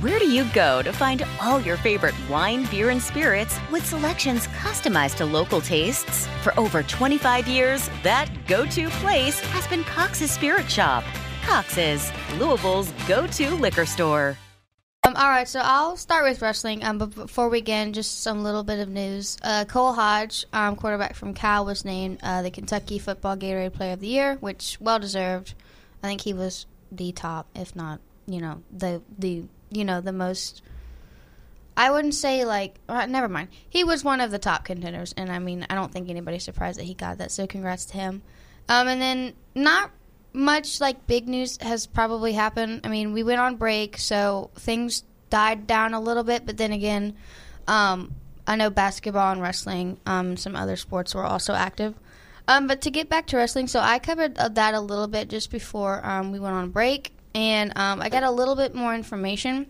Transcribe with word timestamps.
Where 0.00 0.18
do 0.18 0.28
you 0.28 0.44
go 0.52 0.82
to 0.82 0.92
find 0.92 1.24
all 1.40 1.60
your 1.60 1.76
favorite 1.76 2.14
wine, 2.28 2.66
beer, 2.70 2.90
and 2.90 3.02
spirits 3.02 3.58
with 3.70 3.84
selections 3.84 4.46
customized 4.48 5.16
to 5.16 5.24
local 5.24 5.60
tastes? 5.60 6.26
For 6.42 6.58
over 6.58 6.82
25 6.82 7.48
years, 7.48 7.90
that 8.02 8.28
go 8.46 8.66
to 8.66 8.88
place 8.88 9.40
has 9.40 9.66
been 9.66 9.84
Cox's 9.84 10.30
Spirit 10.30 10.70
Shop. 10.70 11.04
Cox's, 11.44 12.12
Louisville's 12.38 12.92
go 13.06 13.26
to 13.26 13.54
liquor 13.54 13.86
store. 13.86 14.36
Um, 15.06 15.16
all 15.16 15.28
right, 15.28 15.48
so 15.48 15.60
I'll 15.62 15.96
start 15.96 16.24
with 16.24 16.42
wrestling. 16.42 16.84
Um, 16.84 16.98
but 16.98 17.14
before 17.14 17.48
we 17.48 17.60
begin, 17.60 17.92
just 17.92 18.22
some 18.22 18.42
little 18.42 18.62
bit 18.64 18.78
of 18.78 18.88
news. 18.88 19.38
Uh, 19.42 19.64
Cole 19.64 19.94
Hodge, 19.94 20.44
um, 20.52 20.76
quarterback 20.76 21.14
from 21.14 21.32
Cal, 21.32 21.64
was 21.64 21.84
named 21.84 22.18
uh, 22.22 22.42
the 22.42 22.50
Kentucky 22.50 22.98
Football 22.98 23.36
Gatorade 23.36 23.72
Player 23.72 23.94
of 23.94 24.00
the 24.00 24.08
Year, 24.08 24.36
which 24.40 24.76
well 24.80 24.98
deserved. 24.98 25.54
I 26.02 26.08
think 26.08 26.20
he 26.20 26.34
was 26.34 26.66
the 26.92 27.12
top, 27.12 27.46
if 27.54 27.74
not, 27.74 28.00
you 28.26 28.40
know, 28.40 28.62
the 28.70 29.00
the 29.18 29.44
you 29.70 29.84
know 29.84 30.00
the 30.00 30.12
most. 30.12 30.62
I 31.76 31.90
wouldn't 31.90 32.14
say 32.14 32.44
like 32.44 32.76
uh, 32.88 33.06
never 33.06 33.28
mind. 33.28 33.48
He 33.68 33.84
was 33.84 34.04
one 34.04 34.20
of 34.20 34.30
the 34.30 34.38
top 34.38 34.64
contenders, 34.64 35.14
and 35.16 35.30
I 35.30 35.38
mean 35.38 35.66
I 35.68 35.74
don't 35.74 35.92
think 35.92 36.08
anybody's 36.08 36.44
surprised 36.44 36.78
that 36.78 36.84
he 36.84 36.94
got 36.94 37.18
that. 37.18 37.30
So 37.30 37.46
congrats 37.46 37.86
to 37.86 37.94
him. 37.94 38.22
Um, 38.68 38.88
and 38.88 39.00
then 39.00 39.34
not 39.54 39.90
much 40.32 40.80
like 40.80 41.06
big 41.06 41.28
news 41.28 41.58
has 41.62 41.86
probably 41.86 42.32
happened. 42.32 42.82
I 42.84 42.88
mean 42.88 43.12
we 43.12 43.22
went 43.22 43.40
on 43.40 43.56
break, 43.56 43.98
so 43.98 44.50
things 44.56 45.04
died 45.30 45.66
down 45.66 45.94
a 45.94 46.00
little 46.00 46.24
bit. 46.24 46.46
But 46.46 46.56
then 46.56 46.72
again, 46.72 47.16
um, 47.66 48.14
I 48.46 48.56
know 48.56 48.70
basketball 48.70 49.32
and 49.32 49.42
wrestling, 49.42 49.98
um, 50.06 50.36
some 50.36 50.56
other 50.56 50.76
sports 50.76 51.14
were 51.14 51.24
also 51.24 51.52
active. 51.52 51.94
Um, 52.48 52.66
but 52.66 52.80
to 52.82 52.90
get 52.90 53.10
back 53.10 53.26
to 53.26 53.36
wrestling, 53.36 53.66
so 53.66 53.78
I 53.78 53.98
covered 53.98 54.38
uh, 54.38 54.48
that 54.48 54.72
a 54.72 54.80
little 54.80 55.06
bit 55.06 55.28
just 55.28 55.50
before 55.50 56.04
um, 56.04 56.32
we 56.32 56.40
went 56.40 56.54
on 56.54 56.70
break, 56.70 57.12
and 57.38 57.78
um, 57.78 58.02
I 58.02 58.08
got 58.08 58.24
a 58.24 58.30
little 58.32 58.56
bit 58.56 58.74
more 58.74 58.92
information 58.92 59.68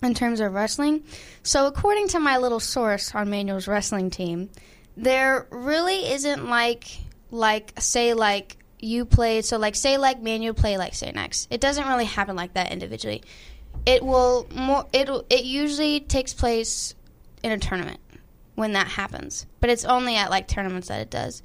in 0.00 0.14
terms 0.14 0.38
of 0.38 0.52
wrestling. 0.54 1.02
So, 1.42 1.66
according 1.66 2.06
to 2.08 2.20
my 2.20 2.38
little 2.38 2.60
source 2.60 3.12
on 3.16 3.28
Manual's 3.28 3.66
wrestling 3.66 4.10
team, 4.10 4.48
there 4.96 5.48
really 5.50 6.12
isn't 6.12 6.48
like 6.48 6.84
like 7.32 7.72
say 7.80 8.14
like 8.14 8.58
you 8.78 9.04
play 9.04 9.42
so 9.42 9.58
like 9.58 9.74
say 9.74 9.98
like 9.98 10.22
Manual 10.22 10.54
play 10.54 10.78
like 10.78 10.94
say 10.94 11.10
next. 11.10 11.48
It 11.50 11.60
doesn't 11.60 11.88
really 11.88 12.04
happen 12.04 12.36
like 12.36 12.54
that 12.54 12.70
individually. 12.70 13.24
It 13.84 14.04
will 14.04 14.46
more 14.54 14.86
it 14.92 15.10
it 15.30 15.42
usually 15.42 15.98
takes 15.98 16.32
place 16.32 16.94
in 17.42 17.50
a 17.50 17.58
tournament 17.58 17.98
when 18.54 18.74
that 18.74 18.86
happens, 18.86 19.46
but 19.58 19.68
it's 19.68 19.84
only 19.84 20.14
at 20.14 20.30
like 20.30 20.46
tournaments 20.46 20.86
that 20.88 21.00
it 21.00 21.10
does. 21.10 21.42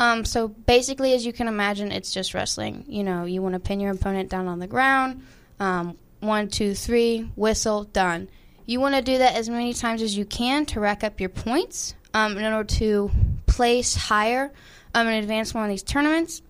Um, 0.00 0.24
so 0.24 0.48
basically, 0.48 1.14
as 1.14 1.26
you 1.26 1.32
can 1.32 1.48
imagine, 1.48 1.90
it's 1.90 2.12
just 2.12 2.34
wrestling. 2.34 2.84
You 2.88 3.02
know, 3.02 3.24
you 3.24 3.42
want 3.42 3.54
to 3.54 3.60
pin 3.60 3.80
your 3.80 3.92
opponent 3.92 4.30
down 4.30 4.46
on 4.46 4.58
the 4.58 4.66
ground. 4.66 5.22
Um, 5.58 5.96
one, 6.20 6.48
two, 6.48 6.74
three, 6.74 7.30
whistle, 7.36 7.84
done. 7.84 8.28
You 8.66 8.80
want 8.80 8.94
to 8.94 9.02
do 9.02 9.18
that 9.18 9.34
as 9.34 9.48
many 9.48 9.72
times 9.74 10.02
as 10.02 10.16
you 10.16 10.24
can 10.24 10.66
to 10.66 10.80
rack 10.80 11.02
up 11.02 11.20
your 11.20 11.30
points 11.30 11.94
um, 12.14 12.36
in 12.36 12.44
order 12.52 12.66
to 12.76 13.10
place 13.46 13.94
higher 13.94 14.52
um, 14.94 15.06
and 15.06 15.22
advance 15.22 15.54
one 15.54 15.64
of 15.64 15.70
these 15.70 15.82
tournaments. 15.82 16.42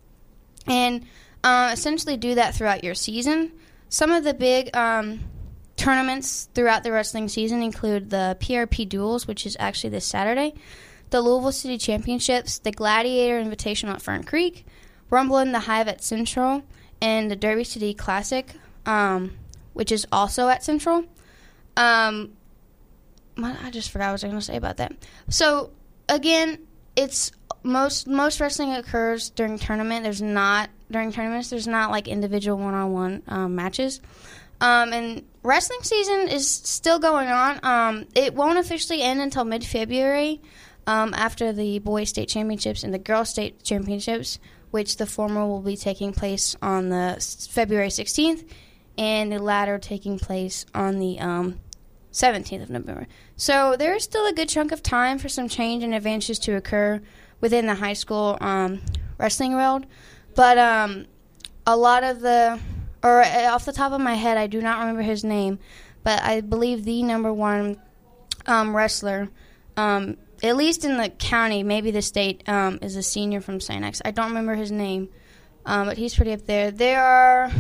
And 0.66 1.06
uh, 1.44 1.70
essentially 1.72 2.16
do 2.16 2.34
that 2.34 2.54
throughout 2.54 2.84
your 2.84 2.94
season. 2.94 3.52
Some 3.88 4.10
of 4.10 4.24
the 4.24 4.34
big 4.34 4.74
um, 4.76 5.20
tournaments 5.76 6.48
throughout 6.54 6.82
the 6.82 6.92
wrestling 6.92 7.28
season 7.28 7.62
include 7.62 8.10
the 8.10 8.36
PRP 8.40 8.88
Duels, 8.88 9.26
which 9.26 9.46
is 9.46 9.56
actually 9.58 9.90
this 9.90 10.04
Saturday 10.04 10.54
the 11.10 11.20
Louisville 11.20 11.52
City 11.52 11.78
Championships, 11.78 12.58
the 12.58 12.70
Gladiator 12.70 13.42
Invitational 13.42 13.94
at 13.94 14.02
Fern 14.02 14.24
Creek, 14.24 14.66
Rumble 15.10 15.38
in 15.38 15.52
the 15.52 15.60
Hive 15.60 15.88
at 15.88 16.02
Central, 16.02 16.62
and 17.00 17.30
the 17.30 17.36
Derby 17.36 17.64
City 17.64 17.94
Classic, 17.94 18.54
um, 18.86 19.36
which 19.72 19.92
is 19.92 20.06
also 20.12 20.48
at 20.48 20.62
Central. 20.62 21.04
Um, 21.76 22.32
I 23.36 23.70
just 23.70 23.90
forgot 23.90 24.06
what 24.06 24.08
I 24.08 24.12
was 24.12 24.22
going 24.24 24.34
to 24.34 24.40
say 24.40 24.56
about 24.56 24.78
that. 24.78 24.92
So 25.28 25.70
again, 26.08 26.58
it's 26.96 27.30
most 27.62 28.06
most 28.06 28.40
wrestling 28.40 28.74
occurs 28.74 29.30
during 29.30 29.58
tournament. 29.58 30.02
There's 30.02 30.22
not 30.22 30.70
during 30.90 31.12
tournaments. 31.12 31.50
There's 31.50 31.68
not 31.68 31.90
like 31.90 32.08
individual 32.08 32.58
one 32.58 32.74
on 32.74 32.92
one 32.92 33.54
matches. 33.54 34.00
Um, 34.60 34.92
and 34.92 35.24
wrestling 35.44 35.80
season 35.82 36.28
is 36.28 36.48
still 36.50 36.98
going 36.98 37.28
on. 37.28 37.60
Um, 37.62 38.06
it 38.14 38.34
won't 38.34 38.58
officially 38.58 39.02
end 39.02 39.20
until 39.20 39.44
mid 39.44 39.64
February 39.64 40.40
um, 40.88 41.12
after 41.12 41.52
the 41.52 41.78
boys 41.80 42.08
state 42.08 42.30
championships 42.30 42.82
and 42.82 42.94
the 42.94 42.98
girls 42.98 43.28
state 43.28 43.62
championships, 43.62 44.38
which 44.70 44.96
the 44.96 45.04
former 45.04 45.46
will 45.46 45.60
be 45.60 45.76
taking 45.76 46.14
place 46.14 46.56
on 46.62 46.88
the 46.88 47.46
February 47.50 47.88
16th, 47.88 48.48
and 48.96 49.30
the 49.30 49.38
latter 49.38 49.78
taking 49.78 50.18
place 50.18 50.64
on 50.74 50.98
the 50.98 51.20
um, 51.20 51.60
17th 52.12 52.62
of 52.62 52.70
November. 52.70 53.06
So 53.36 53.76
there 53.78 53.94
is 53.94 54.02
still 54.02 54.26
a 54.26 54.32
good 54.32 54.48
chunk 54.48 54.72
of 54.72 54.82
time 54.82 55.18
for 55.18 55.28
some 55.28 55.46
change 55.46 55.84
and 55.84 55.92
advances 55.92 56.38
to 56.40 56.56
occur 56.56 57.02
within 57.42 57.66
the 57.66 57.74
high 57.74 57.92
school 57.92 58.38
um, 58.40 58.80
wrestling 59.18 59.52
world, 59.52 59.84
but 60.34 60.56
um, 60.56 61.04
a 61.66 61.76
lot 61.76 62.02
of 62.02 62.20
the, 62.20 62.58
or 63.02 63.22
uh, 63.22 63.52
off 63.52 63.66
the 63.66 63.72
top 63.72 63.92
of 63.92 64.00
my 64.00 64.14
head, 64.14 64.38
I 64.38 64.46
do 64.46 64.62
not 64.62 64.78
remember 64.78 65.02
his 65.02 65.22
name, 65.22 65.58
but 66.02 66.22
I 66.22 66.40
believe 66.40 66.86
the 66.86 67.02
number 67.02 67.30
one 67.30 67.78
um, 68.46 68.74
wrestler 68.74 69.28
um, 69.76 70.16
at 70.42 70.56
least 70.56 70.84
in 70.84 70.96
the 70.96 71.08
county, 71.08 71.62
maybe 71.62 71.90
the 71.90 72.02
state, 72.02 72.48
um, 72.48 72.78
is 72.82 72.96
a 72.96 73.02
senior 73.02 73.40
from 73.40 73.60
St. 73.60 73.84
X. 73.84 74.00
I 74.04 74.10
don't 74.10 74.28
remember 74.28 74.54
his 74.54 74.70
name, 74.70 75.08
um, 75.66 75.86
but 75.86 75.96
he's 75.96 76.14
pretty 76.14 76.32
up 76.32 76.46
there. 76.46 76.70
There 76.70 77.02
are 77.02 77.50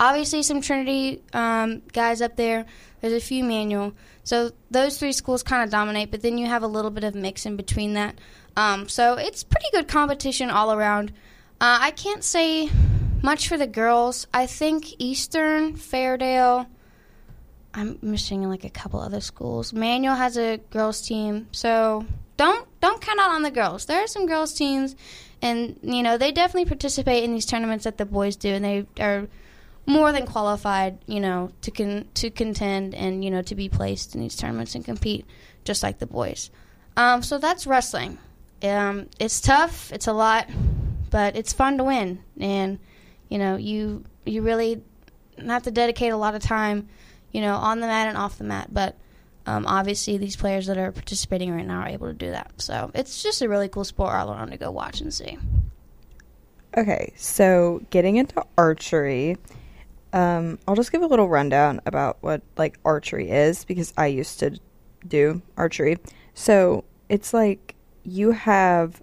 obviously 0.00 0.42
some 0.42 0.60
Trinity 0.60 1.22
um, 1.32 1.82
guys 1.92 2.22
up 2.22 2.36
there. 2.36 2.66
There's 3.00 3.12
a 3.12 3.20
few 3.20 3.44
Manual. 3.44 3.92
So 4.22 4.52
those 4.70 4.98
three 4.98 5.12
schools 5.12 5.42
kind 5.42 5.62
of 5.62 5.70
dominate, 5.70 6.10
but 6.10 6.22
then 6.22 6.38
you 6.38 6.46
have 6.46 6.62
a 6.62 6.66
little 6.66 6.90
bit 6.90 7.04
of 7.04 7.14
mix 7.14 7.44
in 7.44 7.56
between 7.56 7.94
that. 7.94 8.18
Um, 8.56 8.88
so 8.88 9.14
it's 9.14 9.44
pretty 9.44 9.66
good 9.72 9.88
competition 9.88 10.50
all 10.50 10.72
around. 10.72 11.10
Uh, 11.60 11.78
I 11.80 11.90
can't 11.90 12.24
say 12.24 12.70
much 13.22 13.48
for 13.48 13.56
the 13.56 13.66
girls. 13.66 14.26
I 14.32 14.46
think 14.46 14.94
Eastern, 14.98 15.76
Fairdale, 15.76 16.66
I'm 17.74 17.98
missing 18.02 18.48
like 18.48 18.64
a 18.64 18.70
couple 18.70 19.00
other 19.00 19.20
schools. 19.20 19.72
Manual 19.72 20.14
has 20.14 20.36
a 20.36 20.58
girls 20.70 21.00
team, 21.00 21.48
so 21.50 22.06
don't 22.36 22.68
don't 22.80 23.00
count 23.00 23.18
out 23.18 23.30
on 23.30 23.42
the 23.42 23.50
girls. 23.50 23.86
There 23.86 24.02
are 24.02 24.06
some 24.06 24.26
girls 24.26 24.54
teams, 24.54 24.94
and 25.42 25.78
you 25.82 26.02
know 26.02 26.16
they 26.16 26.30
definitely 26.30 26.66
participate 26.66 27.24
in 27.24 27.32
these 27.32 27.46
tournaments 27.46 27.84
that 27.84 27.98
the 27.98 28.06
boys 28.06 28.36
do, 28.36 28.50
and 28.50 28.64
they 28.64 28.86
are 29.00 29.26
more 29.86 30.12
than 30.12 30.24
qualified, 30.24 30.98
you 31.06 31.20
know, 31.20 31.50
to 31.62 31.70
con- 31.70 32.08
to 32.14 32.30
contend 32.30 32.94
and 32.94 33.24
you 33.24 33.30
know 33.30 33.42
to 33.42 33.54
be 33.56 33.68
placed 33.68 34.14
in 34.14 34.20
these 34.20 34.36
tournaments 34.36 34.74
and 34.76 34.84
compete 34.84 35.26
just 35.64 35.82
like 35.82 35.98
the 35.98 36.06
boys. 36.06 36.50
Um, 36.96 37.22
so 37.22 37.38
that's 37.38 37.66
wrestling. 37.66 38.18
Um, 38.62 39.08
it's 39.18 39.40
tough. 39.40 39.92
It's 39.92 40.06
a 40.06 40.12
lot, 40.12 40.48
but 41.10 41.36
it's 41.36 41.52
fun 41.52 41.78
to 41.78 41.84
win, 41.84 42.22
and 42.38 42.78
you 43.28 43.38
know 43.38 43.56
you 43.56 44.04
you 44.24 44.42
really 44.42 44.80
have 45.44 45.64
to 45.64 45.72
dedicate 45.72 46.12
a 46.12 46.16
lot 46.16 46.36
of 46.36 46.42
time 46.42 46.88
you 47.34 47.40
know, 47.40 47.56
on 47.56 47.80
the 47.80 47.86
mat 47.86 48.08
and 48.08 48.16
off 48.16 48.38
the 48.38 48.44
mat. 48.44 48.68
But 48.72 48.96
um, 49.44 49.66
obviously, 49.66 50.16
these 50.16 50.36
players 50.36 50.68
that 50.68 50.78
are 50.78 50.92
participating 50.92 51.52
right 51.52 51.66
now 51.66 51.80
are 51.80 51.88
able 51.88 52.06
to 52.06 52.14
do 52.14 52.30
that. 52.30 52.52
So 52.56 52.90
it's 52.94 53.22
just 53.22 53.42
a 53.42 53.48
really 53.48 53.68
cool 53.68 53.84
sport 53.84 54.14
all 54.14 54.32
around 54.32 54.52
to 54.52 54.56
go 54.56 54.70
watch 54.70 55.02
and 55.02 55.12
see. 55.12 55.36
Okay, 56.76 57.12
so 57.16 57.82
getting 57.90 58.16
into 58.16 58.42
archery, 58.56 59.36
um, 60.12 60.58
I'll 60.66 60.76
just 60.76 60.92
give 60.92 61.02
a 61.02 61.06
little 61.06 61.28
rundown 61.28 61.80
about 61.84 62.18
what 62.20 62.40
like 62.56 62.78
archery 62.84 63.30
is 63.30 63.64
because 63.64 63.92
I 63.96 64.06
used 64.06 64.38
to 64.40 64.58
do 65.06 65.42
archery. 65.56 65.98
So 66.34 66.84
it's 67.08 67.34
like 67.34 67.74
you 68.04 68.30
have 68.30 69.02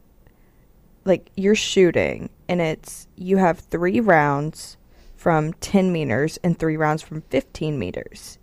like 1.06 1.30
you're 1.36 1.56
shooting 1.56 2.30
and 2.48 2.62
it's 2.62 3.08
you 3.16 3.38
have 3.38 3.60
three 3.60 4.00
rounds 4.00 4.78
from 5.22 5.54
10 5.54 5.92
meters 5.92 6.40
and 6.44 6.58
three 6.58 6.76
rounds 6.76 7.04
from 7.04 7.22
15 7.30 7.78
meters. 7.78 8.40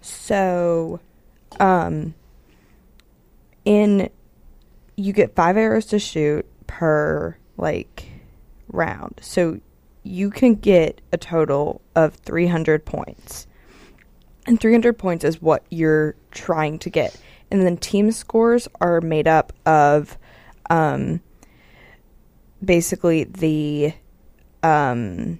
So, 0.00 0.98
um, 1.60 2.16
in 3.64 4.10
you 4.96 5.12
get 5.12 5.36
five 5.36 5.56
arrows 5.56 5.86
to 5.86 6.00
shoot 6.00 6.44
per 6.66 7.36
like 7.56 8.08
round. 8.66 9.20
So 9.22 9.60
you 10.02 10.30
can 10.30 10.56
get 10.56 11.00
a 11.12 11.16
total 11.16 11.80
of 11.94 12.14
300 12.16 12.84
points. 12.84 13.46
and 14.48 14.60
300 14.60 14.98
points 14.98 15.24
is 15.24 15.40
what 15.40 15.64
you're 15.70 16.16
trying 16.32 16.80
to 16.80 16.90
get. 16.90 17.16
And 17.52 17.62
then 17.62 17.76
team 17.76 18.10
scores 18.10 18.66
are 18.80 19.00
made 19.00 19.28
up 19.28 19.52
of 19.64 20.18
um, 20.70 21.20
basically 22.64 23.24
the 23.24 23.92
um, 24.64 25.38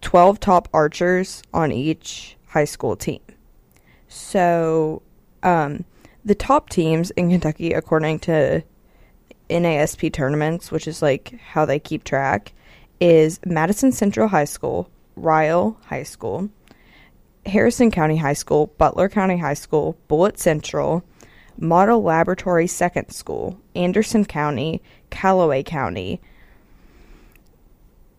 12 0.00 0.40
top 0.40 0.68
archers 0.72 1.42
on 1.52 1.72
each 1.72 2.36
high 2.48 2.64
school 2.64 2.96
team. 2.96 3.20
So 4.08 5.02
um, 5.42 5.84
the 6.24 6.34
top 6.34 6.70
teams 6.70 7.10
in 7.12 7.30
Kentucky, 7.30 7.72
according 7.72 8.20
to 8.20 8.62
NASP 9.50 10.12
tournaments, 10.12 10.70
which 10.70 10.88
is 10.88 11.02
like 11.02 11.38
how 11.40 11.64
they 11.64 11.78
keep 11.78 12.04
track, 12.04 12.52
is 13.00 13.40
Madison 13.44 13.92
Central 13.92 14.28
High 14.28 14.44
School, 14.44 14.90
Ryle 15.16 15.78
High 15.86 16.02
School, 16.02 16.50
Harrison 17.46 17.90
County 17.90 18.16
High 18.16 18.34
School, 18.34 18.68
Butler 18.78 19.08
County 19.08 19.38
High 19.38 19.54
School, 19.54 19.96
Bullitt 20.08 20.38
Central, 20.38 21.02
Model 21.58 22.02
Laboratory 22.02 22.66
Second 22.66 23.10
School, 23.10 23.58
Anderson 23.74 24.24
County, 24.24 24.82
Calloway 25.10 25.62
County, 25.62 26.20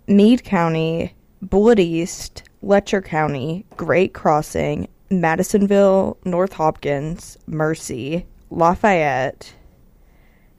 Meade 0.07 0.43
County, 0.43 1.13
Bullitt 1.41 1.79
East, 1.79 2.43
Letcher 2.61 3.01
County, 3.01 3.65
Great 3.77 4.13
Crossing, 4.13 4.87
Madisonville, 5.09 6.17
North 6.25 6.53
Hopkins, 6.53 7.37
Mercy, 7.47 8.25
Lafayette, 8.49 9.53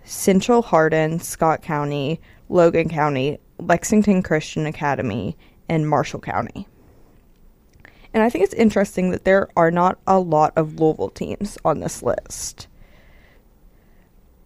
Central 0.04 0.62
Hardin, 0.62 1.20
Scott 1.20 1.62
County, 1.62 2.20
Logan 2.48 2.88
County, 2.88 3.38
Lexington 3.58 4.22
Christian 4.22 4.66
Academy, 4.66 5.36
and 5.68 5.88
Marshall 5.88 6.20
County. 6.20 6.66
And 8.12 8.22
I 8.22 8.30
think 8.30 8.44
it's 8.44 8.54
interesting 8.54 9.10
that 9.10 9.24
there 9.24 9.48
are 9.56 9.70
not 9.70 9.98
a 10.06 10.18
lot 10.18 10.52
of 10.56 10.80
Louisville 10.80 11.10
teams 11.10 11.58
on 11.64 11.80
this 11.80 12.02
list. 12.02 12.66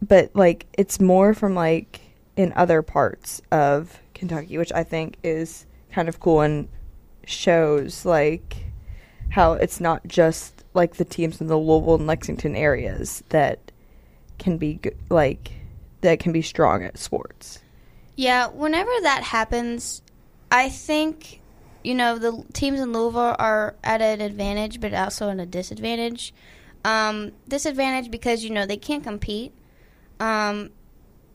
But 0.02 0.34
like 0.34 0.66
it's 0.75 1.00
more 1.00 1.32
from 1.32 1.54
like 1.54 2.00
in 2.36 2.52
other 2.56 2.82
parts 2.82 3.40
of 3.50 4.00
Kentucky, 4.12 4.58
which 4.58 4.72
I 4.72 4.82
think 4.82 5.16
is 5.22 5.64
kind 5.94 6.08
of 6.08 6.19
cool 6.19 6.41
and 6.41 6.69
shows 7.25 8.05
like 8.05 8.64
how 9.31 9.52
it's 9.52 9.81
not 9.81 10.06
just 10.06 10.64
like 10.75 10.96
the 10.96 11.05
teams 11.05 11.41
in 11.41 11.46
the 11.46 11.56
Louisville 11.56 11.94
and 11.94 12.06
Lexington 12.06 12.56
areas 12.56 13.23
that 13.29 13.70
can 14.38 14.58
be 14.58 14.81
like 15.08 15.52
that 16.00 16.19
can 16.19 16.32
be 16.32 16.43
strong 16.43 16.82
at 16.82 16.99
sports. 16.99 17.61
Yeah, 18.17 18.49
whenever 18.49 18.91
that 19.02 19.23
happens, 19.23 20.02
I 20.50 20.69
think 20.69 21.41
you 21.85 21.94
know 21.94 22.19
the 22.19 22.44
teams 22.52 22.81
in 22.81 22.93
Louisville 22.93 23.37
are 23.38 23.76
at 23.85 24.02
an 24.02 24.20
advantage, 24.20 24.81
but 24.81 24.93
also 24.93 25.31
at 25.31 25.38
a 25.38 25.46
disadvantage. 25.46 26.35
Um, 26.85 27.32
disadvantage 27.49 28.11
because 28.11 28.43
you 28.43 28.50
know 28.50 28.67
they 28.67 28.76
can't 28.76 29.02
compete, 29.02 29.52
um, 30.19 30.70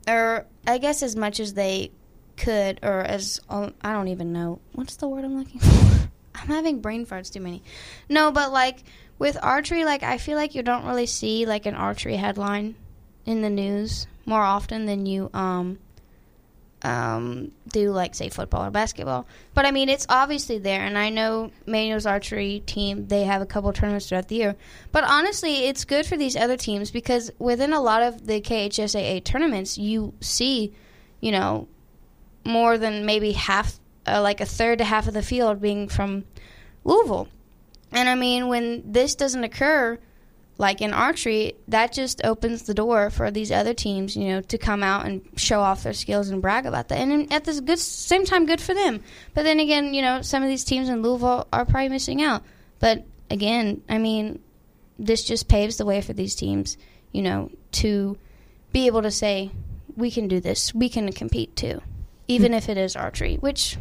or 0.08 0.46
I 0.68 0.78
guess 0.78 1.02
as 1.02 1.16
much 1.16 1.40
as 1.40 1.54
they 1.54 1.92
could, 2.40 2.80
or 2.82 3.02
as 3.02 3.40
um, 3.50 3.74
I 3.82 3.94
don't 3.94 4.08
even 4.08 4.34
know 4.34 4.60
what's 4.74 4.96
the 4.96 5.08
word 5.08 5.26
I'm 5.26 5.38
looking 5.38 5.60
for. 5.60 6.10
I'm 6.36 6.48
having 6.48 6.80
brain 6.80 7.06
farts 7.06 7.32
too 7.32 7.42
many. 7.42 7.62
No, 8.08 8.32
but 8.32 8.52
like 8.52 8.84
with 9.20 9.38
archery, 9.42 9.86
like 9.86 10.04
I 10.04 10.18
feel 10.18 10.38
like 10.38 10.56
you 10.56 10.64
don't 10.64 10.86
really 10.86 11.06
see 11.06 11.46
like 11.46 11.66
an 11.66 11.76
archery 11.76 12.16
headline 12.16 12.76
in 13.26 13.42
the 13.42 13.50
news 13.50 14.08
more 14.26 14.42
often 14.42 14.86
than 14.86 15.06
you 15.06 15.30
um 15.34 15.78
um, 16.82 17.52
do 17.68 17.92
like 17.92 18.16
say 18.16 18.30
football 18.30 18.66
or 18.66 18.72
basketball. 18.72 19.28
But 19.54 19.66
I 19.66 19.72
mean, 19.72 19.90
it's 19.90 20.06
obviously 20.10 20.60
there, 20.60 20.82
and 20.82 20.98
I 20.98 21.10
know 21.10 21.52
Manual's 21.66 22.06
archery 22.06 22.64
team 22.66 23.08
they 23.08 23.24
have 23.24 23.42
a 23.42 23.46
couple 23.46 23.72
tournaments 23.74 24.10
throughout 24.10 24.28
the 24.28 24.36
year. 24.36 24.56
But 24.92 25.04
honestly, 25.04 25.66
it's 25.68 25.86
good 25.86 26.06
for 26.06 26.18
these 26.18 26.36
other 26.36 26.58
teams 26.58 26.92
because 26.92 27.32
within 27.40 27.74
a 27.74 27.82
lot 27.82 28.02
of 28.02 28.26
the 28.26 28.42
KHSAA 28.42 29.24
tournaments, 29.24 29.78
you 29.78 30.14
see, 30.22 30.74
you 31.20 31.32
know, 31.32 31.68
more 32.46 32.78
than 32.78 33.06
maybe 33.06 33.32
half, 33.34 33.80
uh, 34.08 34.22
like 34.22 34.42
a 34.42 34.46
third 34.46 34.80
to 34.80 34.84
half 34.84 35.08
of 35.08 35.14
the 35.14 35.22
field 35.24 35.62
being 35.62 35.88
from 35.88 36.26
Louisville. 36.84 37.28
And 37.92 38.08
I 38.08 38.16
mean, 38.16 38.48
when 38.48 38.92
this 38.92 39.16
doesn't 39.16 39.44
occur, 39.44 40.00
like 40.58 40.82
in 40.82 40.94
archery, 40.94 41.54
that 41.70 41.94
just 41.94 42.24
opens 42.26 42.64
the 42.64 42.74
door 42.74 43.10
for 43.10 43.32
these 43.32 43.52
other 43.52 43.74
teams, 43.74 44.18
you 44.18 44.28
know, 44.28 44.42
to 44.42 44.58
come 44.58 44.84
out 44.84 45.06
and 45.06 45.22
show 45.38 45.62
off 45.62 45.84
their 45.84 45.94
skills 45.94 46.30
and 46.30 46.42
brag 46.42 46.66
about 46.66 46.90
that. 46.90 47.00
And 47.00 47.32
at 47.32 47.46
the 47.46 47.62
good 47.62 47.80
same 47.80 48.26
time, 48.26 48.46
good 48.46 48.60
for 48.60 48.74
them. 48.74 49.02
But 49.34 49.44
then 49.44 49.60
again, 49.60 49.94
you 49.94 50.02
know, 50.02 50.22
some 50.22 50.44
of 50.44 50.50
these 50.50 50.66
teams 50.66 50.90
in 50.90 51.02
Louisville 51.02 51.48
are 51.54 51.66
probably 51.66 51.90
missing 51.90 52.22
out. 52.22 52.44
But 52.80 53.06
again, 53.30 53.82
I 53.88 54.00
mean, 54.00 54.40
this 55.00 55.24
just 55.24 55.48
paves 55.48 55.78
the 55.78 55.86
way 55.86 56.02
for 56.02 56.12
these 56.12 56.36
teams, 56.36 56.78
you 57.14 57.22
know, 57.22 57.52
to 57.72 58.18
be 58.74 58.88
able 58.88 59.02
to 59.04 59.12
say, 59.12 59.52
we 59.96 60.12
can 60.12 60.28
do 60.28 60.42
this, 60.42 60.76
we 60.76 60.90
can 60.90 61.12
compete 61.14 61.56
too, 61.56 61.82
even 62.30 62.54
if 62.54 62.70
it 62.70 62.78
is 62.78 62.96
archery, 62.96 63.36
which 63.42 63.78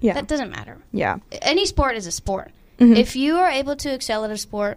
Yeah. 0.00 0.12
that 0.14 0.26
doesn't 0.26 0.50
matter. 0.50 0.76
yeah. 0.92 1.16
Any 1.40 1.64
sport 1.64 1.96
is 1.96 2.06
a 2.06 2.12
sport. 2.12 2.50
Mhm. 2.78 2.96
If 2.98 3.16
you 3.16 3.36
are 3.38 3.48
able 3.48 3.76
to 3.76 3.94
excel 3.94 4.24
at 4.24 4.30
a 4.30 4.36
sport, 4.36 4.76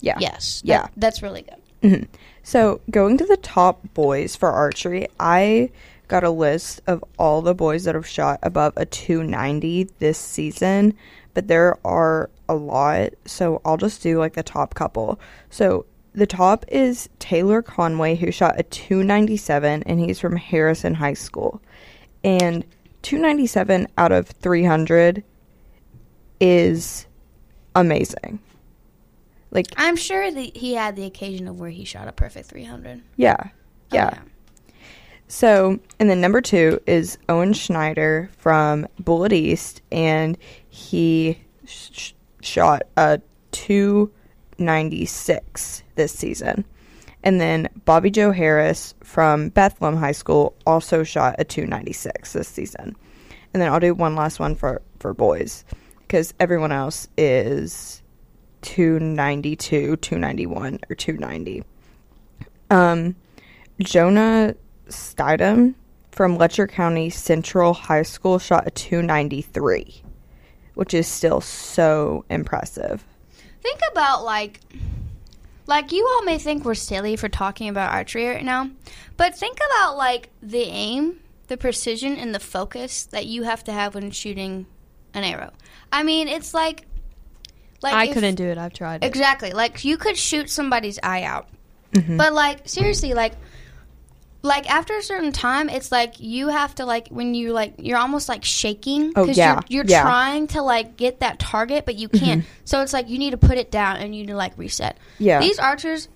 Yeah. 0.00 0.18
yes, 0.20 0.60
Yeah. 0.64 0.82
that- 0.82 0.92
that's 0.96 1.22
really 1.22 1.42
good. 1.42 1.56
Mhm. 1.82 2.06
So, 2.42 2.80
going 2.90 3.18
to 3.18 3.24
the 3.26 3.36
top 3.38 3.80
boys 3.94 4.36
for 4.36 4.50
archery, 4.50 5.08
I 5.18 5.70
got 6.08 6.22
a 6.24 6.30
list 6.30 6.80
of 6.86 7.02
all 7.18 7.42
the 7.42 7.54
boys 7.54 7.84
that 7.84 7.94
have 7.94 8.06
shot 8.06 8.38
above 8.42 8.72
a 8.76 8.84
290 8.86 9.88
this 9.98 10.18
season, 10.18 10.94
but 11.34 11.48
there 11.48 11.76
are 11.84 12.30
a 12.48 12.54
lot. 12.54 13.10
So, 13.24 13.60
I'll 13.64 13.76
just 13.76 14.02
do 14.02 14.18
like 14.18 14.34
the 14.34 14.42
top 14.42 14.74
couple. 14.74 15.18
So, 15.50 15.86
the 16.14 16.26
top 16.26 16.64
is 16.68 17.08
Taylor 17.18 17.62
Conway, 17.62 18.16
who 18.16 18.30
shot 18.32 18.58
a 18.58 18.62
297, 18.64 19.82
and 19.84 20.00
he's 20.00 20.18
from 20.20 20.36
Harrison 20.36 20.94
High 20.94 21.14
School. 21.14 21.60
And 22.24 22.64
297 23.02 23.86
out 23.96 24.12
of 24.12 24.28
300 24.28 25.22
is 26.40 27.06
amazing. 27.74 28.40
Like, 29.50 29.66
I'm 29.76 29.96
sure 29.96 30.30
that 30.30 30.56
he 30.56 30.74
had 30.74 30.94
the 30.96 31.04
occasion 31.04 31.48
of 31.48 31.58
where 31.58 31.70
he 31.70 31.84
shot 31.84 32.06
a 32.08 32.12
perfect 32.12 32.48
300. 32.48 33.02
yeah. 33.16 33.36
Oh, 33.42 33.48
Yeah. 33.92 34.18
So, 35.26 35.78
and 36.00 36.10
then 36.10 36.20
number 36.20 36.40
two 36.40 36.80
is 36.86 37.16
Owen 37.28 37.52
Schneider 37.52 38.30
from 38.38 38.86
Bullitt 38.98 39.32
East, 39.32 39.80
and 39.92 40.36
he 40.68 41.38
sh- 41.66 42.12
shot 42.42 42.82
a 42.96 43.20
296 43.52 45.82
this 45.94 46.12
season. 46.12 46.64
And 47.22 47.40
then 47.40 47.68
Bobby 47.84 48.10
Joe 48.10 48.32
Harris 48.32 48.94
from 49.02 49.50
Bethlehem 49.50 49.96
High 49.96 50.12
School 50.12 50.54
also 50.66 51.02
shot 51.02 51.36
a 51.38 51.44
296 51.44 52.32
this 52.32 52.48
season. 52.48 52.96
And 53.52 53.60
then 53.60 53.70
I'll 53.70 53.80
do 53.80 53.94
one 53.94 54.14
last 54.14 54.40
one 54.40 54.54
for, 54.54 54.80
for 54.98 55.12
boys 55.12 55.64
because 55.98 56.32
everyone 56.40 56.72
else 56.72 57.08
is 57.18 58.02
292, 58.62 59.96
291, 59.96 60.80
or 60.88 60.94
290. 60.96 61.62
Um, 62.70 63.16
Jonah 63.80 64.54
Stidham 64.88 65.74
from 66.12 66.36
Letcher 66.36 66.66
County 66.66 67.10
Central 67.10 67.74
High 67.74 68.02
School 68.02 68.38
shot 68.38 68.66
a 68.66 68.70
293, 68.70 70.02
which 70.74 70.94
is 70.94 71.06
still 71.06 71.40
so 71.40 72.24
impressive. 72.30 73.04
Think 73.62 73.80
about 73.92 74.24
like 74.24 74.60
like 75.70 75.92
you 75.92 76.06
all 76.06 76.22
may 76.24 76.36
think 76.36 76.64
we're 76.64 76.74
silly 76.74 77.14
for 77.16 77.28
talking 77.28 77.68
about 77.68 77.92
archery 77.92 78.26
right 78.26 78.44
now, 78.44 78.68
but 79.16 79.36
think 79.36 79.56
about 79.70 79.96
like 79.96 80.28
the 80.42 80.64
aim, 80.64 81.20
the 81.46 81.56
precision 81.56 82.16
and 82.16 82.34
the 82.34 82.40
focus 82.40 83.04
that 83.04 83.26
you 83.26 83.44
have 83.44 83.62
to 83.64 83.72
have 83.72 83.94
when 83.94 84.10
shooting 84.10 84.66
an 85.14 85.22
arrow. 85.24 85.52
I 85.92 86.02
mean, 86.02 86.26
it's 86.26 86.52
like 86.52 86.86
like 87.82 87.94
I 87.94 88.06
if- 88.06 88.14
couldn't 88.14 88.34
do 88.34 88.44
it. 88.44 88.58
I've 88.58 88.74
tried. 88.74 89.04
It. 89.04 89.06
Exactly. 89.06 89.52
Like 89.52 89.84
you 89.84 89.96
could 89.96 90.16
shoot 90.16 90.50
somebody's 90.50 90.98
eye 91.02 91.22
out. 91.22 91.48
Mm-hmm. 91.92 92.16
But 92.16 92.32
like 92.32 92.68
seriously, 92.68 93.14
like 93.14 93.34
like 94.42 94.70
after 94.70 94.96
a 94.96 95.02
certain 95.02 95.32
time, 95.32 95.68
it's 95.68 95.92
like 95.92 96.18
you 96.18 96.48
have 96.48 96.74
to 96.76 96.86
like 96.86 97.08
when 97.08 97.34
you 97.34 97.52
like 97.52 97.74
you're 97.78 97.98
almost 97.98 98.28
like 98.28 98.44
shaking 98.44 99.12
Oh, 99.16 99.24
yeah. 99.26 99.60
you're, 99.68 99.84
you're 99.84 99.84
Yeah. 99.86 99.98
Mm-hmm. 100.00 100.08
trying 100.08 100.46
to 100.48 100.62
like 100.62 100.96
get 100.96 101.20
that 101.20 101.38
target, 101.38 101.84
but 101.84 101.96
you 101.96 102.08
can't. 102.08 102.44
So 102.64 102.80
it's 102.82 102.92
like 102.92 103.08
you 103.08 103.18
need 103.18 103.32
to 103.32 103.36
put 103.36 103.58
it 103.58 103.70
down 103.70 103.96
and 103.98 104.14
you 104.14 104.22
need 104.22 104.28
to 104.32 104.36
like 104.36 104.56
reset. 104.56 104.96
Yeah. 105.18 105.40
These 105.40 105.58
archers, 105.58 106.08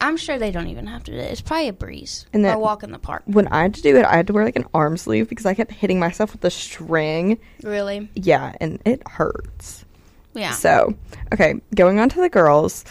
I'm 0.00 0.16
sure 0.16 0.38
they 0.38 0.50
don't 0.50 0.68
even 0.68 0.86
have 0.86 1.02
to 1.04 1.12
do 1.12 1.18
it. 1.18 1.30
It's 1.32 1.40
probably 1.40 1.68
a 1.68 1.72
breeze 1.72 2.26
And 2.32 2.44
or 2.46 2.52
a 2.52 2.58
walk 2.58 2.82
in 2.82 2.92
the 2.92 2.98
park. 2.98 3.22
When 3.26 3.48
I 3.48 3.62
had 3.62 3.74
to 3.74 3.82
do 3.82 3.96
it, 3.96 4.04
I 4.04 4.16
had 4.16 4.26
to 4.28 4.32
wear 4.32 4.44
like 4.44 4.56
an 4.56 4.66
arm 4.74 4.96
sleeve 4.96 5.28
because 5.28 5.46
I 5.46 5.54
kept 5.54 5.72
hitting 5.72 5.98
myself 5.98 6.32
with 6.32 6.42
the 6.42 6.50
string. 6.50 7.38
Really? 7.62 8.08
Yeah, 8.14 8.54
and 8.60 8.80
it 8.84 9.02
hurts. 9.08 9.84
Yeah. 10.34 10.50
So, 10.50 10.94
okay, 11.32 11.54
going 11.74 11.98
on 12.00 12.08
to 12.10 12.20
the 12.20 12.28
girls. 12.28 12.84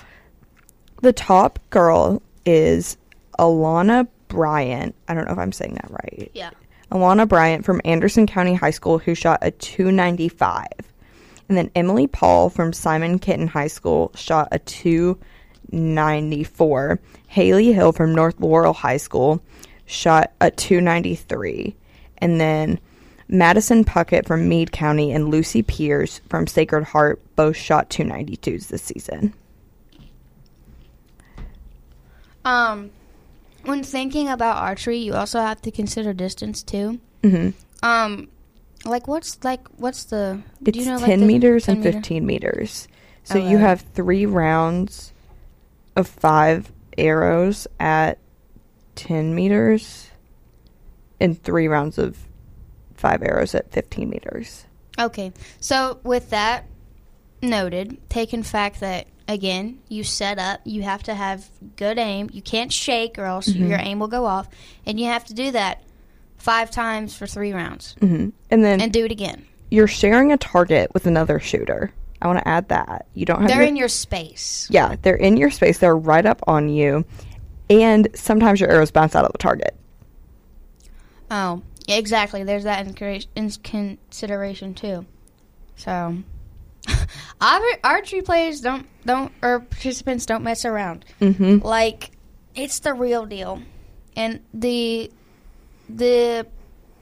The 1.01 1.11
top 1.13 1.59
girl 1.69 2.21
is 2.45 2.97
Alana 3.37 4.07
Bryant. 4.33 4.95
I 5.07 5.13
don't 5.13 5.25
know 5.25 5.33
if 5.33 5.39
I'm 5.39 5.51
saying 5.51 5.75
that 5.75 5.91
right. 5.91 6.31
yeah. 6.33 6.49
Alana 6.91 7.27
Bryant 7.27 7.65
from 7.65 7.81
Anderson 7.85 8.25
County 8.27 8.55
High 8.55 8.71
School, 8.71 8.99
who 8.99 9.15
shot 9.15 9.39
a 9.41 9.51
295. 9.51 10.67
And 11.49 11.57
then 11.57 11.71
Emily 11.75 12.07
Paul 12.07 12.49
from 12.49 12.71
Simon 12.73 13.19
Kenton 13.19 13.47
High 13.47 13.67
School 13.67 14.11
shot 14.15 14.47
a 14.51 14.59
294. 14.59 16.99
Haley 17.27 17.73
Hill 17.73 17.91
from 17.91 18.13
North 18.13 18.39
Laurel 18.39 18.73
High 18.73 18.97
School 18.97 19.41
shot 19.85 20.31
a 20.39 20.51
293. 20.51 21.75
And 22.19 22.39
then 22.39 22.79
Madison 23.27 23.83
Puckett 23.83 24.27
from 24.27 24.47
Meade 24.47 24.71
County 24.71 25.11
and 25.11 25.29
Lucy 25.29 25.63
Pierce 25.63 26.21
from 26.29 26.47
Sacred 26.47 26.83
Heart 26.83 27.19
both 27.35 27.57
shot 27.57 27.89
292s 27.89 28.67
this 28.67 28.83
season. 28.83 29.33
Um, 32.45 32.91
when 33.63 33.83
thinking 33.83 34.29
about 34.29 34.57
archery, 34.57 34.97
you 34.97 35.13
also 35.13 35.39
have 35.39 35.61
to 35.61 35.71
consider 35.71 36.13
distance 36.13 36.63
too. 36.63 36.99
hmm 37.23 37.49
Um, 37.81 38.29
like 38.85 39.07
what's 39.07 39.43
like 39.43 39.67
what's 39.77 40.03
the? 40.05 40.41
It's 40.65 40.77
you 40.77 40.85
know, 40.85 40.99
10 40.99 41.19
like, 41.19 41.27
meters 41.27 41.65
10 41.65 41.75
and 41.75 41.83
meter? 41.83 41.97
15 41.97 42.25
meters. 42.25 42.87
So 43.23 43.37
you 43.37 43.57
Okay. 43.57 43.65
have 43.65 43.81
three 43.81 44.25
rounds 44.25 45.13
of 45.95 46.07
five 46.07 46.71
arrows 46.97 47.67
at 47.79 48.19
10 48.95 49.33
meters 49.33 50.09
and 51.19 51.41
three 51.41 51.67
rounds 51.67 51.97
of 51.97 52.17
five 52.95 53.23
arrows 53.23 53.55
at 53.55 53.71
15 53.71 54.09
meters. 54.09 54.65
Okay, 54.99 55.31
so 55.59 55.99
with 56.03 56.29
that 56.29 56.65
noted, 57.41 57.97
taking 58.09 58.43
fact 58.43 58.79
that 58.81 59.07
again 59.27 59.79
you 59.89 60.03
set 60.03 60.37
up, 60.39 60.61
you 60.65 60.81
have 60.83 61.03
to 61.03 61.13
have 61.13 61.47
good 61.75 61.97
aim. 61.97 62.29
You 62.33 62.41
can't 62.41 62.71
shake 62.71 63.17
or 63.17 63.25
else 63.25 63.47
your 63.47 63.79
aim 63.79 63.99
will 63.99 64.07
go 64.07 64.25
off, 64.25 64.47
and 64.85 64.99
you 64.99 65.05
have 65.07 65.25
to 65.25 65.33
do 65.33 65.51
that 65.51 65.81
five 66.37 66.69
times 66.71 67.15
for 67.15 67.25
three 67.27 67.53
rounds, 67.53 67.95
hmm 67.99 68.29
And 68.51 68.63
then 68.65 68.81
and 68.81 68.91
do 68.91 69.05
it 69.05 69.11
again. 69.11 69.45
you're 69.71 69.87
sharing 69.87 70.31
a 70.31 70.37
target 70.37 70.93
with 70.93 71.05
another 71.07 71.39
shooter. 71.39 71.91
I 72.21 72.27
want 72.27 72.39
to 72.39 72.47
add 72.47 72.69
that. 72.69 73.07
You 73.13 73.25
don't 73.25 73.41
have 73.41 73.49
They're 73.49 73.59
your- 73.59 73.67
in 73.67 73.75
your 73.75 73.87
space. 73.89 74.67
Yeah, 74.69 74.95
they're 75.01 75.15
in 75.15 75.35
your 75.37 75.49
space. 75.51 75.79
They're 75.79 75.95
right 75.97 76.25
up 76.25 76.41
on 76.47 76.69
you. 76.69 77.03
And 77.69 78.07
sometimes 78.13 78.59
your 78.61 78.69
arrows 78.69 78.91
bounce 78.91 79.15
out 79.15 79.25
of 79.25 79.31
the 79.33 79.37
target. 79.37 79.75
Oh, 81.31 81.61
yeah, 81.87 81.95
exactly. 81.95 82.43
There's 82.43 82.63
that 82.65 82.85
in, 82.85 83.23
in 83.35 83.49
consideration 83.63 84.73
too. 84.73 85.05
So, 85.75 86.17
archery 87.83 88.21
players 88.21 88.61
don't 88.61 88.87
don't 89.05 89.31
or 89.41 89.59
participants 89.61 90.25
don't 90.25 90.43
mess 90.43 90.65
around. 90.65 91.05
hmm 91.19 91.57
Like, 91.59 92.11
it's 92.55 92.79
the 92.79 92.93
real 92.93 93.25
deal, 93.25 93.61
and 94.15 94.41
the 94.53 95.11
the 95.89 96.47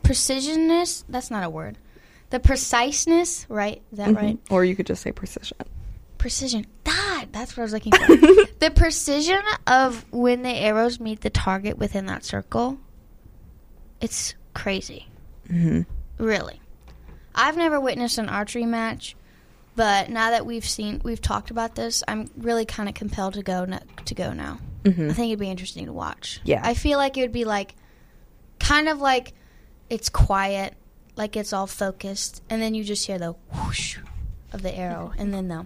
precisionness. 0.04 1.04
That's 1.10 1.32
not 1.32 1.44
a 1.44 1.50
word. 1.50 1.78
The 2.30 2.40
preciseness, 2.40 3.46
right? 3.50 3.82
Is 3.92 3.98
that 3.98 4.16
right? 4.16 4.38
Or 4.50 4.64
you 4.64 4.76
could 4.76 4.86
just 4.88 5.02
say 5.02 5.12
precision. 5.12 5.58
Precision. 6.18 6.66
God, 6.84 7.28
that's 7.32 7.58
what 7.58 7.62
I 7.62 7.64
was 7.64 7.74
looking 7.74 7.92
for. 7.92 8.08
the 8.60 8.72
precision 8.74 9.42
of 9.68 10.06
when 10.12 10.42
the 10.44 10.50
arrows 10.50 11.00
meet 11.00 11.22
the 11.22 11.30
target 11.30 11.78
within 11.78 12.06
that 12.06 12.24
circle. 12.24 12.78
It's 14.00 14.36
crazy. 14.54 15.08
hmm 15.48 15.82
Really. 16.18 16.62
I've 17.36 17.58
never 17.58 17.80
witnessed 17.80 18.18
an 18.18 18.30
archery 18.30 18.66
match, 18.66 19.16
but 19.76 20.10
now 20.10 20.32
that 20.32 20.46
we've 20.46 20.66
seen 20.66 21.02
we've 21.04 21.22
talked 21.22 21.52
about 21.52 21.76
this, 21.76 22.04
I'm 22.08 22.30
really 22.38 22.66
kind 22.66 22.90
of 22.90 22.96
compelled 22.96 23.36
to 23.36 23.44
go 23.44 23.66
to 24.06 24.16
go 24.16 24.34
now. 24.34 24.60
hmm 24.86 25.10
I 25.10 25.14
think 25.14 25.30
it'd 25.30 25.40
be 25.40 25.50
interesting 25.50 25.86
to 25.86 25.94
watch. 25.94 26.42
Yeah. 26.44 26.62
I 26.64 26.74
feel 26.74 26.98
like 26.98 27.18
it 27.18 27.22
would 27.22 27.32
be 27.32 27.46
like 27.46 27.76
kind 28.60 28.90
of 28.90 29.00
like 29.00 29.34
it's 29.90 30.10
quiet, 30.10 30.76
like 31.16 31.36
it's 31.36 31.54
all 31.54 31.68
focused, 31.68 32.42
and 32.50 32.62
then 32.62 32.74
you 32.74 32.84
just 32.84 33.06
hear 33.06 33.18
the 33.20 33.34
whoosh 33.54 33.98
of 34.54 34.62
the 34.62 34.76
arrow 34.76 35.14
and 35.18 35.34
then 35.34 35.48
the 35.48 35.66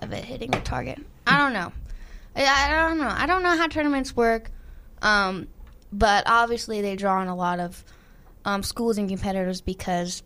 of 0.00 0.12
it 0.12 0.24
hitting 0.24 0.50
the 0.50 0.60
target. 0.60 0.98
I 1.26 1.38
don't 1.38 1.52
know. 1.52 1.72
I, 2.36 2.44
I 2.44 2.88
don't 2.88 2.98
know. 2.98 3.08
I 3.08 3.26
don't 3.26 3.42
know 3.42 3.56
how 3.56 3.66
tournaments 3.68 4.14
work. 4.16 4.50
Um, 5.02 5.48
but 5.92 6.24
obviously 6.26 6.80
they 6.80 6.96
draw 6.96 7.20
on 7.20 7.28
a 7.28 7.36
lot 7.36 7.60
of 7.60 7.84
um, 8.44 8.62
schools 8.62 8.98
and 8.98 9.08
competitors 9.08 9.60
because 9.60 10.22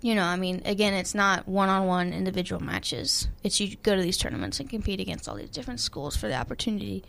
you 0.00 0.14
know, 0.14 0.24
I 0.24 0.36
mean, 0.36 0.62
again, 0.64 0.94
it's 0.94 1.14
not 1.14 1.48
one-on-one 1.48 2.12
individual 2.12 2.62
matches. 2.62 3.28
It's 3.42 3.58
you 3.60 3.76
go 3.82 3.96
to 3.96 4.02
these 4.02 4.18
tournaments 4.18 4.60
and 4.60 4.68
compete 4.68 5.00
against 5.00 5.28
all 5.28 5.36
these 5.36 5.50
different 5.50 5.80
schools 5.80 6.16
for 6.16 6.28
the 6.28 6.34
opportunity 6.34 7.04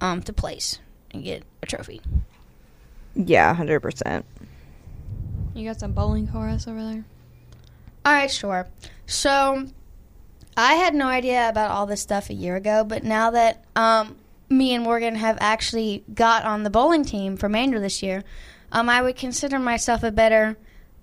um, 0.00 0.22
to 0.22 0.32
place 0.32 0.78
and 1.12 1.22
get 1.22 1.44
a 1.62 1.66
trophy. 1.66 2.00
Yeah, 3.14 3.54
100%. 3.54 4.24
You 5.54 5.68
got 5.68 5.80
some 5.80 5.92
bowling 5.92 6.26
for 6.26 6.48
us 6.48 6.68
over 6.68 6.82
there? 6.82 7.04
All 8.04 8.12
right, 8.12 8.30
sure. 8.30 8.68
So, 9.06 9.66
I 10.56 10.74
had 10.74 10.94
no 10.94 11.06
idea 11.06 11.48
about 11.48 11.70
all 11.70 11.86
this 11.86 12.00
stuff 12.00 12.30
a 12.30 12.34
year 12.34 12.56
ago, 12.56 12.84
but 12.84 13.04
now 13.04 13.30
that 13.30 13.64
um, 13.74 14.16
me 14.48 14.74
and 14.74 14.84
Morgan 14.84 15.14
have 15.16 15.38
actually 15.40 16.04
got 16.14 16.44
on 16.44 16.62
the 16.62 16.70
bowling 16.70 17.04
team 17.04 17.36
for 17.36 17.48
Mander 17.48 17.80
this 17.80 18.02
year, 18.02 18.24
um, 18.72 18.88
I 18.88 19.02
would 19.02 19.16
consider 19.16 19.58
myself 19.58 20.02
a 20.02 20.10
better 20.10 20.56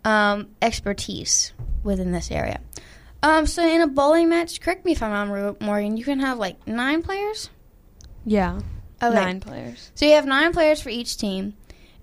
um, 0.05 0.50
expertise 0.62 1.53
within 1.83 2.12
this 2.12 2.31
area. 2.31 2.60
Um, 3.22 3.48
so, 3.48 3.65
in 3.65 3.81
a 3.81 3.88
bowling 3.88 4.29
match, 4.29 4.60
correct 4.60 4.83
me 4.86 4.91
if 4.91 5.01
I'm 5.01 5.31
wrong, 5.31 5.55
Morgan, 5.62 5.95
you 5.95 6.03
can 6.03 6.19
have 6.19 6.38
like 6.38 6.67
nine 6.67 7.01
players. 7.01 7.50
Yeah. 8.25 8.60
Okay. 9.01 9.15
Nine 9.15 9.39
players. 9.39 9.91
So 9.95 10.05
you 10.05 10.13
have 10.13 10.25
nine 10.25 10.53
players 10.53 10.81
for 10.81 10.89
each 10.89 11.17
team, 11.17 11.55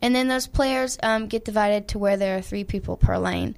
and 0.02 0.14
then 0.14 0.28
those 0.28 0.46
players 0.46 0.98
um, 1.02 1.28
get 1.28 1.44
divided 1.44 1.88
to 1.88 1.98
where 1.98 2.16
there 2.16 2.36
are 2.36 2.42
three 2.42 2.64
people 2.64 2.96
per 2.96 3.16
lane. 3.16 3.56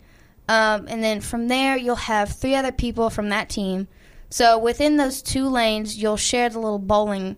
Um, 0.49 0.87
and 0.88 1.02
then 1.02 1.20
from 1.20 1.49
there, 1.49 1.76
you'll 1.76 1.96
have 1.96 2.30
three 2.30 2.54
other 2.54 2.72
people 2.72 3.11
from 3.11 3.30
that 3.30 3.49
team. 3.49 3.88
So 4.30 4.58
within 4.58 4.96
those 4.96 5.22
two 5.22 5.49
lanes, 5.49 5.96
you'll 5.96 6.16
share 6.16 6.49
the 6.49 6.58
little 6.58 6.78
bowling 6.78 7.37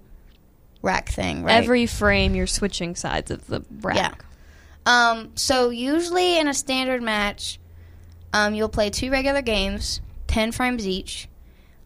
rack 0.83 1.09
thing, 1.09 1.43
right? 1.43 1.55
Every 1.55 1.87
frame, 1.87 2.35
you're 2.35 2.47
switching 2.47 2.97
sides 2.97 3.31
of 3.31 3.47
the 3.47 3.65
rack. 3.81 3.97
Yeah. 3.97 4.15
Um, 4.87 5.33
so 5.35 5.71
usually 5.71 6.39
in 6.39 6.49
a 6.49 6.55
standard 6.55 7.03
match, 7.03 7.59
um, 8.33 8.55
you'll 8.55 8.69
play 8.69 8.91
two 8.91 9.11
regular 9.11 9.43
games, 9.43 10.01
ten 10.27 10.53
frames 10.53 10.87
each, 10.87 11.29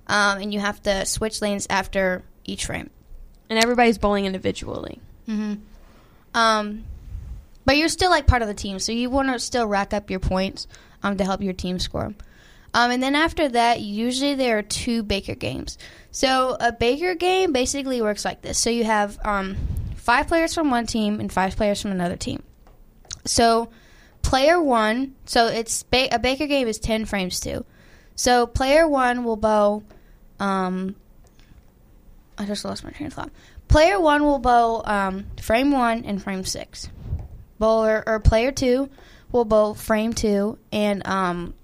um, 0.06 0.40
and 0.40 0.52
you 0.52 0.60
have 0.60 0.82
to 0.82 1.06
switch 1.06 1.40
lanes 1.42 1.66
after 1.70 2.24
each 2.44 2.66
frame. 2.66 2.90
And 3.50 3.58
everybody's 3.62 3.98
bowling 3.98 4.26
individually. 4.26 5.00
hmm 5.26 5.54
Um, 6.34 6.84
but 7.64 7.76
you're 7.76 7.88
still 7.88 8.10
like 8.10 8.26
part 8.26 8.42
of 8.42 8.48
the 8.48 8.54
team, 8.54 8.78
so 8.78 8.92
you 8.92 9.10
want 9.10 9.28
to 9.28 9.38
still 9.38 9.66
rack 9.66 9.92
up 9.92 10.10
your 10.10 10.20
points 10.20 10.66
um, 11.02 11.16
to 11.18 11.24
help 11.24 11.42
your 11.42 11.52
team 11.52 11.78
score. 11.78 12.14
Um, 12.74 12.90
and 12.90 13.02
then 13.02 13.14
after 13.14 13.48
that, 13.48 13.80
usually 13.80 14.34
there 14.34 14.58
are 14.58 14.62
two 14.62 15.02
Baker 15.02 15.34
games. 15.34 15.78
So 16.10 16.56
a 16.60 16.72
Baker 16.72 17.14
game 17.14 17.52
basically 17.52 18.00
works 18.02 18.24
like 18.24 18.42
this. 18.42 18.58
So 18.58 18.70
you 18.70 18.84
have 18.84 19.18
um, 19.24 19.56
five 19.96 20.28
players 20.28 20.54
from 20.54 20.70
one 20.70 20.86
team 20.86 21.20
and 21.20 21.32
five 21.32 21.56
players 21.56 21.80
from 21.80 21.92
another 21.92 22.16
team. 22.16 22.42
So 23.28 23.70
player 24.22 24.60
one, 24.60 25.14
so 25.24 25.46
it's 25.46 25.82
ba- 25.84 26.14
a 26.14 26.18
Baker 26.18 26.46
game 26.46 26.66
is 26.68 26.78
ten 26.78 27.04
frames 27.04 27.40
too. 27.40 27.64
So 28.14 28.46
player 28.46 28.88
one 28.88 29.24
will 29.24 29.36
bow. 29.36 29.82
Um, 30.40 30.96
I 32.36 32.46
just 32.46 32.64
lost 32.64 32.84
my 32.84 32.90
train 32.90 33.08
of 33.08 33.12
thought. 33.14 33.30
Player 33.68 34.00
one 34.00 34.24
will 34.24 34.38
bow 34.38 34.82
um, 34.84 35.26
frame 35.40 35.70
one 35.72 36.04
and 36.04 36.22
frame 36.22 36.44
six. 36.44 36.88
Bowler 37.58 38.02
or 38.06 38.20
player 38.20 38.52
two 38.52 38.88
will 39.30 39.44
bow 39.44 39.74
frame 39.74 40.12
two 40.14 40.58
and 40.72 41.06
um, 41.06 41.54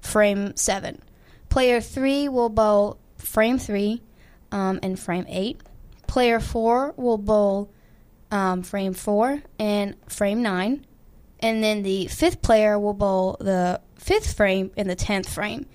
frame 0.00 0.54
seven. 0.56 1.00
Player 1.48 1.80
three 1.80 2.28
will 2.28 2.48
bowl 2.48 2.98
frame 3.16 3.58
three 3.58 4.02
um, 4.50 4.80
and 4.82 4.98
frame 4.98 5.24
eight. 5.28 5.60
Player 6.06 6.40
four 6.40 6.92
will 6.96 7.18
bowl 7.18 7.70
um, 8.32 8.62
frame 8.62 8.94
four 8.94 9.42
and 9.58 9.94
frame 10.08 10.42
nine. 10.42 10.84
And 11.38 11.62
then 11.62 11.82
the 11.82 12.06
fifth 12.06 12.42
player 12.42 12.78
will 12.78 12.94
bowl 12.94 13.36
the 13.38 13.80
fifth 13.96 14.34
frame 14.34 14.72
and 14.76 14.88
the 14.88 14.96
tenth 14.96 15.28
frame. 15.28 15.66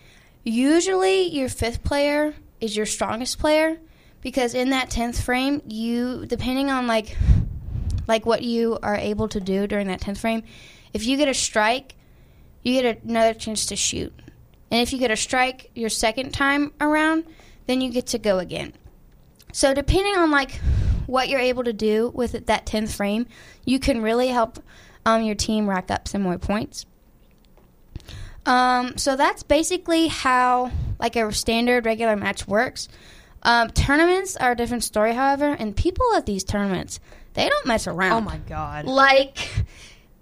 Usually, 0.44 1.28
your 1.28 1.50
fifth 1.50 1.84
player 1.84 2.34
is 2.60 2.76
your 2.76 2.86
strongest 2.86 3.38
player 3.38 3.78
because 4.22 4.54
in 4.54 4.72
that 4.72 4.90
tenth 4.90 5.22
frame, 5.22 5.62
you 5.68 6.26
depending 6.26 6.70
on 6.70 6.88
like 6.88 7.16
like 8.08 8.26
what 8.26 8.42
you 8.42 8.80
are 8.82 8.96
able 8.96 9.28
to 9.28 9.40
do 9.40 9.68
during 9.68 9.88
that 9.88 10.02
tenth 10.02 10.20
frame, 10.20 10.44
if 10.94 11.06
you 11.06 11.18
get 11.18 11.28
a 11.28 11.34
strike, 11.34 11.96
you 12.64 12.82
get 12.82 13.04
another 13.04 13.34
chance 13.34 13.68
to 13.68 13.76
shoot. 13.76 14.14
And 14.72 14.82
if 14.82 14.92
you 14.92 15.00
get 15.00 15.12
a 15.12 15.16
strike 15.16 15.70
your 15.76 15.90
second 15.90 16.34
time 16.34 16.74
around, 16.82 17.26
then 17.68 17.82
you 17.82 17.92
get 17.92 18.08
to 18.08 18.18
go 18.18 18.40
again. 18.40 18.74
So 19.52 19.74
depending 19.74 20.16
on 20.16 20.32
like 20.32 20.60
what 21.08 21.30
you're 21.30 21.40
able 21.40 21.64
to 21.64 21.74
do 21.74 22.12
with 22.14 22.46
that 22.46 22.66
10th 22.66 22.96
frame, 22.96 23.26
you 23.66 23.80
can 23.80 24.02
really 24.02 24.28
help 24.28 24.62
um, 25.06 25.24
your 25.24 25.36
team 25.36 25.68
rack 25.68 25.90
up 25.90 26.08
some 26.08 26.22
more 26.22 26.38
points. 26.38 26.86
Um, 28.46 28.98
so 28.98 29.16
that's 29.16 29.44
basically 29.44 30.08
how 30.08 30.72
like 31.00 31.16
a 31.16 31.32
standard 31.34 31.86
regular 31.86 32.16
match 32.16 32.48
works. 32.48 32.88
Um, 33.44 33.70
tournaments 33.72 34.38
are 34.38 34.52
a 34.52 34.56
different 34.56 34.84
story, 34.84 35.14
however, 35.14 35.46
and 35.46 35.76
people 35.76 36.06
at 36.16 36.26
these 36.26 36.44
tournaments 36.44 37.00
they 37.34 37.48
don't 37.48 37.66
mess 37.68 37.86
around. 37.88 38.24
Oh 38.24 38.26
my 38.26 38.38
god. 38.38 38.86
Like 38.86 39.50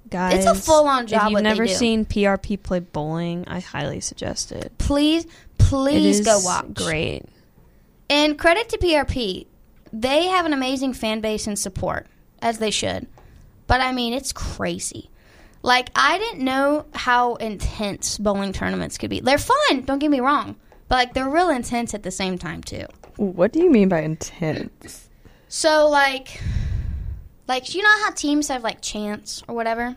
Guys, 0.09 0.35
It's 0.35 0.45
a 0.45 0.53
full-on 0.53 1.07
job 1.07 1.17
If 1.17 1.23
you've 1.23 1.33
what 1.33 1.43
they 1.43 1.49
never 1.49 1.65
do. 1.65 1.73
seen 1.73 2.05
PRP 2.05 2.61
play 2.61 2.79
bowling, 2.79 3.45
I 3.47 3.59
highly 3.59 4.01
suggest 4.01 4.51
it. 4.51 4.77
Please, 4.77 5.25
please 5.57 6.19
is 6.19 6.25
go 6.25 6.39
watch. 6.43 6.73
Great. 6.73 7.23
And 8.09 8.37
credit 8.37 8.69
to 8.69 8.77
PRP. 8.77 9.47
They 9.97 10.27
have 10.27 10.45
an 10.45 10.51
amazing 10.51 10.93
fan 10.93 11.21
base 11.21 11.47
and 11.47 11.57
support, 11.57 12.07
as 12.41 12.57
they 12.57 12.69
should. 12.69 13.07
But 13.65 13.79
I 13.79 13.93
mean, 13.93 14.13
it's 14.13 14.33
crazy. 14.33 15.09
Like, 15.61 15.89
I 15.95 16.17
didn't 16.17 16.43
know 16.43 16.85
how 16.93 17.35
intense 17.35 18.17
bowling 18.17 18.51
tournaments 18.51 18.97
could 18.97 19.09
be. 19.09 19.21
They're 19.21 19.37
fun, 19.37 19.81
don't 19.85 19.99
get 19.99 20.11
me 20.11 20.19
wrong. 20.19 20.57
But, 20.89 20.95
like, 20.95 21.13
they're 21.13 21.29
real 21.29 21.49
intense 21.49 21.93
at 21.93 22.03
the 22.03 22.11
same 22.11 22.37
time, 22.37 22.61
too. 22.61 22.85
What 23.15 23.53
do 23.53 23.59
you 23.59 23.71
mean 23.71 23.87
by 23.87 24.01
intense? 24.01 25.09
So, 25.47 25.87
like, 25.87 26.41
like, 27.47 27.73
you 27.73 27.81
know 27.81 28.03
how 28.03 28.11
teams 28.11 28.49
have, 28.49 28.63
like, 28.63 28.81
chants 28.81 29.43
or 29.47 29.55
whatever? 29.55 29.95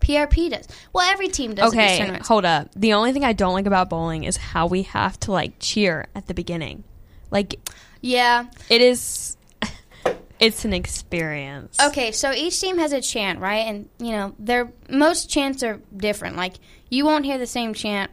PRP 0.00 0.50
does. 0.50 0.68
Well, 0.92 1.10
every 1.10 1.26
team 1.26 1.54
does 1.54 1.72
Okay, 1.72 2.18
hold 2.22 2.44
up. 2.44 2.70
The 2.76 2.92
only 2.92 3.12
thing 3.12 3.24
I 3.24 3.32
don't 3.32 3.52
like 3.52 3.66
about 3.66 3.90
bowling 3.90 4.22
is 4.22 4.36
how 4.36 4.68
we 4.68 4.82
have 4.82 5.18
to 5.20 5.32
like 5.32 5.54
cheer 5.58 6.06
at 6.14 6.28
the 6.28 6.34
beginning. 6.34 6.84
Like 7.32 7.58
Yeah. 8.00 8.46
it 8.68 8.80
is 8.80 9.36
it's 10.40 10.64
an 10.64 10.72
experience. 10.72 11.78
Okay, 11.80 12.12
so 12.12 12.32
each 12.32 12.60
team 12.60 12.78
has 12.78 12.92
a 12.92 13.00
chant, 13.00 13.40
right? 13.40 13.66
And 13.66 13.88
you 13.98 14.12
know, 14.12 14.34
their 14.38 14.72
most 14.88 15.28
chants 15.30 15.62
are 15.62 15.80
different. 15.96 16.36
Like 16.36 16.54
you 16.88 17.04
won't 17.04 17.24
hear 17.24 17.38
the 17.38 17.46
same 17.46 17.74
chant. 17.74 18.10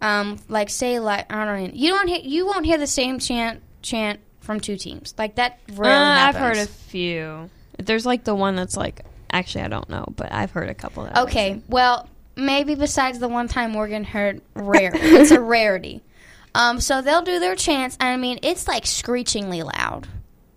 Um, 0.00 0.38
like 0.48 0.70
say 0.70 0.98
like 0.98 1.32
I 1.32 1.44
don't 1.44 1.64
know, 1.64 1.70
you 1.74 1.90
don't 1.90 2.08
hear 2.08 2.20
you 2.22 2.46
won't 2.46 2.66
hear 2.66 2.78
the 2.78 2.86
same 2.86 3.18
chant 3.18 3.62
chant 3.82 4.20
from 4.40 4.60
two 4.60 4.76
teams. 4.76 5.14
Like 5.18 5.36
that 5.36 5.58
Uh, 5.70 5.74
rarely 5.74 6.04
I've 6.04 6.36
heard 6.36 6.56
a 6.58 6.66
few. 6.66 7.48
There's 7.78 8.06
like 8.06 8.24
the 8.24 8.34
one 8.34 8.54
that's 8.56 8.76
like 8.76 9.00
actually 9.30 9.64
I 9.64 9.68
don't 9.68 9.88
know, 9.88 10.04
but 10.16 10.32
I've 10.32 10.50
heard 10.50 10.68
a 10.68 10.74
couple 10.74 11.04
that 11.04 11.16
Okay, 11.24 11.62
well 11.68 12.08
maybe 12.36 12.74
besides 12.74 13.18
the 13.18 13.28
one 13.28 13.48
time 13.48 13.72
Morgan 13.72 14.04
heard 14.04 14.40
rare, 14.54 14.92
it's 14.94 15.30
a 15.30 15.40
rarity. 15.40 16.02
Um, 16.54 16.80
so 16.80 17.02
they'll 17.02 17.22
do 17.22 17.40
their 17.40 17.56
chants. 17.56 17.96
I 18.00 18.16
mean, 18.16 18.38
it's 18.42 18.68
like 18.68 18.86
screechingly 18.86 19.62
loud. 19.62 20.06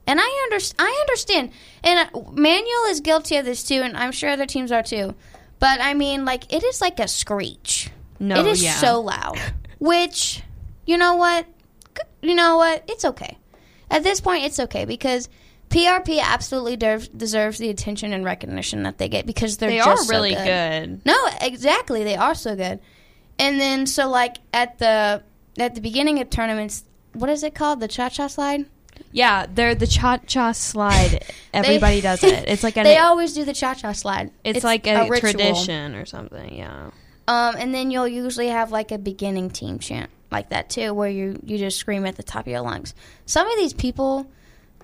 And 0.05 0.19
I 0.21 0.47
under, 0.51 0.63
I 0.79 0.97
understand. 1.01 1.51
And 1.83 2.09
uh, 2.13 2.21
Manual 2.31 2.85
is 2.89 3.01
guilty 3.01 3.35
of 3.37 3.45
this 3.45 3.63
too, 3.63 3.81
and 3.81 3.97
I'm 3.97 4.11
sure 4.11 4.29
other 4.29 4.45
teams 4.45 4.71
are 4.71 4.83
too. 4.83 5.15
But 5.59 5.81
I 5.81 5.93
mean, 5.95 6.23
like, 6.23 6.53
it 6.53 6.63
is 6.63 6.81
like 6.81 6.99
a 6.99 7.07
screech. 7.07 7.89
No, 8.19 8.39
it 8.39 8.45
is 8.45 8.63
yeah. 8.63 8.75
so 8.75 9.01
loud. 9.01 9.39
Which, 9.79 10.43
you 10.85 10.97
know 10.97 11.15
what? 11.15 11.45
You 12.21 12.35
know 12.35 12.57
what? 12.57 12.83
It's 12.87 13.05
okay. 13.05 13.37
At 13.89 14.03
this 14.03 14.21
point, 14.21 14.45
it's 14.45 14.59
okay 14.59 14.85
because 14.85 15.29
PRP 15.69 16.21
absolutely 16.21 16.77
deserves, 16.77 17.07
deserves 17.09 17.57
the 17.57 17.69
attention 17.69 18.13
and 18.13 18.23
recognition 18.23 18.83
that 18.83 18.97
they 18.97 19.09
get 19.09 19.25
because 19.25 19.57
they're 19.57 19.69
They 19.69 19.77
just 19.77 19.87
are 19.89 19.97
so 19.97 20.13
really 20.13 20.33
good. 20.33 20.45
good. 20.45 21.05
No, 21.05 21.17
exactly. 21.41 22.03
They 22.03 22.15
are 22.15 22.35
so 22.35 22.55
good. 22.55 22.79
And 23.39 23.59
then 23.59 23.85
so 23.85 24.09
like 24.09 24.37
at 24.53 24.79
the 24.79 25.23
at 25.57 25.75
the 25.75 25.81
beginning 25.81 26.19
of 26.19 26.29
tournaments, 26.29 26.83
what 27.13 27.29
is 27.29 27.43
it 27.43 27.55
called? 27.55 27.79
The 27.79 27.87
cha 27.87 28.09
cha 28.09 28.27
slide. 28.27 28.65
Yeah, 29.11 29.45
they're 29.51 29.75
the 29.75 29.87
cha 29.87 30.17
cha 30.17 30.51
slide. 30.51 31.23
Everybody 31.53 32.01
does 32.01 32.23
it. 32.23 32.45
It's 32.47 32.63
like 32.63 32.77
an 32.77 32.83
they 32.83 32.97
always 32.97 33.33
do 33.33 33.45
the 33.45 33.53
cha 33.53 33.73
cha 33.73 33.91
slide. 33.91 34.31
it's, 34.43 34.63
like 34.63 34.87
a, 34.87 35.07
ritual. 35.07 35.31
tradition 35.31 35.95
or 35.95 36.05
something. 36.05 36.55
Yeah. 36.55 36.91
Um, 37.27 37.55
and 37.57 37.73
then 37.73 37.91
you'll 37.91 38.07
usually 38.07 38.47
have 38.47 38.71
like 38.71 38.91
a 38.91 38.97
beginning 38.97 39.49
team 39.49 39.79
chant 39.79 40.09
like 40.31 40.49
that 40.49 40.69
too, 40.69 40.93
where 40.93 41.09
you 41.09 41.39
you 41.43 41.57
just 41.57 41.77
scream 41.77 42.05
at 42.05 42.15
the 42.15 42.23
top 42.23 42.41
of 42.41 42.47
your 42.47 42.61
lungs. 42.61 42.93
Some 43.25 43.49
of 43.49 43.57
these 43.57 43.73
people 43.73 44.29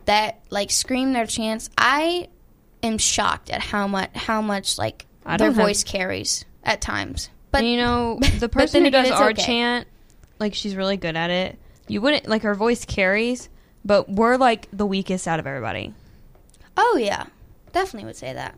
that 0.06 0.42
like 0.50 0.72
scream 0.72 1.14
their 1.14 1.26
chants, 1.26 1.70
I 1.78 2.28
am 2.82 2.98
shocked 2.98 3.50
at 3.50 3.62
how 3.62 3.88
much 3.88 4.12
how 4.14 4.42
much 4.42 4.78
like 4.78 5.06
their 5.26 5.38
don't 5.38 5.54
have- 5.54 5.66
voice 5.66 5.84
carries 5.84 6.46
at 6.64 6.82
times. 6.82 7.30
But 7.52 7.66
you 7.66 7.78
know, 7.78 8.20
the 8.40 8.50
person 8.50 8.84
who 8.84 8.92
does 8.92 9.12
our 9.12 9.30
okay. 9.30 9.44
chant, 9.44 9.88
like 10.44 10.54
she's 10.54 10.76
really 10.76 10.98
good 10.98 11.16
at 11.16 11.30
it. 11.30 11.58
You 11.88 12.02
wouldn't 12.02 12.28
like 12.28 12.44
her 12.44 12.54
voice 12.56 12.86
carries, 12.86 13.50
but 13.84 14.10
we're 14.10 14.38
like 14.38 14.68
the 14.72 14.86
weakest 14.86 15.28
out 15.28 15.40
of 15.40 15.48
everybody. 15.48 15.94
Oh 16.78 16.98
yeah, 17.02 17.26
definitely 17.72 18.06
would 18.08 18.16
say 18.16 18.34
that. 18.34 18.58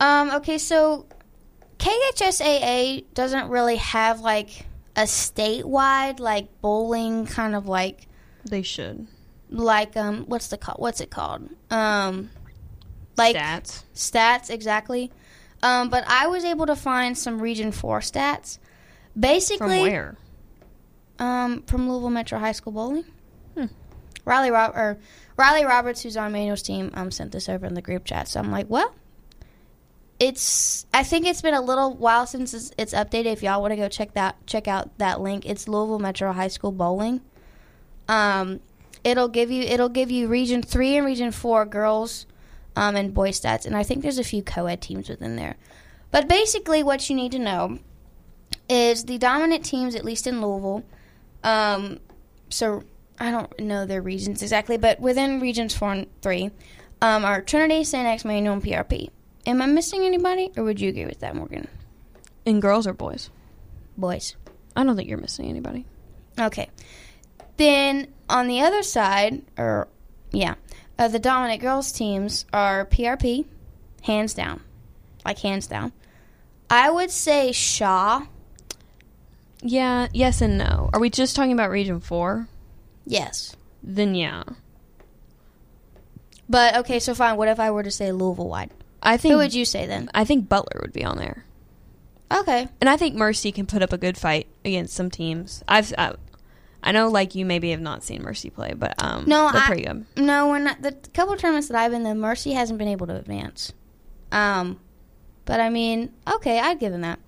Um, 0.00 0.30
okay, 0.32 0.58
so 0.58 1.06
KHSAA 1.78 3.04
doesn't 3.14 3.48
really 3.48 3.76
have 3.76 4.20
like 4.20 4.66
a 4.96 5.02
statewide 5.02 6.20
like 6.20 6.48
bowling 6.60 7.26
kind 7.26 7.54
of 7.54 7.66
like 7.66 8.06
They 8.44 8.62
should. 8.62 9.06
like 9.50 9.96
um 9.96 10.24
what's 10.26 10.48
the 10.48 10.58
call 10.58 10.74
what's 10.78 11.00
it 11.00 11.08
called 11.10 11.48
um 11.70 12.28
like 13.16 13.34
Stats. 13.36 13.84
stats 13.94 14.50
exactly. 14.50 15.10
Um, 15.62 15.90
but 15.90 16.02
I 16.08 16.26
was 16.26 16.44
able 16.44 16.66
to 16.66 16.74
find 16.74 17.16
some 17.16 17.40
Region 17.40 17.70
Four 17.70 18.00
stats. 18.00 18.58
Basically, 19.18 19.58
From 19.58 19.80
where? 19.82 20.16
Um, 21.22 21.62
from 21.68 21.88
Louisville 21.88 22.10
Metro 22.10 22.36
High 22.40 22.50
School 22.50 22.72
bowling. 22.72 23.04
Hmm. 23.56 23.66
Riley 24.24 24.50
Rob- 24.50 24.74
or 24.74 24.98
Riley 25.36 25.64
Roberts, 25.64 26.02
who's 26.02 26.16
on 26.16 26.32
Manual's 26.32 26.62
team, 26.62 26.90
um, 26.94 27.12
sent 27.12 27.30
this 27.30 27.48
over 27.48 27.64
in 27.64 27.74
the 27.74 27.80
group 27.80 28.04
chat. 28.04 28.26
So 28.26 28.40
I'm 28.40 28.50
like, 28.50 28.68
well, 28.68 28.92
it's. 30.18 30.84
I 30.92 31.04
think 31.04 31.26
it's 31.26 31.40
been 31.40 31.54
a 31.54 31.60
little 31.60 31.94
while 31.94 32.26
since 32.26 32.52
it's, 32.52 32.72
it's 32.76 32.92
updated. 32.92 33.26
If 33.26 33.42
y'all 33.44 33.60
want 33.62 33.70
to 33.70 33.76
go 33.76 33.88
check 33.88 34.14
that, 34.14 34.34
check 34.48 34.66
out 34.66 34.98
that 34.98 35.20
link. 35.20 35.46
It's 35.46 35.68
Louisville 35.68 36.00
Metro 36.00 36.32
High 36.32 36.48
School 36.48 36.72
bowling. 36.72 37.20
Um, 38.08 38.58
it'll 39.04 39.28
give 39.28 39.48
you 39.48 39.62
it'll 39.62 39.88
give 39.88 40.10
you 40.10 40.26
Region 40.26 40.60
Three 40.60 40.96
and 40.96 41.06
Region 41.06 41.30
Four 41.30 41.66
girls, 41.66 42.26
um, 42.74 42.96
and 42.96 43.14
boy 43.14 43.30
stats, 43.30 43.64
and 43.64 43.76
I 43.76 43.84
think 43.84 44.02
there's 44.02 44.18
a 44.18 44.24
few 44.24 44.42
co-ed 44.42 44.80
teams 44.80 45.08
within 45.08 45.36
there. 45.36 45.54
But 46.10 46.28
basically, 46.28 46.82
what 46.82 47.08
you 47.08 47.14
need 47.14 47.30
to 47.30 47.38
know 47.38 47.78
is 48.68 49.04
the 49.04 49.18
dominant 49.18 49.64
teams, 49.64 49.94
at 49.94 50.04
least 50.04 50.26
in 50.26 50.42
Louisville. 50.42 50.82
Um, 51.44 51.98
so 52.48 52.82
I 53.18 53.30
don't 53.30 53.60
know 53.60 53.86
their 53.86 54.02
regions 54.02 54.42
exactly, 54.42 54.76
but 54.76 55.00
within 55.00 55.40
regions 55.40 55.74
four 55.74 55.92
and 55.92 56.06
three, 56.22 56.50
um, 57.00 57.24
are 57.24 57.42
Trinity, 57.42 57.84
St. 57.84 58.06
X, 58.06 58.24
Manual, 58.24 58.54
and 58.54 58.62
PRP. 58.62 59.10
Am 59.46 59.60
I 59.60 59.66
missing 59.66 60.04
anybody, 60.04 60.50
or 60.56 60.64
would 60.64 60.80
you 60.80 60.88
agree 60.88 61.06
with 61.06 61.20
that, 61.20 61.34
Morgan? 61.34 61.66
In 62.44 62.60
girls 62.60 62.86
or 62.86 62.92
boys? 62.92 63.30
Boys. 63.96 64.36
I 64.76 64.84
don't 64.84 64.96
think 64.96 65.08
you're 65.08 65.18
missing 65.18 65.48
anybody. 65.48 65.84
Okay. 66.38 66.68
Then 67.56 68.12
on 68.28 68.46
the 68.46 68.60
other 68.62 68.82
side, 68.82 69.42
or 69.58 69.88
yeah, 70.30 70.54
uh, 70.98 71.08
the 71.08 71.18
dominant 71.18 71.60
girls 71.60 71.92
teams 71.92 72.46
are 72.52 72.86
PRP, 72.86 73.44
hands 74.02 74.34
down, 74.34 74.62
like 75.24 75.38
hands 75.40 75.66
down. 75.66 75.92
I 76.70 76.90
would 76.90 77.10
say 77.10 77.52
Shaw. 77.52 78.26
Yeah, 79.62 80.08
yes 80.12 80.40
and 80.40 80.58
no. 80.58 80.90
Are 80.92 81.00
we 81.00 81.08
just 81.08 81.36
talking 81.36 81.52
about 81.52 81.70
Region 81.70 82.00
4? 82.00 82.48
Yes. 83.06 83.54
Then 83.82 84.14
yeah. 84.14 84.42
But 86.48 86.76
okay, 86.78 86.98
so 86.98 87.14
fine. 87.14 87.36
What 87.36 87.48
if 87.48 87.58
I 87.60 87.70
were 87.70 87.82
to 87.82 87.90
say 87.90 88.12
Louisville 88.12 88.48
wide? 88.48 88.70
I 89.02 89.16
think 89.16 89.32
Who 89.32 89.38
would 89.38 89.54
you 89.54 89.64
say 89.64 89.86
then? 89.86 90.10
I 90.14 90.24
think 90.24 90.48
Butler 90.48 90.80
would 90.82 90.92
be 90.92 91.04
on 91.04 91.16
there. 91.18 91.44
Okay. 92.30 92.68
And 92.80 92.88
I 92.88 92.96
think 92.96 93.14
Mercy 93.14 93.52
can 93.52 93.66
put 93.66 93.82
up 93.82 93.92
a 93.92 93.98
good 93.98 94.16
fight 94.16 94.46
against 94.64 94.94
some 94.94 95.10
teams. 95.10 95.62
I've 95.68 95.92
I, 95.98 96.14
I 96.82 96.92
know 96.92 97.08
like 97.08 97.34
you 97.34 97.44
maybe 97.44 97.70
have 97.70 97.80
not 97.80 98.02
seen 98.04 98.22
Mercy 98.22 98.50
play, 98.50 98.74
but 98.74 99.00
um 99.02 99.24
No, 99.26 99.50
they're 99.52 99.62
I- 99.62 99.66
pretty 99.66 99.82
good. 99.84 100.06
No, 100.16 100.48
we're. 100.48 100.62
The 100.80 100.92
couple 101.14 101.36
tournaments 101.36 101.68
that 101.68 101.76
I've 101.76 101.90
been 101.92 102.06
in, 102.06 102.20
Mercy 102.20 102.52
hasn't 102.52 102.78
been 102.78 102.88
able 102.88 103.06
to 103.08 103.16
advance. 103.16 103.72
Um, 104.30 104.80
but 105.44 105.60
I 105.60 105.68
mean, 105.68 106.12
okay, 106.34 106.58
I'd 106.58 106.80
give 106.80 106.92
him 106.92 107.02
that. 107.02 107.18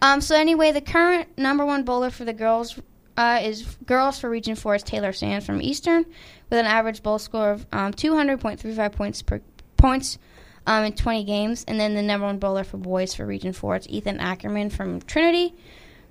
Um, 0.00 0.20
so 0.20 0.36
anyway, 0.36 0.72
the 0.72 0.80
current 0.80 1.36
number 1.36 1.64
one 1.64 1.84
bowler 1.84 2.10
for 2.10 2.24
the 2.24 2.32
girls 2.32 2.78
uh, 3.16 3.40
is 3.42 3.76
girls 3.84 4.18
for 4.18 4.30
Region 4.30 4.54
Four 4.54 4.76
is 4.76 4.82
Taylor 4.84 5.12
Sands 5.12 5.44
from 5.44 5.60
Eastern, 5.60 6.04
with 6.50 6.58
an 6.58 6.66
average 6.66 7.02
bowl 7.02 7.18
score 7.18 7.50
of 7.50 7.66
um, 7.72 7.92
200.35 7.92 8.92
points 8.92 9.22
per 9.22 9.40
points 9.76 10.18
um, 10.66 10.84
in 10.84 10.92
20 10.92 11.24
games. 11.24 11.64
And 11.66 11.80
then 11.80 11.94
the 11.94 12.02
number 12.02 12.26
one 12.26 12.38
bowler 12.38 12.62
for 12.62 12.76
boys 12.76 13.14
for 13.14 13.26
Region 13.26 13.52
Four 13.52 13.76
is 13.76 13.88
Ethan 13.88 14.20
Ackerman 14.20 14.70
from 14.70 15.00
Trinity, 15.02 15.54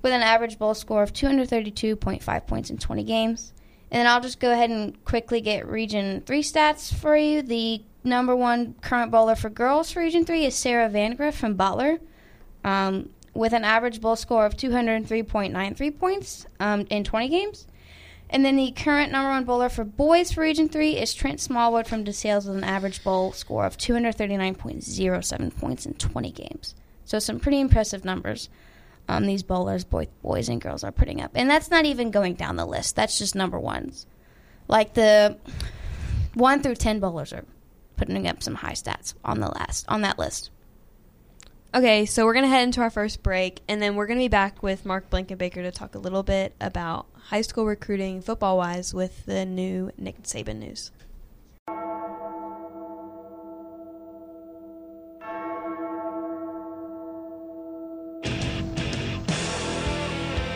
with 0.02 0.12
an 0.12 0.22
average 0.22 0.60
bowl 0.60 0.74
score 0.74 1.02
of 1.02 1.14
232.5 1.14 2.48
points 2.48 2.70
in 2.70 2.78
20 2.78 3.04
games. 3.04 3.54
And 3.90 4.02
then 4.02 4.08
I'll 4.08 4.20
just 4.20 4.42
go 4.42 4.52
ahead 4.52 4.70
and 4.70 5.04
quickly 5.06 5.40
get 5.40 5.66
Region 5.66 6.22
3 6.26 6.44
stats 6.44 6.94
for 6.94 7.16
you. 7.16 7.42
The 7.42 7.82
number 8.04 8.36
one 8.36 8.76
current 8.82 9.12
bowler 9.12 9.36
for 9.36 9.50
girls 9.50 9.92
for 9.92 10.02
Region 10.02 10.26
3 10.26 10.46
is 10.46 10.56
Sarah 10.56 10.90
Vandegrift 10.90 11.38
from 11.38 11.54
Butler, 11.54 12.00
um, 12.66 13.10
with 13.38 13.54
an 13.54 13.64
average 13.64 14.02
bowl 14.02 14.16
score 14.16 14.46
of 14.46 14.58
203.93 14.58 15.98
points 15.98 16.46
um, 16.60 16.86
in 16.90 17.04
20 17.04 17.30
games. 17.30 17.68
And 18.30 18.44
then 18.44 18.58
the 18.58 18.72
current 18.72 19.12
number 19.12 19.30
one 19.30 19.46
bowler 19.46 19.70
for 19.70 19.86
boys 19.86 20.34
for 20.34 20.42
Region 20.42 20.68
3 20.68 20.98
is 20.98 21.14
Trent 21.14 21.40
Smallwood 21.40 21.88
from 21.88 22.04
DeSales 22.04 22.46
with 22.46 22.58
an 22.58 22.64
average 22.64 23.04
bowl 23.04 23.32
score 23.32 23.66
of 23.66 23.78
239.07 23.78 25.58
points 25.58 25.86
in 25.86 25.94
20 25.94 26.32
games. 26.32 26.76
So 27.06 27.20
some 27.20 27.40
pretty 27.40 27.62
impressive 27.62 28.04
numbers 28.04 28.50
um, 29.10 29.26
these 29.26 29.44
bowlers, 29.44 29.84
both 29.84 30.08
boys 30.22 30.50
and 30.50 30.60
girls, 30.60 30.84
are 30.84 30.92
putting 30.92 31.22
up. 31.22 31.32
And 31.36 31.50
that's 31.50 31.72
not 31.72 31.86
even 31.86 32.12
going 32.12 32.34
down 32.34 32.58
the 32.58 32.66
list. 32.66 32.96
That's 32.96 33.18
just 33.18 33.36
number 33.36 33.60
ones. 33.60 34.06
Like 34.68 34.94
the 34.94 35.38
one 36.34 36.62
through 36.62 36.76
ten 36.76 37.00
bowlers 37.00 37.32
are 37.32 37.46
putting 37.96 38.28
up 38.28 38.44
some 38.44 38.56
high 38.56 38.74
stats 38.74 39.14
on 39.24 39.40
the 39.40 39.48
last 39.48 39.86
on 39.88 40.02
that 40.02 40.20
list. 40.20 40.52
Okay, 41.76 42.06
so 42.06 42.26
we're 42.26 42.34
going 42.34 42.46
to 42.46 42.50
head 42.50 42.64
into 42.64 42.80
our 42.80 42.90
first 42.90 43.22
break, 43.22 43.60
and 43.68 43.82
then 43.82 43.96
we're 43.96 44.08
going 44.08 44.18
to 44.18 44.24
be 44.24 44.30
back 44.30 44.64
with 44.64 44.86
Mark 44.86 45.10
Blankenbaker 45.10 45.56
to 45.56 45.70
talk 45.70 45.96
a 45.96 46.00
little 46.00 46.24
bit 46.24 46.56
about 46.62 47.08
high 47.26 47.42
school 47.42 47.66
recruiting 47.66 48.22
football 48.22 48.58
wise 48.58 48.94
with 48.94 49.26
the 49.26 49.46
new 49.46 49.92
Nick 49.98 50.24
Saban 50.24 50.60
news. 50.60 50.92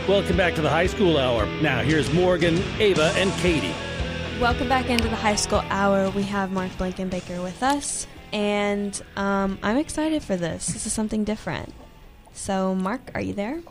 Welcome 0.08 0.38
back 0.38 0.56
to 0.56 0.62
the 0.62 0.70
High 0.70 0.88
School 0.88 1.18
Hour. 1.18 1.46
Now, 1.62 1.82
here's 1.84 2.12
Morgan, 2.14 2.64
Ava, 2.80 3.12
and 3.16 3.32
Katie. 3.42 3.76
Welcome 4.40 4.70
back 4.70 4.90
into 4.90 5.10
the 5.10 5.18
High 5.18 5.36
School 5.36 5.64
Hour. 5.70 6.10
We 6.12 6.24
have 6.24 6.54
Mark 6.54 6.72
Blankenbaker 6.72 7.44
with 7.44 7.62
us, 7.62 8.08
and 8.34 9.00
um, 9.16 9.60
I'm 9.64 9.78
excited 9.78 10.24
for 10.24 10.36
this. 10.36 10.68
This 10.68 10.86
is 10.86 10.94
something 10.94 11.24
different. 11.24 11.74
So, 12.34 12.74
Mark, 12.76 13.12
are 13.14 13.22
you 13.22 13.34
there? 13.34 13.62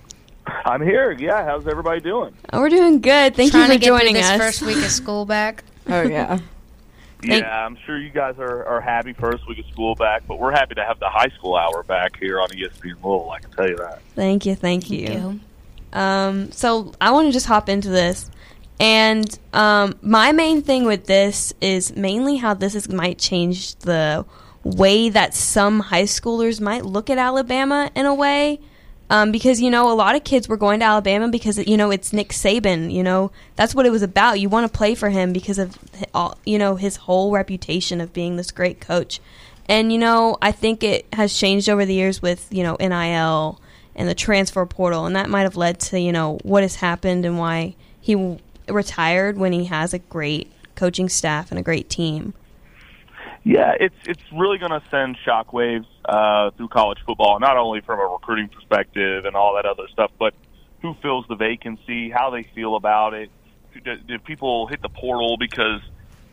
I'm 0.47 0.83
here. 0.83 1.13
Yeah, 1.13 1.45
how's 1.45 1.67
everybody 1.67 2.01
doing? 2.01 2.35
Oh, 2.53 2.61
we're 2.61 2.69
doing 2.71 3.01
good. 3.01 3.35
Thank 3.37 3.53
Trying 3.53 3.63
you 3.63 3.67
for 3.69 3.73
to 3.75 3.79
get 3.79 3.87
joining 3.87 4.15
this 4.15 4.29
us. 4.29 4.39
first 4.39 4.63
week 4.63 4.79
of 4.79 4.91
school 4.91 5.25
back. 5.25 5.65
Oh 5.89 6.03
yeah. 6.03 6.39
Thank- 7.23 7.43
yeah, 7.43 7.67
I'm 7.67 7.77
sure 7.85 7.99
you 7.99 8.11
guys 8.11 8.37
are, 8.39 8.65
are 8.65 8.81
happy 8.81 9.13
first 9.13 9.47
week 9.49 9.59
of 9.59 9.67
school 9.73 9.95
back, 9.97 10.23
but 10.29 10.39
we're 10.39 10.53
happy 10.53 10.75
to 10.77 10.85
have 10.85 11.01
the 11.01 11.09
high 11.09 11.31
school 11.37 11.57
hour 11.57 11.83
back 11.83 12.17
here 12.19 12.41
on 12.41 12.49
ESPN 12.51 13.03
Louisville. 13.03 13.31
I 13.31 13.41
can 13.41 13.51
tell 13.51 13.69
you 13.69 13.77
that. 13.77 14.01
Thank 14.15 14.47
you, 14.47 14.55
thank 14.55 14.89
you. 14.91 15.07
Thank 15.07 15.21
you. 15.93 15.99
Um, 15.99 16.53
so 16.53 16.93
I 17.01 17.11
want 17.11 17.27
to 17.29 17.33
just 17.33 17.47
hop 17.47 17.69
into 17.69 17.89
this, 17.89 18.31
and 18.79 19.37
um, 19.53 19.99
my 20.01 20.31
main 20.33 20.63
thing 20.63 20.85
with 20.85 21.07
this 21.07 21.53
is 21.61 21.97
mainly 21.97 22.37
how 22.37 22.55
this 22.55 22.75
is 22.77 22.89
might 22.89 23.19
change 23.19 23.75
the 23.77 24.25
way 24.65 25.09
that 25.09 25.35
some 25.35 25.81
high 25.81 26.05
schoolers 26.05 26.61
might 26.61 26.85
look 26.85 27.11
at 27.11 27.19
Alabama 27.19 27.91
in 27.95 28.07
a 28.07 28.15
way. 28.15 28.61
Um, 29.09 29.33
because 29.33 29.61
you 29.61 29.71
know 29.71 29.91
a 29.91 29.95
lot 29.95 30.15
of 30.15 30.23
kids 30.23 30.49
were 30.49 30.57
going 30.57 30.79
to 30.81 30.87
Alabama 30.87 31.29
because 31.29 31.59
you 31.59 31.77
know 31.77 31.91
it's 31.91 32.13
Nick 32.13 32.29
Saban. 32.29 32.93
You 32.93 33.03
know 33.03 33.33
that's 33.57 33.75
what 33.75 33.85
it 33.85 33.91
was 33.91 34.03
about. 34.03 34.39
You 34.39 34.49
want 34.49 34.71
to 34.71 34.77
play 34.77 34.95
for 34.95 35.09
him 35.09 35.33
because 35.33 35.59
of 35.59 35.77
all, 36.15 36.39
you 36.47 36.59
know 36.59 36.77
his 36.77 36.95
whole 36.95 37.33
reputation 37.33 38.01
of 38.01 38.13
being 38.13 38.37
this 38.37 38.53
great 38.53 38.81
coach. 38.81 39.21
And 39.67 39.93
you 39.93 39.99
know 39.99 40.39
I 40.41 40.53
think 40.53 40.85
it 40.85 41.13
has 41.13 41.37
changed 41.37 41.69
over 41.69 41.85
the 41.85 41.95
years 41.95 42.23
with 42.23 42.47
you 42.53 42.63
know 42.63 42.77
NIL 42.79 43.61
and 43.97 44.09
the 44.09 44.15
transfer 44.15 44.65
portal, 44.65 45.07
and 45.07 45.17
that 45.17 45.29
might 45.29 45.43
have 45.43 45.57
led 45.57 45.81
to 45.81 45.99
you 45.99 46.13
know 46.13 46.39
what 46.45 46.63
has 46.63 46.77
happened 46.77 47.27
and 47.27 47.37
why 47.37 47.75
he 48.01 48.15
w- 48.15 48.39
retired 48.69 49.39
when 49.39 49.51
he 49.51 49.65
has 49.65 49.93
a 49.93 49.99
great 49.99 50.53
coaching 50.77 51.09
staff 51.09 51.51
and 51.51 51.59
a 51.59 51.63
great 51.63 51.91
team. 51.91 52.33
Yeah, 53.43 53.73
it's 53.81 53.95
it's 54.05 54.23
really 54.33 54.59
going 54.59 54.73
to 54.73 54.83
send 54.91 55.17
shockwaves 55.27 55.87
uh, 56.05 56.51
through 56.57 56.69
college 56.69 56.99
football, 57.07 57.41
not 57.41 57.57
only 57.57 57.81
from 57.81 57.99
a 57.99 58.05
recruiting 58.05 58.49
perspective 58.49 59.25
and 59.25 59.35
all 59.35 59.55
that 59.55 59.65
other 59.65 59.89
stuff, 59.93 60.11
but 60.19 60.35
who 60.83 60.95
fills 61.03 61.25
the 61.29 61.37
vacancy, 61.37 62.11
how 62.11 62.31
they 62.31 62.47
feel 62.55 62.77
about 62.77 63.15
it. 63.15 63.31
Did, 63.85 64.07
did 64.07 64.25
people 64.25 64.67
hit 64.67 64.83
the 64.83 64.89
portal 64.89 65.37
because 65.39 65.81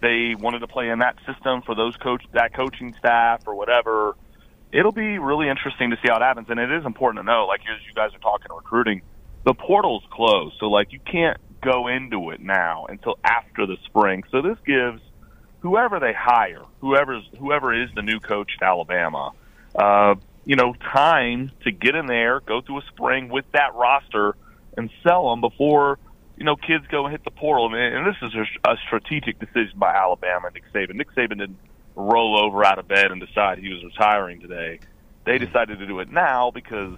they 0.01 0.35
wanted 0.37 0.59
to 0.59 0.67
play 0.67 0.89
in 0.89 0.99
that 0.99 1.17
system 1.25 1.61
for 1.61 1.75
those 1.75 1.95
coach 1.97 2.23
that 2.33 2.53
coaching 2.53 2.93
staff 2.99 3.43
or 3.47 3.55
whatever? 3.55 4.15
It'll 4.73 4.91
be 4.91 5.17
really 5.17 5.47
interesting 5.47 5.91
to 5.91 5.95
see 5.97 6.09
how 6.09 6.17
it 6.17 6.21
happens, 6.21 6.47
and 6.49 6.59
it 6.59 6.71
is 6.71 6.85
important 6.85 7.23
to 7.23 7.31
know. 7.31 7.45
Like 7.47 7.61
as 7.61 7.79
you 7.87 7.93
guys 7.93 8.13
are 8.13 8.19
talking 8.19 8.47
recruiting, 8.53 9.01
the 9.45 9.53
portal's 9.53 10.03
closed, 10.11 10.55
so 10.59 10.69
like 10.69 10.91
you 10.91 10.99
can't 10.99 11.37
go 11.61 11.87
into 11.87 12.31
it 12.31 12.41
now 12.41 12.85
until 12.89 13.17
after 13.23 13.65
the 13.65 13.77
spring. 13.85 14.23
So 14.29 14.41
this 14.41 14.57
gives 14.65 15.01
whoever 15.59 15.99
they 15.99 16.13
hire, 16.13 16.63
whoever's 16.81 17.23
whoever 17.39 17.73
is 17.73 17.89
the 17.95 18.01
new 18.01 18.19
coach 18.19 18.51
at 18.59 18.65
Alabama, 18.65 19.31
uh, 19.75 20.15
you 20.45 20.55
know, 20.55 20.73
time 20.93 21.51
to 21.63 21.71
get 21.71 21.95
in 21.95 22.05
there, 22.05 22.39
go 22.39 22.61
through 22.61 22.79
a 22.79 22.83
spring 22.93 23.29
with 23.29 23.45
that 23.53 23.75
roster, 23.75 24.35
and 24.75 24.89
sell 25.03 25.29
them 25.29 25.41
before 25.41 25.99
you 26.37 26.45
know 26.45 26.55
kids 26.55 26.85
go 26.89 27.05
and 27.05 27.11
hit 27.11 27.23
the 27.23 27.31
portal. 27.31 27.73
And, 27.73 27.75
and 27.75 28.07
this 28.07 28.15
is 28.21 28.33
a, 28.35 28.71
a 28.71 28.77
strategic 28.85 29.39
decision 29.39 29.77
by 29.77 29.93
Alabama 29.93 30.47
and 30.47 30.53
Nick 30.53 30.71
Saban. 30.73 30.95
Nick 30.95 31.13
Saban 31.15 31.39
didn't 31.39 31.59
roll 31.95 32.39
over 32.39 32.63
out 32.63 32.79
of 32.79 32.87
bed 32.87 33.11
and 33.11 33.19
decide 33.19 33.57
he 33.57 33.73
was 33.73 33.83
retiring 33.83 34.39
today. 34.39 34.79
They 35.25 35.39
decided 35.39 35.79
to 35.79 35.87
do 35.87 35.99
it 35.99 36.11
now 36.11 36.51
because 36.51 36.97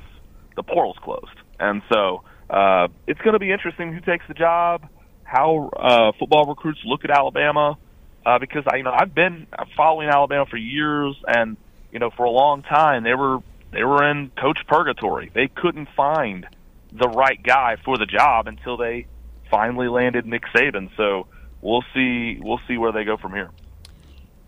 the 0.56 0.64
portal's 0.64 0.98
closed, 1.02 1.40
and 1.60 1.82
so 1.92 2.24
uh, 2.50 2.90
it's 3.08 3.22
going 3.22 3.34
to 3.34 3.40
be 3.40 3.52
interesting 3.52 3.94
who 3.94 4.02
takes 4.02 4.28
the 4.28 4.34
job, 4.34 4.88
how 5.24 5.70
uh, 5.76 6.12
football 6.20 6.46
recruits 6.46 6.82
look 6.86 7.04
at 7.06 7.10
Alabama 7.10 7.78
uh, 8.26 8.40
because 8.40 8.64
I, 8.68 8.78
you 8.78 8.84
know, 8.84 8.94
I've 8.94 9.14
been 9.14 9.48
following 9.76 10.10
Alabama 10.10 10.46
for 10.46 10.58
years, 10.58 11.16
and 11.28 11.58
you 11.92 12.00
know, 12.00 12.10
for 12.10 12.26
a 12.26 12.32
long 12.32 12.64
time 12.64 13.04
they 13.04 13.14
were 13.14 13.40
they 13.72 13.84
were 13.84 14.10
in 14.10 14.32
coach 14.40 14.60
purgatory. 14.68 15.32
They 15.34 15.48
couldn't 15.48 15.90
find 15.96 16.48
the 16.92 17.08
right 17.08 17.42
guy 17.42 17.78
for 17.84 17.98
the 17.98 18.06
job 18.06 18.48
until 18.48 18.78
they 18.78 19.06
finally 19.52 19.88
landed 19.88 20.26
Nick 20.26 20.44
Saban. 20.56 20.90
So 20.98 21.28
we'll 21.62 21.84
see 21.94 22.40
we'll 22.42 22.62
see 22.68 22.78
where 22.78 22.92
they 22.92 23.04
go 23.04 23.18
from 23.18 23.34
here. 23.34 23.52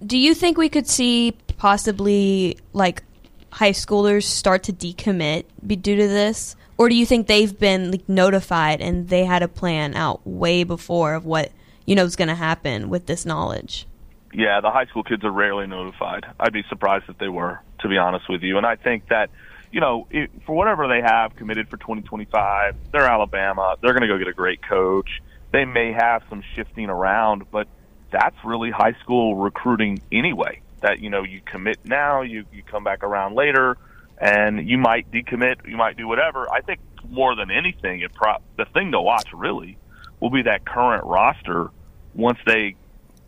Do 0.05 0.17
you 0.17 0.34
think 0.34 0.57
we 0.57 0.69
could 0.69 0.88
see 0.88 1.38
possibly 1.57 2.57
like 2.73 3.03
high 3.51 3.71
schoolers 3.71 4.23
start 4.23 4.63
to 4.63 4.73
decommit 4.73 5.45
due 5.65 5.95
to 5.95 6.07
this, 6.07 6.55
or 6.77 6.89
do 6.89 6.95
you 6.95 7.05
think 7.05 7.27
they've 7.27 7.57
been 7.57 7.91
like, 7.91 8.10
notified 8.10 8.81
and 8.81 9.10
they 9.10 9.25
had 9.25 9.43
a 9.43 9.47
plan 9.47 9.93
out 9.93 10.25
way 10.25 10.63
before 10.63 11.13
of 11.13 11.25
what 11.25 11.51
you 11.86 11.96
know 11.96 12.06
is 12.06 12.15
going 12.15 12.28
to 12.28 12.36
happen 12.36 12.89
with 12.89 13.06
this 13.06 13.26
knowledge? 13.26 13.88
Yeah, 14.34 14.62
the 14.62 14.72
high 14.72 14.86
school 14.86 15.04
kids 15.04 15.24
are 15.24 15.32
rarely 15.32 15.67
notified. 15.67 16.26
I'd 16.39 16.54
be 16.54 16.63
surprised 16.70 17.06
if 17.10 17.17
they 17.17 17.28
were, 17.28 17.60
to 17.82 17.89
be 17.89 17.98
honest 17.98 18.30
with 18.30 18.44
you. 18.44 18.58
And 18.58 18.65
I 18.65 18.76
think 18.76 19.10
that, 19.10 19.30
you 19.72 19.82
know, 19.82 20.08
it, 20.10 20.32
for 20.46 20.56
whatever 20.56 20.88
they 20.88 21.02
have 21.02 21.36
committed 21.36 21.67
for 21.70 21.78
2025, 21.78 22.76
they're 22.91 23.02
Alabama. 23.02 23.76
They're 23.82 23.94
going 23.94 24.04
to 24.04 24.08
go 24.08 24.17
get 24.17 24.30
a 24.30 24.34
great 24.34 24.62
coach. 24.62 25.22
They 25.52 25.65
may 25.65 25.91
have 25.91 26.24
some 26.30 26.44
shifting 26.56 26.89
around, 26.89 27.52
but 27.52 27.67
that's 28.10 28.36
really 28.46 28.72
high 28.72 28.96
school 29.04 29.36
recruiting 29.36 30.02
anyway. 30.12 30.62
That 30.82 31.00
you 31.00 31.10
know, 31.10 31.24
you 31.24 31.41
commit 31.46 31.80
now, 31.84 32.22
you 32.22 32.46
you 32.52 32.63
come 32.63 32.84
back 32.84 33.04
around 33.04 33.36
later, 33.36 33.78
and 34.17 34.67
you 34.67 34.78
might 34.78 35.12
decommit, 35.12 35.67
you 35.67 35.78
might 35.78 35.96
do 35.96 36.08
whatever. 36.08 36.52
I 36.52 36.62
think 36.62 36.80
more 37.08 37.36
than 37.36 37.52
anything, 37.52 38.00
it 38.00 38.13
pro- 38.13 38.38
the 38.58 38.65
thing 38.65 38.91
to 38.94 39.02
watch 39.02 39.28
really 39.34 39.78
will 40.21 40.29
be 40.29 40.43
that 40.43 40.65
current 40.65 41.03
roster 41.03 41.69
once 42.13 42.38
they 42.45 42.75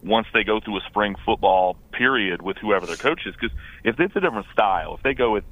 once 0.04 0.28
they 0.34 0.44
go 0.44 0.60
through 0.60 0.78
a 0.78 0.82
spring 0.82 1.16
football 1.26 1.78
period 1.92 2.42
with 2.42 2.58
whoever 2.58 2.86
their 2.86 2.98
coach 2.98 3.26
is. 3.26 3.34
Because 3.34 3.56
if 3.84 4.00
it's 4.00 4.16
a 4.16 4.20
different 4.20 4.48
style, 4.52 4.96
if 4.96 5.04
they 5.04 5.14
go 5.14 5.32
with 5.32 5.46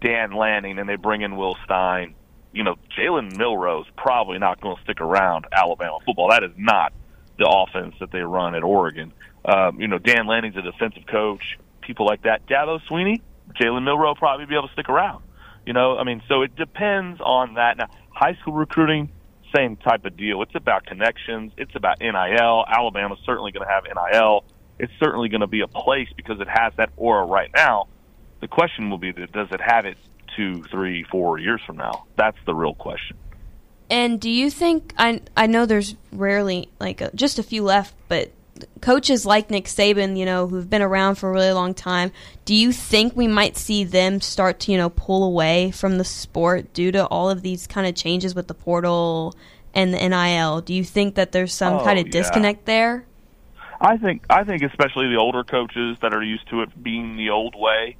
Dan 0.00 0.32
Lanning 0.32 0.78
and 0.78 0.88
they 0.88 0.96
bring 0.96 1.22
in 1.22 1.36
Will 1.36 1.56
Stein, 1.64 2.14
you 2.52 2.62
know, 2.62 2.76
Jalen 2.96 3.36
Milroe 3.36 3.84
probably 3.96 4.38
not 4.38 4.60
going 4.60 4.76
to 4.76 4.82
stick 4.82 5.00
around 5.00 5.46
Alabama 5.52 5.98
football. 6.04 6.30
That 6.30 6.44
is 6.44 6.52
not 6.56 6.92
the 7.38 7.48
offense 7.48 7.94
that 8.00 8.12
they 8.12 8.20
run 8.20 8.54
at 8.54 8.62
Oregon. 8.62 9.12
Um, 9.44 9.80
you 9.80 9.88
know, 9.88 9.98
Dan 9.98 10.26
Lanning's 10.26 10.56
a 10.56 10.62
defensive 10.62 11.06
coach. 11.06 11.58
People 11.80 12.06
like 12.06 12.22
that. 12.22 12.46
Dabo 12.46 12.80
Swinney, 12.88 13.20
Jalen 13.60 13.84
Milroe 13.84 14.14
probably 14.14 14.46
be 14.46 14.54
able 14.54 14.68
to 14.68 14.72
stick 14.72 14.88
around. 14.88 15.24
You 15.66 15.72
know, 15.72 15.96
I 15.96 16.04
mean, 16.04 16.22
so 16.28 16.42
it 16.42 16.54
depends 16.56 17.20
on 17.20 17.54
that. 17.54 17.76
Now, 17.76 17.88
high 18.10 18.34
school 18.40 18.52
recruiting, 18.52 19.10
same 19.54 19.76
type 19.76 20.04
of 20.04 20.16
deal. 20.16 20.42
It's 20.42 20.54
about 20.54 20.86
connections. 20.86 21.52
It's 21.56 21.74
about 21.74 22.00
NIL. 22.00 22.64
Alabama's 22.68 23.18
certainly 23.24 23.52
going 23.52 23.66
to 23.66 23.72
have 23.72 23.84
NIL. 23.84 24.44
It's 24.78 24.92
certainly 24.98 25.28
going 25.28 25.42
to 25.42 25.46
be 25.46 25.60
a 25.60 25.68
place 25.68 26.08
because 26.16 26.40
it 26.40 26.48
has 26.48 26.72
that 26.76 26.90
aura 26.96 27.24
right 27.24 27.50
now. 27.54 27.86
The 28.40 28.48
question 28.48 28.90
will 28.90 28.98
be, 28.98 29.12
that 29.12 29.32
does 29.32 29.48
it 29.52 29.60
have 29.60 29.84
it 29.86 29.96
two, 30.36 30.64
three, 30.64 31.04
four 31.04 31.38
years 31.38 31.60
from 31.66 31.76
now? 31.76 32.04
That's 32.16 32.36
the 32.46 32.54
real 32.54 32.74
question. 32.74 33.16
And 33.90 34.20
do 34.20 34.30
you 34.30 34.50
think 34.50 34.94
I 34.98 35.20
I 35.36 35.46
know 35.46 35.66
there's 35.66 35.94
rarely 36.10 36.70
like 36.80 37.00
a, 37.00 37.14
just 37.14 37.38
a 37.38 37.42
few 37.42 37.62
left, 37.62 37.94
but 38.08 38.32
coaches 38.80 39.24
like 39.26 39.50
Nick 39.50 39.64
Saban, 39.64 40.16
you 40.16 40.24
know, 40.24 40.46
who've 40.46 40.68
been 40.68 40.82
around 40.82 41.16
for 41.16 41.28
a 41.30 41.32
really 41.32 41.52
long 41.52 41.74
time, 41.74 42.12
do 42.44 42.54
you 42.54 42.72
think 42.72 43.16
we 43.16 43.26
might 43.26 43.56
see 43.56 43.84
them 43.84 44.20
start 44.20 44.60
to, 44.60 44.72
you 44.72 44.78
know, 44.78 44.90
pull 44.90 45.24
away 45.24 45.70
from 45.70 45.98
the 45.98 46.04
sport 46.04 46.72
due 46.72 46.92
to 46.92 47.06
all 47.06 47.30
of 47.30 47.42
these 47.42 47.66
kind 47.66 47.86
of 47.86 47.94
changes 47.94 48.34
with 48.34 48.48
the 48.48 48.54
portal 48.54 49.34
and 49.74 49.92
the 49.92 50.08
NIL? 50.08 50.60
Do 50.60 50.74
you 50.74 50.84
think 50.84 51.14
that 51.16 51.32
there's 51.32 51.52
some 51.52 51.74
Oh, 51.74 51.84
kind 51.84 51.98
of 51.98 52.06
yeah. 52.06 52.12
disconnect 52.12 52.64
there? 52.66 53.04
I 53.80 53.96
think 53.96 54.24
I 54.30 54.44
think 54.44 54.62
especially 54.62 55.08
the 55.08 55.16
older 55.18 55.44
coaches 55.44 55.98
that 56.00 56.14
are 56.14 56.22
used 56.22 56.48
to 56.50 56.62
it 56.62 56.82
being 56.82 57.16
the 57.16 57.30
old 57.30 57.54
way. 57.56 57.96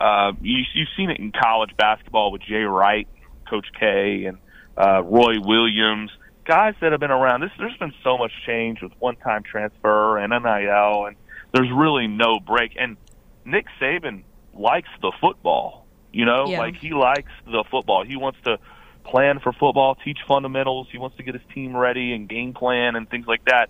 Uh, 0.00 0.32
you, 0.42 0.64
you've 0.74 0.88
seen 0.96 1.10
it 1.10 1.18
in 1.18 1.32
college 1.32 1.70
basketball 1.78 2.30
with 2.30 2.42
Jay 2.42 2.62
Wright, 2.62 3.08
Coach 3.48 3.66
K, 3.78 4.26
and 4.26 4.38
uh, 4.76 5.02
Roy 5.02 5.40
Williams, 5.40 6.10
guys 6.44 6.74
that 6.80 6.92
have 6.92 7.00
been 7.00 7.10
around. 7.10 7.40
This, 7.40 7.50
there's 7.58 7.76
been 7.78 7.94
so 8.02 8.18
much 8.18 8.32
change 8.46 8.82
with 8.82 8.92
one-time 8.98 9.42
transfer 9.42 10.18
and 10.18 10.30
NIL, 10.30 11.06
and 11.06 11.16
there's 11.52 11.70
really 11.72 12.06
no 12.06 12.38
break. 12.40 12.72
And 12.78 12.96
Nick 13.44 13.66
Saban 13.80 14.22
likes 14.54 14.88
the 15.02 15.12
football. 15.20 15.86
You 16.12 16.24
know, 16.24 16.46
Yeah. 16.48 16.58
like 16.60 16.76
he 16.76 16.90
likes 16.90 17.32
the 17.44 17.64
football. 17.70 18.04
He 18.04 18.16
wants 18.16 18.38
to 18.44 18.58
plan 19.04 19.40
for 19.40 19.52
football, 19.52 19.96
teach 19.96 20.18
fundamentals. 20.28 20.86
He 20.90 20.98
wants 20.98 21.16
to 21.16 21.22
get 21.22 21.34
his 21.34 21.42
team 21.52 21.76
ready 21.76 22.12
and 22.14 22.28
game 22.28 22.54
plan 22.54 22.94
and 22.96 23.08
things 23.10 23.26
like 23.26 23.44
that 23.46 23.68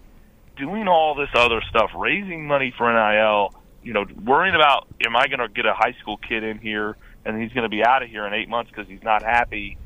doing 0.56 0.87
all 0.87 1.14
this 1.16 1.30
other 1.34 1.60
stuff, 1.68 1.90
raising 1.96 2.46
money 2.46 2.72
for 2.78 2.92
NIL, 2.92 3.52
you 3.82 3.92
know, 3.92 4.04
worrying 4.24 4.54
about 4.54 4.87
am 5.04 5.16
I 5.16 5.26
going 5.26 5.40
to 5.40 5.48
get 5.48 5.66
a 5.66 5.74
high 5.74 5.94
school 6.00 6.16
kid 6.16 6.44
in 6.44 6.58
here 6.58 6.96
and 7.24 7.42
he's 7.42 7.52
going 7.52 7.64
to 7.64 7.68
be 7.68 7.84
out 7.84 8.02
of 8.04 8.08
here 8.08 8.24
in 8.26 8.32
eight 8.34 8.48
months 8.48 8.70
because 8.70 8.87
he's 8.87 9.02
not 9.02 9.22
happy. 9.24 9.76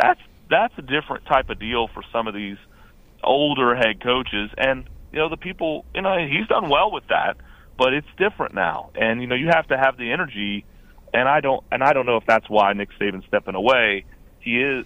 That's 0.00 0.20
that's 0.50 0.74
a 0.78 0.82
different 0.82 1.26
type 1.26 1.50
of 1.50 1.58
deal 1.58 1.88
for 1.88 2.02
some 2.12 2.26
of 2.26 2.34
these 2.34 2.56
older 3.22 3.74
head 3.74 4.02
coaches, 4.02 4.50
and 4.56 4.88
you 5.12 5.18
know 5.18 5.28
the 5.28 5.36
people. 5.36 5.84
You 5.94 6.02
know 6.02 6.16
he's 6.18 6.46
done 6.48 6.68
well 6.68 6.90
with 6.90 7.04
that, 7.08 7.36
but 7.76 7.92
it's 7.92 8.06
different 8.16 8.54
now, 8.54 8.90
and 8.94 9.20
you 9.20 9.26
know 9.26 9.34
you 9.34 9.48
have 9.48 9.68
to 9.68 9.76
have 9.76 9.96
the 9.96 10.12
energy. 10.12 10.64
And 11.12 11.26
I 11.26 11.40
don't, 11.40 11.64
and 11.72 11.82
I 11.82 11.94
don't 11.94 12.04
know 12.04 12.18
if 12.18 12.24
that's 12.26 12.48
why 12.50 12.74
Nick 12.74 12.90
Saban's 13.00 13.24
stepping 13.26 13.54
away. 13.54 14.04
He 14.40 14.60
is, 14.60 14.84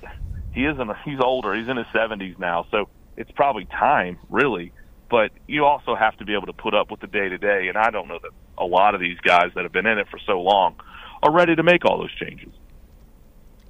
he 0.55 0.65
isn't. 0.65 0.91
He's 1.05 1.19
older. 1.21 1.53
He's 1.53 1.69
in 1.69 1.77
his 1.77 1.87
seventies 1.93 2.37
now, 2.39 2.67
so 2.71 2.89
it's 3.17 3.31
probably 3.33 3.65
time, 3.65 4.19
really. 4.31 4.73
But 5.11 5.33
you 5.47 5.65
also 5.65 5.95
have 5.95 6.17
to 6.19 6.25
be 6.25 6.35
able 6.35 6.47
to 6.47 6.53
put 6.53 6.75
up 6.75 6.91
with 6.91 7.01
the 7.01 7.07
day 7.07 7.29
to 7.29 7.39
day, 7.39 7.67
and 7.69 7.77
I 7.77 7.91
don't 7.91 8.09
know 8.09 8.19
that 8.23 8.31
a 8.57 8.65
lot 8.65 8.95
of 8.95 9.01
these 9.01 9.19
guys 9.19 9.51
that 9.55 9.65
have 9.65 9.73
been 9.73 9.87
in 9.87 9.99
it 9.99 10.07
for 10.11 10.19
so 10.27 10.41
long 10.41 10.77
are 11.23 11.33
ready 11.33 11.57
to 11.57 11.63
make 11.63 11.85
all 11.85 11.99
those 11.99 12.15
changes. 12.15 12.53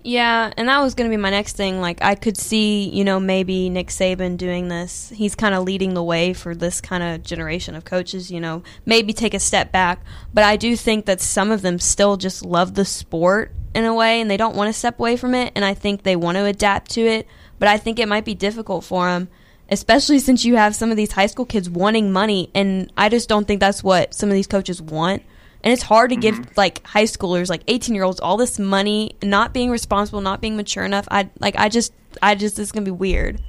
Yeah, 0.04 0.52
and 0.56 0.68
that 0.68 0.80
was 0.80 0.94
going 0.94 1.08
to 1.08 1.16
be 1.16 1.20
my 1.20 1.30
next 1.30 1.56
thing. 1.56 1.80
Like, 1.80 2.02
I 2.02 2.16
could 2.16 2.36
see, 2.36 2.88
you 2.88 3.04
know, 3.04 3.20
maybe 3.20 3.70
Nick 3.70 3.88
Saban 3.88 4.36
doing 4.36 4.66
this. 4.66 5.12
He's 5.14 5.36
kind 5.36 5.54
of 5.54 5.62
leading 5.62 5.94
the 5.94 6.02
way 6.02 6.32
for 6.32 6.56
this 6.56 6.80
kind 6.80 7.04
of 7.04 7.22
generation 7.22 7.76
of 7.76 7.84
coaches, 7.84 8.30
you 8.30 8.40
know, 8.40 8.64
maybe 8.84 9.12
take 9.12 9.32
a 9.32 9.38
step 9.38 9.70
back. 9.70 10.04
But 10.34 10.42
I 10.42 10.56
do 10.56 10.74
think 10.74 11.06
that 11.06 11.20
some 11.20 11.52
of 11.52 11.62
them 11.62 11.78
still 11.78 12.16
just 12.16 12.44
love 12.44 12.74
the 12.74 12.84
sport 12.84 13.52
in 13.74 13.84
a 13.84 13.94
way 13.94 14.20
and 14.20 14.28
they 14.28 14.36
don't 14.36 14.56
want 14.56 14.68
to 14.68 14.78
step 14.78 14.98
away 14.98 15.16
from 15.16 15.36
it. 15.36 15.52
And 15.54 15.64
I 15.64 15.74
think 15.74 16.02
they 16.02 16.16
want 16.16 16.36
to 16.36 16.46
adapt 16.46 16.90
to 16.92 17.02
it. 17.02 17.28
But 17.60 17.68
I 17.68 17.78
think 17.78 18.00
it 18.00 18.08
might 18.08 18.24
be 18.24 18.34
difficult 18.34 18.82
for 18.82 19.06
them, 19.06 19.28
especially 19.70 20.18
since 20.18 20.44
you 20.44 20.56
have 20.56 20.74
some 20.74 20.90
of 20.90 20.96
these 20.96 21.12
high 21.12 21.26
school 21.26 21.46
kids 21.46 21.70
wanting 21.70 22.10
money. 22.10 22.50
And 22.56 22.92
I 22.96 23.08
just 23.08 23.28
don't 23.28 23.46
think 23.46 23.60
that's 23.60 23.84
what 23.84 24.14
some 24.14 24.30
of 24.30 24.34
these 24.34 24.48
coaches 24.48 24.82
want 24.82 25.22
and 25.64 25.72
it's 25.72 25.83
hard 25.83 26.11
to 26.11 26.16
give 26.16 26.35
Mm-hmm. 26.37 26.53
like 26.57 26.85
high 26.87 27.05
schoolers 27.05 27.48
like 27.48 27.62
18 27.68 27.94
year 27.94 28.05
olds 28.05 28.20
all 28.20 28.37
this 28.37 28.59
money 28.59 29.16
not 29.22 29.53
being 29.53 29.70
responsible 29.70 30.20
not 30.20 30.40
being 30.40 30.57
mature 30.57 30.85
enough 30.85 31.07
i 31.11 31.29
like 31.40 31.55
i 31.59 31.68
just 31.68 31.92
i 32.22 32.35
just 32.35 32.59
it's 32.59 32.72
gonna 32.72 32.85
be 32.85 32.90
weird 32.90 33.40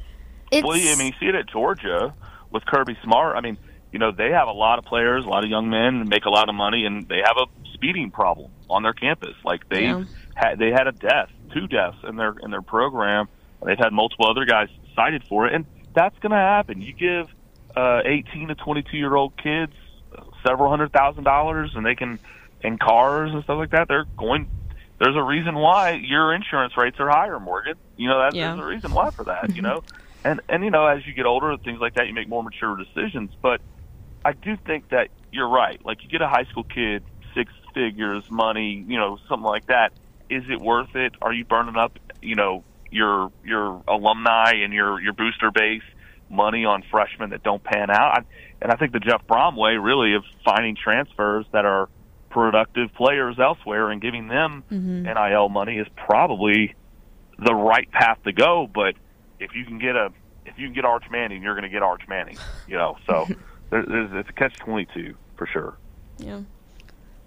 It's, 0.52 0.66
Well, 0.68 0.78
I 0.78 0.96
mean, 0.98 1.08
you 1.08 1.14
see 1.20 1.26
it 1.28 1.36
at 1.36 1.48
Georgia 1.50 2.14
with 2.52 2.64
Kirby 2.66 2.96
Smart. 3.04 3.36
I 3.36 3.42
mean, 3.42 3.58
you 3.92 3.98
know, 4.00 4.12
they 4.12 4.30
have 4.30 4.48
a 4.48 4.52
lot 4.52 4.78
of 4.80 4.86
players, 4.86 5.26
a 5.26 5.28
lot 5.28 5.44
of 5.44 5.50
young 5.50 5.70
men, 5.70 6.08
make 6.08 6.26
a 6.26 6.30
lot 6.30 6.48
of 6.50 6.54
money, 6.56 6.86
and 6.86 7.08
they 7.10 7.22
have 7.26 7.38
a 7.38 7.46
speeding 7.74 8.12
problem 8.12 8.52
on 8.70 8.84
their 8.84 8.94
campus. 8.94 9.36
Like 9.44 9.68
they 9.70 9.84
Yeah. 9.86 10.04
had, 10.36 10.60
they 10.60 10.70
had 10.70 10.86
a 10.88 10.92
death, 10.92 11.30
two 11.54 11.66
deaths 11.68 11.98
in 12.08 12.16
their 12.18 12.36
in 12.44 12.52
their 12.52 12.62
program. 12.62 13.28
They've 13.66 13.78
had 13.78 13.92
multiple 13.94 14.28
other 14.30 14.46
guys 14.46 14.70
cited 14.96 15.24
for 15.28 15.48
it, 15.48 15.54
and 15.56 15.66
that's 15.96 16.18
going 16.20 16.32
to 16.32 16.38
happen. 16.38 16.82
You 16.82 16.94
give 16.94 17.28
uh, 17.76 18.02
18 18.06 18.50
to 18.50 18.56
22 18.56 18.96
year 18.98 19.16
old 19.16 19.36
kids 19.38 19.74
several 20.48 20.70
hundred 20.70 20.92
thousand 20.92 21.24
dollars, 21.24 21.72
and 21.76 21.86
they 21.86 21.96
can 21.96 22.20
in 22.62 22.78
cars 22.78 23.32
and 23.34 23.44
stuff 23.44 23.58
like 23.58 23.72
that. 23.72 23.88
They're 23.88 24.08
going. 24.18 24.50
There's 25.00 25.16
a 25.18 25.24
reason 25.24 25.56
why 25.56 25.94
your 26.02 26.34
insurance 26.34 26.74
rates 26.78 26.98
are 27.00 27.10
higher, 27.10 27.40
Morgan. 27.40 27.76
You 27.98 28.10
know 28.10 28.20
that 28.20 28.38
Yeah. 28.38 28.56
there's 28.56 28.58
a 28.58 28.64
reason 28.64 28.94
why 28.94 29.10
for 29.16 29.26
that. 29.26 29.50
You 29.56 29.62
know, 29.62 29.82
and 30.24 30.42
and 30.50 30.64
you 30.64 30.72
know 30.72 30.86
as 30.88 31.06
you 31.06 31.14
get 31.14 31.26
older, 31.26 31.56
things 31.64 31.80
like 31.82 31.96
that, 31.96 32.08
you 32.08 32.14
make 32.14 32.30
more 32.30 32.44
mature 32.44 32.78
decisions. 32.78 33.32
But 33.42 33.62
I 34.26 34.34
do 34.34 34.56
think 34.66 34.86
that 34.92 35.10
you're 35.32 35.50
right. 35.50 35.80
Like 35.84 36.00
you 36.04 36.10
get 36.10 36.22
a 36.22 36.28
high 36.30 36.46
school 36.46 36.64
kid, 36.64 37.06
six 37.36 37.52
figures, 37.74 38.24
money, 38.30 38.86
you 38.88 38.98
know, 38.98 39.18
something 39.28 39.46
like 39.46 39.66
that. 39.68 39.94
Is 40.30 40.44
it 40.50 40.62
worth 40.62 40.96
it? 40.96 41.14
Are 41.22 41.34
you 41.34 41.46
burning 41.46 41.76
up, 41.78 41.98
you 42.22 42.36
know, 42.36 42.66
your 42.92 43.32
your 43.44 43.84
alumni 43.88 44.54
and 44.64 44.74
your 44.74 45.02
your 45.02 45.14
booster 45.14 45.52
base 45.52 45.82
money 46.34 46.66
on 46.66 46.84
freshmen 46.92 47.30
that 47.30 47.44
don't 47.44 47.64
pan 47.64 47.90
out? 47.90 48.20
I, 48.20 48.24
and 48.62 48.72
I 48.72 48.76
think 48.76 48.92
the 48.94 49.00
Jeff 49.00 49.26
Brohm 49.28 49.56
way 49.56 49.76
really 49.76 50.16
of 50.16 50.24
finding 50.44 50.76
transfers 50.76 51.46
that 51.52 51.66
are 51.66 51.90
productive 52.30 52.94
players 52.96 53.38
elsewhere 53.40 53.92
and 53.92 54.02
giving 54.02 54.28
them 54.28 54.64
NIL 55.04 55.50
money 55.50 55.78
is 55.78 55.88
probably 55.96 56.74
the 57.38 57.54
right 57.54 57.90
path 57.92 58.18
to 58.24 58.34
go. 58.34 58.70
But 58.74 58.96
if 59.40 59.56
you 59.56 59.66
can 59.66 59.80
get 59.80 59.96
a 59.96 60.12
if 60.46 60.58
you 60.58 60.68
can 60.68 60.74
get 60.74 60.86
Arch 60.86 61.06
Manning, 61.10 61.42
you're 61.42 61.54
going 61.54 61.64
to 61.64 61.70
get 61.70 61.84
Arch 61.84 62.08
Manning. 62.08 62.38
You 62.68 62.78
know, 62.78 62.98
so 63.08 63.28
there, 63.70 63.86
there's 63.86 64.10
it's 64.14 64.30
a 64.30 64.34
catch 64.34 64.56
twenty 64.58 64.88
two 64.94 65.16
for 65.38 65.48
sure. 65.48 65.78
yeah 66.18 66.42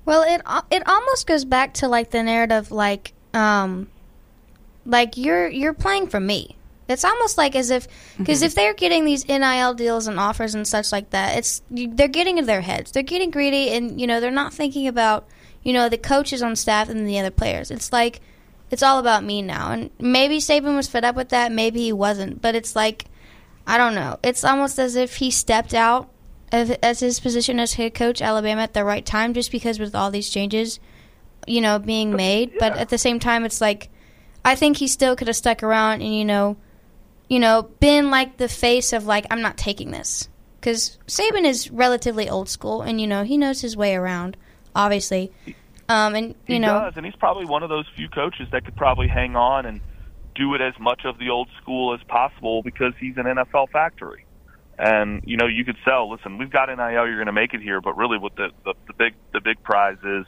Well, 0.05 0.23
it 0.23 0.43
it 0.71 0.89
almost 0.89 1.27
goes 1.27 1.45
back 1.45 1.75
to 1.75 1.89
like 1.89 2.11
the 2.11 2.23
narrative, 2.23 2.71
like 2.71 3.13
um, 3.35 3.89
like 4.85 5.17
you're 5.17 5.49
you're 5.49 5.75
playing 5.75 6.09
for 6.09 6.21
me. 6.21 6.57
It's 6.89 7.05
almost 7.05 7.37
like 7.37 7.57
as 7.57 7.71
if 7.71 7.89
because 8.17 8.39
mm-hmm. 8.39 8.47
if 8.47 8.55
they're 8.55 8.75
getting 8.75 9.05
these 9.05 9.27
NIL 9.27 9.75
deals 9.75 10.07
and 10.07 10.21
offers 10.21 10.55
and 10.55 10.67
such 10.67 10.93
like 10.93 11.11
that, 11.11 11.37
it's 11.37 11.63
you- 11.71 11.93
they're 11.93 12.09
getting 12.09 12.39
in 12.39 12.47
their 12.47 12.61
heads. 12.61 12.93
They're 12.93 13.03
getting 13.03 13.31
greedy, 13.31 13.71
and 13.71 14.01
you 14.01 14.07
know 14.07 14.21
they're 14.21 14.31
not 14.31 14.55
thinking 14.55 14.87
about 14.87 15.27
you 15.63 15.73
know 15.73 15.89
the 15.89 15.99
coaches 15.99 16.43
on 16.43 16.55
staff 16.55 16.89
and 16.89 17.07
the 17.07 17.19
other 17.19 17.31
players. 17.31 17.71
It's 17.71 17.93
like 17.93 18.21
it's 18.71 18.83
all 18.83 18.99
about 18.99 19.25
me 19.25 19.43
now, 19.43 19.73
and 19.73 19.91
maybe 19.99 20.39
Saban 20.39 20.77
was 20.77 20.89
fed 20.89 21.05
up 21.05 21.17
with 21.17 21.31
that. 21.31 21.53
Maybe 21.53 21.81
he 21.81 21.93
wasn't, 21.93 22.41
but 22.41 22.55
it's 22.55 22.77
like 22.77 23.07
I 23.67 23.79
don't 23.79 23.95
know. 23.95 24.19
It's 24.23 24.45
almost 24.45 24.79
as 24.79 24.95
if 24.95 25.17
he 25.17 25.31
stepped 25.31 25.75
out 25.75 26.09
of, 26.53 26.71
as 26.83 27.01
his 27.01 27.19
position 27.19 27.59
as 27.59 27.75
head 27.75 27.95
coach 27.95 28.23
Alabama 28.23 28.63
at 28.63 28.75
the 28.75 28.85
right 28.85 29.05
time, 29.05 29.35
just 29.35 29.51
because 29.51 29.79
with 29.81 29.95
all 29.95 30.11
these 30.11 30.31
changes, 30.31 30.79
you 31.47 31.61
know, 31.61 31.79
being 31.79 32.15
made. 32.15 32.53
But 32.59 32.77
at 32.77 32.89
the 32.89 32.99
same 32.99 33.19
time, 33.19 33.45
it's 33.45 33.61
like 33.61 33.91
I 34.45 34.55
think 34.55 34.77
he 34.77 34.87
still 34.87 35.17
could 35.17 35.27
have 35.27 35.37
stuck 35.37 35.63
around 35.63 36.03
and 36.03 36.15
you 36.15 36.25
know, 36.25 36.57
you 37.29 37.39
know, 37.39 37.63
been 37.81 38.11
like 38.11 38.37
the 38.37 38.49
face 38.49 38.93
of 38.93 39.07
like 39.07 39.27
I'm 39.31 39.43
not 39.43 39.57
taking 39.57 39.91
this 39.91 40.29
because 40.61 40.99
Saban 41.07 41.45
is 41.45 41.71
relatively 41.71 42.29
old 42.29 42.49
school 42.49 42.83
and 42.83 43.01
you 43.01 43.07
know 43.07 43.25
he 43.25 43.37
knows 43.37 43.61
his 43.61 43.77
way 43.77 43.95
around, 43.95 44.37
obviously. 44.75 45.33
Um, 45.89 46.15
and 46.15 46.35
He 46.47 46.55
you 46.55 46.61
know, 46.61 46.81
does, 46.81 46.95
and 46.97 47.07
he's 47.07 47.15
probably 47.17 47.45
one 47.45 47.63
of 47.63 47.69
those 47.69 47.87
few 47.95 48.09
coaches 48.09 48.49
that 48.53 48.65
could 48.65 48.77
probably 48.77 49.09
hang 49.09 49.37
on 49.37 49.67
and 49.67 49.81
do 50.35 50.55
it 50.55 50.61
as 50.61 50.75
much 50.79 51.03
of 51.05 51.19
the 51.19 51.31
old 51.31 51.49
school 51.61 51.95
as 51.95 52.01
possible 52.09 52.63
because 52.63 52.93
he's 53.01 53.17
an 53.17 53.25
NFL 53.25 53.71
factory. 53.71 54.25
And 54.79 55.23
you 55.25 55.37
know, 55.37 55.47
you 55.47 55.65
could 55.65 55.77
sell. 55.85 56.11
Listen, 56.11 56.39
we've 56.39 56.51
got 56.51 56.69
NIL. 56.69 57.07
You're 57.07 57.15
going 57.15 57.27
to 57.27 57.33
make 57.33 57.55
it 57.55 57.63
here, 57.63 57.81
but 57.81 57.97
really, 57.97 58.19
what 58.19 58.37
the, 58.37 58.51
the 58.65 58.75
the 58.87 58.93
big 58.93 59.15
the 59.33 59.41
big 59.41 59.63
prize 59.63 59.97
is, 60.05 60.27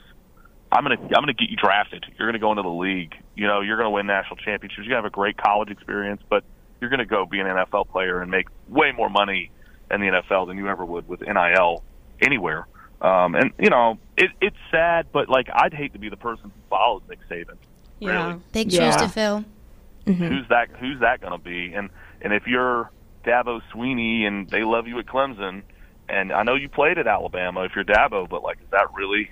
I'm 0.71 0.83
going 0.83 0.97
to 0.97 1.03
I'm 1.03 1.23
going 1.23 1.27
to 1.27 1.33
get 1.33 1.49
you 1.49 1.57
drafted. 1.57 2.05
You're 2.17 2.27
going 2.27 2.33
to 2.33 2.39
go 2.39 2.51
into 2.51 2.63
the 2.63 2.69
league. 2.69 3.13
You 3.35 3.45
know, 3.45 3.61
you're 3.61 3.77
going 3.77 3.85
to 3.85 3.91
win 3.91 4.07
national 4.07 4.37
championships. 4.37 4.87
You're 4.87 4.95
going 4.95 5.03
to 5.03 5.07
have 5.07 5.13
a 5.13 5.15
great 5.15 5.37
college 5.37 5.69
experience, 5.69 6.21
but 6.27 6.43
you're 6.81 6.89
going 6.89 6.99
to 6.99 7.05
go 7.05 7.25
be 7.25 7.39
an 7.39 7.47
NFL 7.47 7.89
player 7.89 8.21
and 8.21 8.31
make 8.31 8.47
way 8.67 8.91
more 8.91 9.09
money 9.09 9.51
in 9.91 10.01
the 10.01 10.07
NFL 10.07 10.47
than 10.47 10.57
you 10.57 10.67
ever 10.67 10.85
would 10.85 11.07
with 11.07 11.21
NIL 11.21 11.83
anywhere. 12.21 12.67
Um, 13.01 13.35
and 13.35 13.51
you 13.57 13.69
know, 13.69 13.97
it, 14.17 14.31
it's 14.41 14.57
sad, 14.71 15.07
but 15.11 15.29
like 15.29 15.47
I'd 15.53 15.73
hate 15.73 15.93
to 15.93 15.99
be 15.99 16.09
the 16.09 16.17
person 16.17 16.45
who 16.45 16.61
follows 16.69 17.01
Nick 17.09 17.19
Saban. 17.29 17.55
yeah 17.99 18.27
Really. 18.29 18.41
big 18.51 18.71
Yeah. 18.73 18.91
to 18.97 19.07
fill. 19.07 19.45
Who's 20.05 20.47
that? 20.49 20.69
Who's 20.79 20.99
that 21.01 21.21
going 21.21 21.33
to 21.33 21.37
be? 21.43 21.73
And 21.73 21.89
and 22.21 22.33
if 22.33 22.47
you're 22.47 22.89
Dabo 23.23 23.61
Swinney 23.71 24.23
and 24.23 24.49
they 24.49 24.63
love 24.63 24.87
you 24.87 24.97
at 24.99 25.05
Clemson, 25.05 25.61
and 26.07 26.31
I 26.31 26.41
know 26.43 26.55
you 26.55 26.67
played 26.67 26.97
at 26.97 27.05
Alabama, 27.05 27.63
if 27.65 27.73
you're 27.75 27.85
Dabo, 27.85 28.27
but 28.27 28.41
like, 28.41 28.57
is 28.59 28.69
that 28.71 28.87
really? 28.93 29.29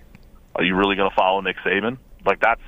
Are 0.56 0.64
you 0.64 0.76
really 0.76 0.96
going 0.96 1.10
to 1.10 1.16
follow 1.16 1.42
Nick 1.42 1.58
Saban? 1.66 1.98
Like 2.26 2.40
that's 2.40 2.62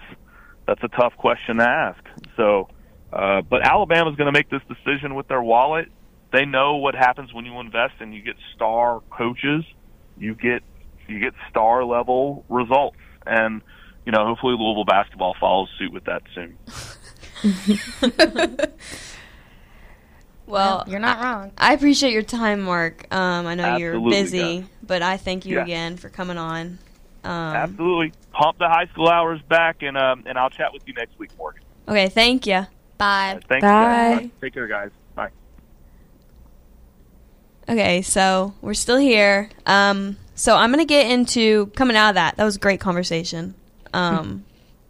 that's 0.65 0.83
a 0.83 0.87
tough 0.87 1.15
question 1.17 1.57
to 1.57 1.63
ask. 1.63 2.03
So, 2.35 2.67
uh, 3.11 3.41
but 3.41 3.61
Alabama's 3.65 4.15
going 4.15 4.31
to 4.31 4.37
make 4.37 4.49
this 4.49 4.61
decision 4.67 5.15
with 5.15 5.27
their 5.27 5.41
wallet. 5.41 5.87
They 6.31 6.45
know 6.45 6.77
what 6.77 6.93
happens 6.95 7.33
when 7.33 7.45
you 7.45 7.59
invest 7.59 7.93
and 7.99 8.13
you 8.13 8.21
get 8.21 8.35
star 8.55 8.99
coaches. 9.11 9.65
You 10.17 10.35
get 10.35 10.61
you 11.07 11.19
get 11.19 11.33
star 11.49 11.83
level 11.83 12.45
results, 12.49 12.97
and 13.25 13.61
you 14.05 14.11
know 14.11 14.25
hopefully 14.25 14.55
Louisville 14.59 14.85
basketball 14.85 15.35
follows 15.39 15.69
suit 15.79 15.91
with 15.91 16.03
that 16.05 16.21
soon. 16.35 16.57
well 20.45 20.83
You're 20.87 20.99
not 20.99 21.19
wrong. 21.21 21.51
i 21.57 21.73
appreciate 21.73 22.11
your 22.11 22.21
time 22.23 22.61
mark 22.61 23.05
um 23.13 23.45
i 23.47 23.55
know 23.55 23.77
you're 23.77 23.99
busy 24.09 24.59
guys. 24.59 24.69
but 24.83 25.01
i 25.01 25.15
thank 25.17 25.45
you 25.45 25.55
Yeah. 25.55 25.63
again 25.63 25.95
for 25.97 26.09
coming 26.09 26.37
on 26.37 26.79
um 27.23 27.31
Absolutely. 27.55 28.13
Pump 28.31 28.57
the 28.59 28.67
high 28.69 28.85
school 28.87 29.09
hours 29.09 29.41
back, 29.49 29.77
and 29.81 29.97
um, 29.97 30.23
and 30.25 30.37
I'll 30.37 30.49
chat 30.51 30.71
with 30.71 30.83
you 30.85 30.93
next 30.93 31.17
week, 31.19 31.31
Morgan. 31.37 31.61
okay 31.87 32.07
thank 32.09 32.45
you 32.47 32.65
Bye. 32.99 33.39
Thanks, 33.47 33.63
Bye. 33.63 34.19
guys. 34.19 34.29
Take 34.41 34.53
care, 34.53 34.67
guys. 34.67 34.91
Bye. 35.15 35.29
Okay, 37.67 38.01
so 38.01 38.53
we're 38.61 38.73
still 38.75 38.97
here. 38.97 39.49
Um, 39.65 40.17
so 40.35 40.55
I'm 40.55 40.69
gonna 40.71 40.85
get 40.85 41.09
into 41.09 41.67
coming 41.75 41.95
out 41.97 42.09
of 42.09 42.15
that. 42.15 42.37
That 42.37 42.43
was 42.43 42.55
a 42.57 42.59
great 42.59 42.79
conversation. 42.79 43.55
Um, 43.93 44.45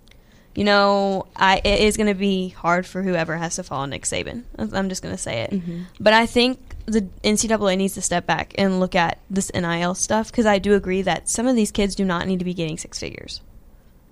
you 0.55 0.63
know, 0.63 1.27
I 1.35 1.61
it 1.63 1.81
is 1.81 1.97
gonna 1.97 2.15
be 2.15 2.49
hard 2.49 2.85
for 2.85 3.03
whoever 3.03 3.37
has 3.37 3.55
to 3.57 3.63
follow 3.63 3.85
Nick 3.85 4.03
Saban. 4.03 4.43
I'm 4.57 4.89
just 4.89 5.01
gonna 5.03 5.17
say 5.17 5.41
it. 5.41 5.61
But 5.99 6.13
I 6.13 6.25
think 6.25 6.59
the 6.85 7.01
NCAA 7.23 7.77
needs 7.77 7.93
to 7.93 8.01
step 8.01 8.25
back 8.25 8.53
and 8.57 8.79
look 8.79 8.95
at 8.95 9.19
this 9.29 9.51
NIL 9.53 9.93
stuff 9.93 10.31
because 10.31 10.45
I 10.47 10.57
do 10.57 10.73
agree 10.73 11.03
that 11.03 11.29
some 11.29 11.45
of 11.47 11.55
these 11.55 11.71
kids 11.71 11.93
do 11.95 12.05
not 12.05 12.25
need 12.27 12.39
to 12.39 12.45
be 12.45 12.53
getting 12.55 12.77
six 12.79 12.97
figures. 12.99 13.41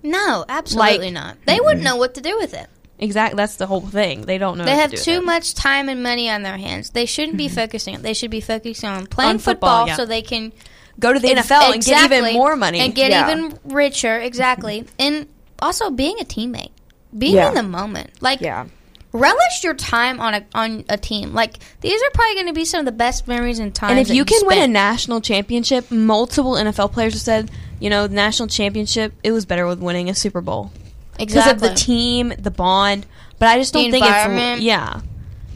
No, 0.04 0.44
absolutely 0.48 1.06
Like- 1.06 1.12
not. 1.14 1.36
They 1.46 1.58
wouldn't 1.58 1.82
know 1.82 1.96
what 1.96 2.14
to 2.14 2.20
do 2.20 2.36
with 2.38 2.54
it. 2.54 2.68
Exactly, 2.98 3.36
that's 3.36 3.56
the 3.56 3.66
whole 3.66 3.80
thing. 3.80 4.22
They 4.22 4.38
don't 4.38 4.58
know. 4.58 4.64
They 4.64 4.72
what 4.72 4.80
have 4.80 4.90
to 4.90 4.96
do 4.96 5.02
too 5.02 5.22
much 5.22 5.54
time 5.54 5.88
and 5.88 6.02
money 6.02 6.28
on 6.28 6.42
their 6.42 6.56
hands. 6.56 6.90
They 6.90 7.06
shouldn't 7.06 7.36
be 7.36 7.46
mm-hmm. 7.46 7.54
focusing. 7.54 8.02
They 8.02 8.14
should 8.14 8.30
be 8.30 8.40
focusing 8.40 8.88
on 8.88 9.06
playing 9.06 9.30
On 9.30 9.38
football, 9.38 9.86
football, 9.86 9.86
yeah. 9.88 9.96
so 9.96 10.04
they 10.04 10.22
can 10.22 10.52
Go 10.98 11.12
to 11.12 11.20
the 11.20 11.28
and- 11.30 11.38
NFL 11.38 11.74
and 11.74 11.84
get 11.84 12.04
even 12.04 12.12
exactly, 12.24 12.32
more 12.34 12.56
money. 12.56 12.80
and 12.80 12.94
get 12.94 13.10
Yeah. 13.10 13.30
even 13.30 13.58
richer. 13.64 14.18
Exactly. 14.18 14.80
Mm-hmm. 14.80 14.94
And 14.98 15.26
also 15.60 15.90
being 15.90 16.16
a 16.20 16.24
teammate, 16.24 16.70
being 17.16 17.36
Yeah. 17.36 17.48
in 17.48 17.54
the 17.54 17.62
moment. 17.62 18.10
Like 18.20 18.40
Yeah. 18.40 18.66
relish 19.12 19.62
your 19.62 19.74
time 19.74 20.20
on 20.20 20.34
a 20.34 20.44
on 20.54 20.84
a 20.88 20.96
team. 20.96 21.34
Like 21.34 21.58
these 21.82 22.02
are 22.02 22.10
probably 22.14 22.34
going 22.34 22.46
to 22.48 22.52
be 22.52 22.64
some 22.64 22.80
of 22.80 22.86
the 22.86 22.92
best 22.92 23.28
memories 23.28 23.60
and 23.60 23.72
times. 23.72 23.92
And 23.92 24.00
if 24.00 24.08
that 24.08 24.14
you 24.14 24.24
can 24.24 24.44
win 24.44 24.58
a 24.58 24.62
spent. 24.62 24.72
national 24.72 25.20
championship, 25.20 25.90
multiple 25.92 26.54
NFL 26.54 26.92
players 26.92 27.12
have 27.12 27.22
said, 27.22 27.50
you 27.78 27.90
know, 27.90 28.08
the 28.08 28.14
national 28.14 28.48
championship, 28.48 29.12
it 29.22 29.30
was 29.30 29.46
better 29.46 29.66
with 29.68 29.78
winning 29.78 30.10
a 30.10 30.14
Super 30.14 30.40
Bowl. 30.40 30.72
Because 31.18 31.50
of 31.50 31.60
the 31.60 31.74
team, 31.74 32.32
the 32.38 32.50
bond. 32.50 33.06
But 33.38 33.48
I 33.48 33.58
just 33.58 33.72
don't 33.72 33.90
think 33.90 34.04
it's 34.06 34.60
yeah. 34.60 35.00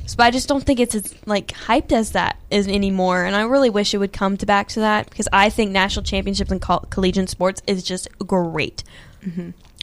So 0.07 0.17
but 0.17 0.25
I 0.25 0.31
just 0.31 0.49
don't 0.49 0.63
think 0.63 0.81
it's 0.81 0.95
as 0.95 1.15
like 1.27 1.49
hyped 1.49 1.93
as 1.93 2.13
that 2.13 2.37
is 2.51 2.69
anymore. 2.69 3.25
And 3.25 3.35
I 3.35 3.43
really 3.43 3.71
wish 3.71 3.95
it 3.95 3.99
would 3.99 4.13
come 4.13 4.37
to 4.39 4.47
back 4.47 4.69
to 4.69 4.81
that 4.81 5.09
because 5.09 5.29
I 5.33 5.49
think 5.49 5.71
national 5.71 6.05
championships 6.05 6.51
in 6.51 6.61
coll- 6.61 6.87
collegiate 6.91 7.29
sports 7.29 7.63
is 7.67 7.83
just 7.83 8.09
great. 8.19 8.83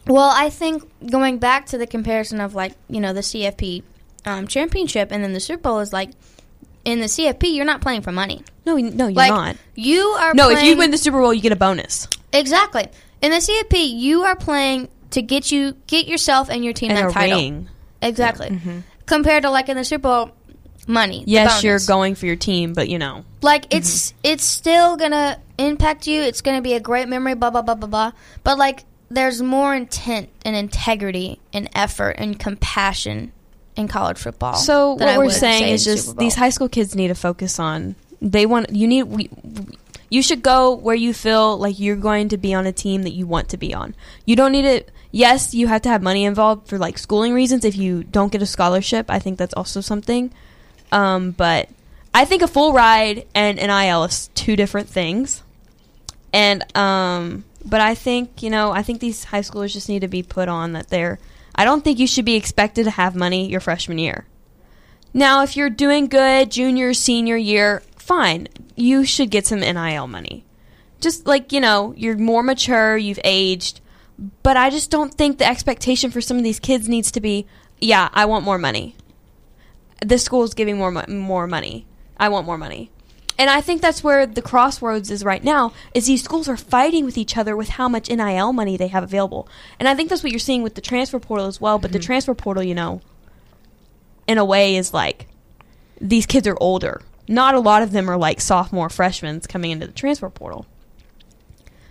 Well, 0.05 0.31
I 0.35 0.49
think 0.49 0.83
going 1.09 1.39
back 1.39 1.65
to 1.67 1.77
the 1.77 1.87
comparison 1.87 2.41
of 2.41 2.53
like 2.53 2.73
you 2.89 2.99
know 2.99 3.13
the 3.13 3.21
CFP 3.21 3.83
um, 4.25 4.47
championship 4.47 5.09
and 5.11 5.23
then 5.23 5.33
the 5.33 5.39
Super 5.39 5.61
Bowl 5.61 5.79
is 5.79 5.93
like 5.93 6.11
in 6.85 6.99
the 6.99 7.07
CFP 7.07 7.55
you're 7.55 7.65
not 7.65 7.81
playing 7.81 8.01
for 8.01 8.11
money. 8.11 8.43
No, 8.65 8.75
no, 8.75 9.07
you're 9.07 9.15
like 9.15 9.31
not. 9.31 9.55
you 9.75 10.01
are 10.01 10.33
No, 10.33 10.49
if 10.49 10.63
you 10.63 10.77
win 10.77 10.91
the 10.91 10.97
Super 10.97 11.19
Bowl, 11.19 11.33
you 11.33 11.41
get 11.41 11.51
a 11.51 11.55
bonus 11.55 12.07
exactly 12.31 12.87
in 13.21 13.31
the 13.31 13.37
CFP 13.37 13.97
you 13.97 14.21
are 14.21 14.35
playing 14.35 14.87
to 15.11 15.21
get 15.21 15.51
you 15.51 15.75
get 15.87 16.07
yourself 16.07 16.49
and 16.49 16.63
your 16.63 16.73
team 16.73 16.91
and 16.91 16.97
that 16.97 17.13
title. 17.13 17.37
ring. 17.37 17.69
Exactly. 18.01 18.49
Mm-hmm. 18.49 18.79
Compared 19.05 19.43
to 19.43 19.49
like 19.49 19.69
in 19.69 19.77
the 19.77 19.83
Super 19.83 20.03
Bowl, 20.03 20.31
money. 20.87 21.23
Yes, 21.27 21.63
you're 21.63 21.79
going 21.87 22.15
for 22.15 22.25
your 22.25 22.35
team, 22.35 22.73
but 22.73 22.89
you 22.89 22.97
know, 22.97 23.23
Like 23.41 23.63
mm-hmm. 23.63 23.77
it's 23.77 24.13
it's 24.23 24.43
still 24.43 24.97
gonna 24.97 25.39
impact 25.57 26.07
you. 26.07 26.21
It's 26.21 26.41
gonna 26.41 26.61
be 26.61 26.73
a 26.73 26.79
great 26.79 27.07
memory. 27.07 27.35
Blah 27.35 27.51
blah 27.51 27.61
blah 27.61 27.75
blah 27.75 27.87
blah. 27.87 28.11
But 28.43 28.57
like 28.57 28.83
there's 29.09 29.41
more 29.41 29.73
intent 29.73 30.29
and 30.45 30.55
integrity 30.55 31.39
and 31.53 31.69
effort 31.73 32.11
and 32.11 32.39
compassion 32.39 33.31
in 33.75 33.87
college 33.87 34.17
football. 34.17 34.55
So 34.55 34.93
what 34.93 35.17
we're 35.17 35.29
saying 35.29 35.63
say 35.63 35.73
is 35.73 35.85
just 35.85 36.17
these 36.17 36.35
high 36.35 36.49
school 36.49 36.69
kids 36.69 36.95
need 36.95 37.07
to 37.07 37.15
focus 37.15 37.59
on. 37.59 37.95
They 38.21 38.45
want 38.45 38.71
you 38.71 38.87
need 38.87 39.03
we. 39.03 39.29
You 40.11 40.23
should 40.23 40.41
go 40.41 40.73
where 40.73 40.95
you 40.95 41.13
feel 41.13 41.57
like 41.57 41.79
you're 41.79 41.95
going 41.95 42.29
to 42.29 42.37
be 42.37 42.53
on 42.55 42.65
a 42.65 42.71
team 42.71 43.03
that 43.03 43.11
you 43.11 43.27
want 43.27 43.49
to 43.49 43.57
be 43.57 43.75
on. 43.75 43.95
You 44.25 44.35
don't 44.35 44.51
need 44.51 44.65
it. 44.65 44.91
Yes, 45.11 45.53
you 45.53 45.67
have 45.67 45.81
to 45.83 45.89
have 45.89 46.03
money 46.03 46.25
involved 46.25 46.67
for 46.67 46.77
like 46.77 46.97
schooling 46.97 47.33
reasons. 47.33 47.65
If 47.65 47.75
you 47.75 48.03
don't 48.03 48.31
get 48.31 48.41
a 48.41 48.45
scholarship, 48.45 49.09
I 49.09 49.19
think 49.19 49.39
that's 49.39 49.53
also 49.55 49.81
something. 49.81 50.31
Um, 50.91 51.31
but 51.31 51.69
I 52.13 52.25
think 52.25 52.41
a 52.41 52.47
full 52.47 52.73
ride 52.73 53.25
and 53.33 53.57
NIL 53.57 54.03
is 54.03 54.29
two 54.35 54.55
different 54.55 54.89
things. 54.89 55.43
And 56.31 56.63
um, 56.77 57.43
but 57.65 57.81
I 57.81 57.95
think 57.95 58.43
you 58.43 58.49
know 58.49 58.71
I 58.71 58.83
think 58.83 58.99
these 58.99 59.25
high 59.25 59.41
schoolers 59.41 59.73
just 59.73 59.89
need 59.89 60.01
to 60.01 60.07
be 60.07 60.23
put 60.23 60.47
on 60.47 60.73
that 60.73 60.89
they're. 60.89 61.19
I 61.55 61.65
don't 61.65 61.83
think 61.83 61.99
you 61.99 62.07
should 62.07 62.25
be 62.25 62.35
expected 62.35 62.85
to 62.85 62.91
have 62.91 63.15
money 63.15 63.49
your 63.49 63.59
freshman 63.59 63.97
year. 63.97 64.25
Now, 65.13 65.41
if 65.43 65.57
you're 65.57 65.71
doing 65.71 66.07
good 66.07 66.51
junior, 66.51 66.93
senior 66.93 67.35
year, 67.35 67.81
fine. 67.97 68.47
You 68.75 69.05
should 69.05 69.31
get 69.31 69.47
some 69.47 69.59
NIL 69.59 70.07
money. 70.07 70.45
Just 71.01 71.25
like, 71.25 71.51
you 71.51 71.59
know, 71.59 71.93
you're 71.97 72.17
more 72.17 72.43
mature, 72.43 72.95
you've 72.95 73.19
aged. 73.23 73.81
But 74.43 74.57
I 74.57 74.69
just 74.69 74.91
don't 74.91 75.13
think 75.13 75.37
the 75.37 75.47
expectation 75.47 76.11
for 76.11 76.21
some 76.21 76.37
of 76.37 76.43
these 76.43 76.59
kids 76.59 76.89
needs 76.89 77.11
to 77.11 77.21
be, 77.21 77.45
yeah, 77.79 78.09
I 78.13 78.25
want 78.25 78.43
more 78.43 78.57
money. 78.57 78.95
This 80.05 80.23
school's 80.23 80.53
giving 80.53 80.77
more 80.77 80.91
mo- 80.91 81.05
more 81.07 81.47
money. 81.47 81.85
I 82.17 82.29
want 82.29 82.45
more 82.45 82.57
money. 82.57 82.91
And 83.37 83.49
I 83.49 83.61
think 83.61 83.81
that's 83.81 84.03
where 84.03 84.25
the 84.25 84.41
crossroads 84.41 85.09
is 85.09 85.23
right 85.23 85.41
now. 85.41 85.71
Is 85.93 86.07
these 86.07 86.21
schools 86.21 86.49
are 86.49 86.57
fighting 86.57 87.05
with 87.05 87.17
each 87.17 87.37
other 87.37 87.55
with 87.55 87.69
how 87.69 87.87
much 87.87 88.09
NIL 88.09 88.51
money 88.51 88.75
they 88.75 88.89
have 88.89 89.03
available. 89.03 89.47
And 89.79 89.87
I 89.87 89.95
think 89.95 90.09
that's 90.09 90.23
what 90.23 90.33
you're 90.33 90.39
seeing 90.39 90.63
with 90.63 90.75
the 90.75 90.81
transfer 90.81 91.19
portal 91.19 91.45
as 91.45 91.61
well, 91.61 91.79
but 91.79 91.93
the 91.93 91.99
mm-hmm. 91.99 92.05
transfer 92.05 92.33
portal, 92.35 92.63
you 92.63 92.75
know, 92.75 92.99
in 94.27 94.37
a 94.37 94.43
way 94.43 94.75
is 94.75 94.93
like 94.93 95.27
these 96.01 96.25
kids 96.25 96.47
are 96.47 96.57
older. 96.59 97.01
Not 97.29 97.55
a 97.55 97.59
lot 97.59 97.81
of 97.81 97.93
them 97.93 98.09
are 98.09 98.17
like 98.17 98.41
sophomore 98.41 98.89
freshmen 98.89 99.39
coming 99.41 99.71
into 99.71 99.87
the 99.87 99.93
transfer 99.93 100.29
portal. 100.29 100.65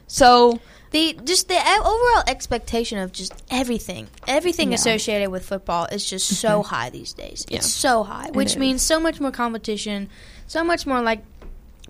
So 0.07 0.61
the 0.91 1.19
just 1.25 1.49
the 1.49 1.59
overall 1.59 2.25
expectation 2.27 2.99
of 2.99 3.13
just 3.13 3.43
everything, 3.51 4.09
everything 4.27 4.73
associated 4.73 5.31
with 5.31 5.45
football 5.45 5.87
is 5.87 6.09
just 6.09 6.27
so 6.27 6.63
high 6.63 6.91
these 6.91 7.13
days. 7.13 7.45
Yeah. 7.49 7.59
It's 7.59 7.71
so 7.71 8.03
high, 8.03 8.31
which 8.33 8.57
means 8.57 8.83
so 8.83 8.99
much 8.99 9.21
more 9.21 9.31
competition, 9.31 10.09
so 10.47 10.65
much 10.65 10.87
more 10.87 11.03
like 11.03 11.23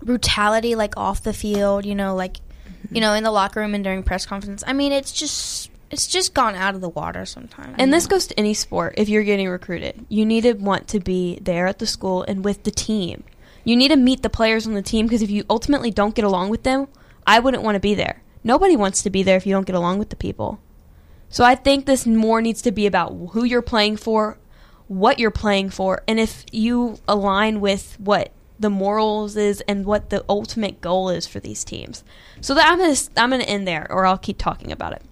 brutality, 0.01 0.75
like 0.75 0.97
off 0.97 1.23
the 1.23 1.33
field. 1.33 1.85
You 1.85 1.95
know, 1.95 2.15
like 2.15 2.33
mm-hmm. 2.33 2.95
you 2.95 3.01
know, 3.01 3.13
in 3.13 3.23
the 3.23 3.31
locker 3.31 3.61
room 3.61 3.73
and 3.73 3.83
during 3.83 4.03
press 4.03 4.25
conference. 4.25 4.63
I 4.67 4.73
mean, 4.73 4.91
it's 4.91 5.13
just 5.13 5.71
it's 5.91 6.07
just 6.07 6.33
gone 6.33 6.55
out 6.55 6.75
of 6.75 6.81
the 6.81 6.89
water 6.89 7.25
sometimes. 7.25 7.75
And 7.77 7.93
this 7.93 8.05
goes 8.05 8.27
to 8.27 8.37
any 8.37 8.53
sport. 8.53 8.95
If 8.97 9.09
you're 9.09 9.23
getting 9.23 9.47
recruited, 9.47 10.05
you 10.09 10.25
need 10.25 10.41
to 10.41 10.53
want 10.53 10.87
to 10.89 10.99
be 10.99 11.39
there 11.41 11.67
at 11.67 11.79
the 11.79 11.87
school 11.87 12.23
and 12.23 12.43
with 12.43 12.63
the 12.63 12.71
team. 12.71 13.23
You 13.63 13.75
need 13.75 13.89
to 13.89 13.97
meet 13.97 14.23
the 14.23 14.29
players 14.29 14.67
on 14.67 14.73
the 14.73 14.81
team 14.81 15.05
because 15.05 15.21
if 15.21 15.29
you 15.29 15.43
ultimately 15.49 15.91
don't 15.91 16.15
get 16.15 16.25
along 16.25 16.49
with 16.49 16.63
them, 16.63 16.87
I 17.25 17.39
wouldn't 17.39 17.63
want 17.63 17.75
to 17.75 17.79
be 17.79 17.93
there. 17.93 18.21
Nobody 18.43 18.75
wants 18.75 19.03
to 19.03 19.09
be 19.09 19.23
there 19.23 19.37
if 19.37 19.45
you 19.45 19.53
don't 19.53 19.65
get 19.67 19.75
along 19.75 19.99
with 19.99 20.09
the 20.09 20.15
people. 20.15 20.59
So 21.29 21.43
I 21.43 21.55
think 21.55 21.85
this 21.85 22.05
more 22.07 22.41
needs 22.41 22.61
to 22.63 22.71
be 22.71 22.85
about 22.87 23.09
who 23.31 23.43
you're 23.43 23.61
playing 23.61 23.97
for, 23.97 24.37
what 24.87 25.19
you're 25.19 25.29
playing 25.31 25.69
for, 25.69 26.01
and 26.07 26.19
if 26.19 26.45
you 26.51 26.97
align 27.07 27.59
with 27.59 27.97
what 27.99 28.31
the 28.59 28.69
morals 28.69 29.37
is 29.37 29.61
and 29.67 29.85
what 29.85 30.09
the 30.09 30.25
ultimate 30.27 30.81
goal 30.81 31.09
is 31.09 31.27
for 31.27 31.39
these 31.39 31.63
teams. 31.63 32.03
So 32.41 32.53
that 32.55 32.69
I'm 32.69 32.77
gonna 32.79 32.95
I'm 33.15 33.29
gonna 33.29 33.43
end 33.43 33.67
there, 33.67 33.87
or 33.91 34.05
I'll 34.05 34.17
keep 34.17 34.37
talking 34.37 34.71
about 34.71 34.93
it. 34.93 35.03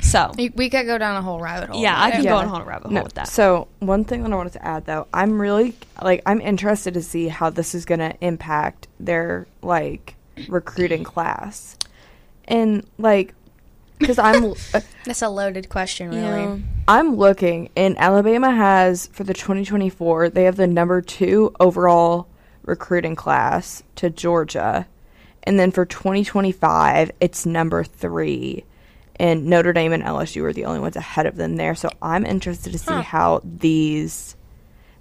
So 0.00 0.30
we, 0.36 0.50
we 0.50 0.68
could 0.68 0.84
go 0.84 0.98
down 0.98 1.16
a 1.16 1.22
whole 1.22 1.40
rabbit 1.40 1.70
hole. 1.70 1.80
yeah, 1.80 1.98
I 2.00 2.10
can 2.10 2.22
Yeah. 2.24 2.30
go 2.32 2.36
on 2.36 2.44
a 2.44 2.48
whole 2.48 2.60
rabbit 2.62 2.88
hole 2.88 2.92
No, 2.92 3.02
with 3.02 3.14
that. 3.14 3.28
So 3.28 3.66
one 3.78 4.04
thing 4.04 4.22
that 4.22 4.32
I 4.32 4.36
wanted 4.36 4.52
to 4.52 4.64
add 4.64 4.84
though, 4.84 5.06
I'm 5.14 5.40
really 5.40 5.74
like 6.02 6.20
I'm 6.26 6.40
interested 6.42 6.92
to 6.94 7.02
see 7.02 7.28
how 7.28 7.48
this 7.48 7.74
is 7.74 7.86
going 7.86 8.00
to 8.00 8.14
impact 8.20 8.88
their 9.00 9.46
like 9.62 10.14
recruiting 10.48 11.02
class, 11.02 11.75
and 12.48 12.86
like 12.98 13.34
because 13.98 14.18
I'm 14.18 14.44
uh, 14.44 14.80
That's 15.04 15.22
a 15.22 15.28
loaded 15.28 15.68
question, 15.68 16.10
really. 16.10 16.42
Yeah. 16.42 16.58
I'm 16.88 17.16
looking, 17.16 17.70
and 17.76 17.98
Alabama 17.98 18.50
has 18.50 19.06
for 19.08 19.24
the 19.24 19.34
2024 19.34 20.30
they 20.30 20.44
have 20.44 20.56
the 20.56 20.66
number 20.66 21.00
two 21.02 21.54
overall 21.58 22.28
recruiting 22.62 23.16
class 23.16 23.82
to 23.96 24.10
Georgia, 24.10 24.86
and 25.44 25.58
then 25.58 25.70
for 25.70 25.84
2025 25.84 27.10
it's 27.20 27.46
number 27.46 27.84
three. 27.84 28.64
And 29.18 29.46
Notre 29.46 29.72
Dame 29.72 29.94
and 29.94 30.02
LSU 30.02 30.42
are 30.42 30.52
the 30.52 30.66
only 30.66 30.80
ones 30.80 30.94
ahead 30.94 31.24
of 31.24 31.36
them 31.36 31.56
there. 31.56 31.74
So 31.74 31.88
I'm 32.02 32.26
interested 32.26 32.72
to 32.72 32.78
see 32.78 32.92
how 32.92 33.40
these, 33.42 34.35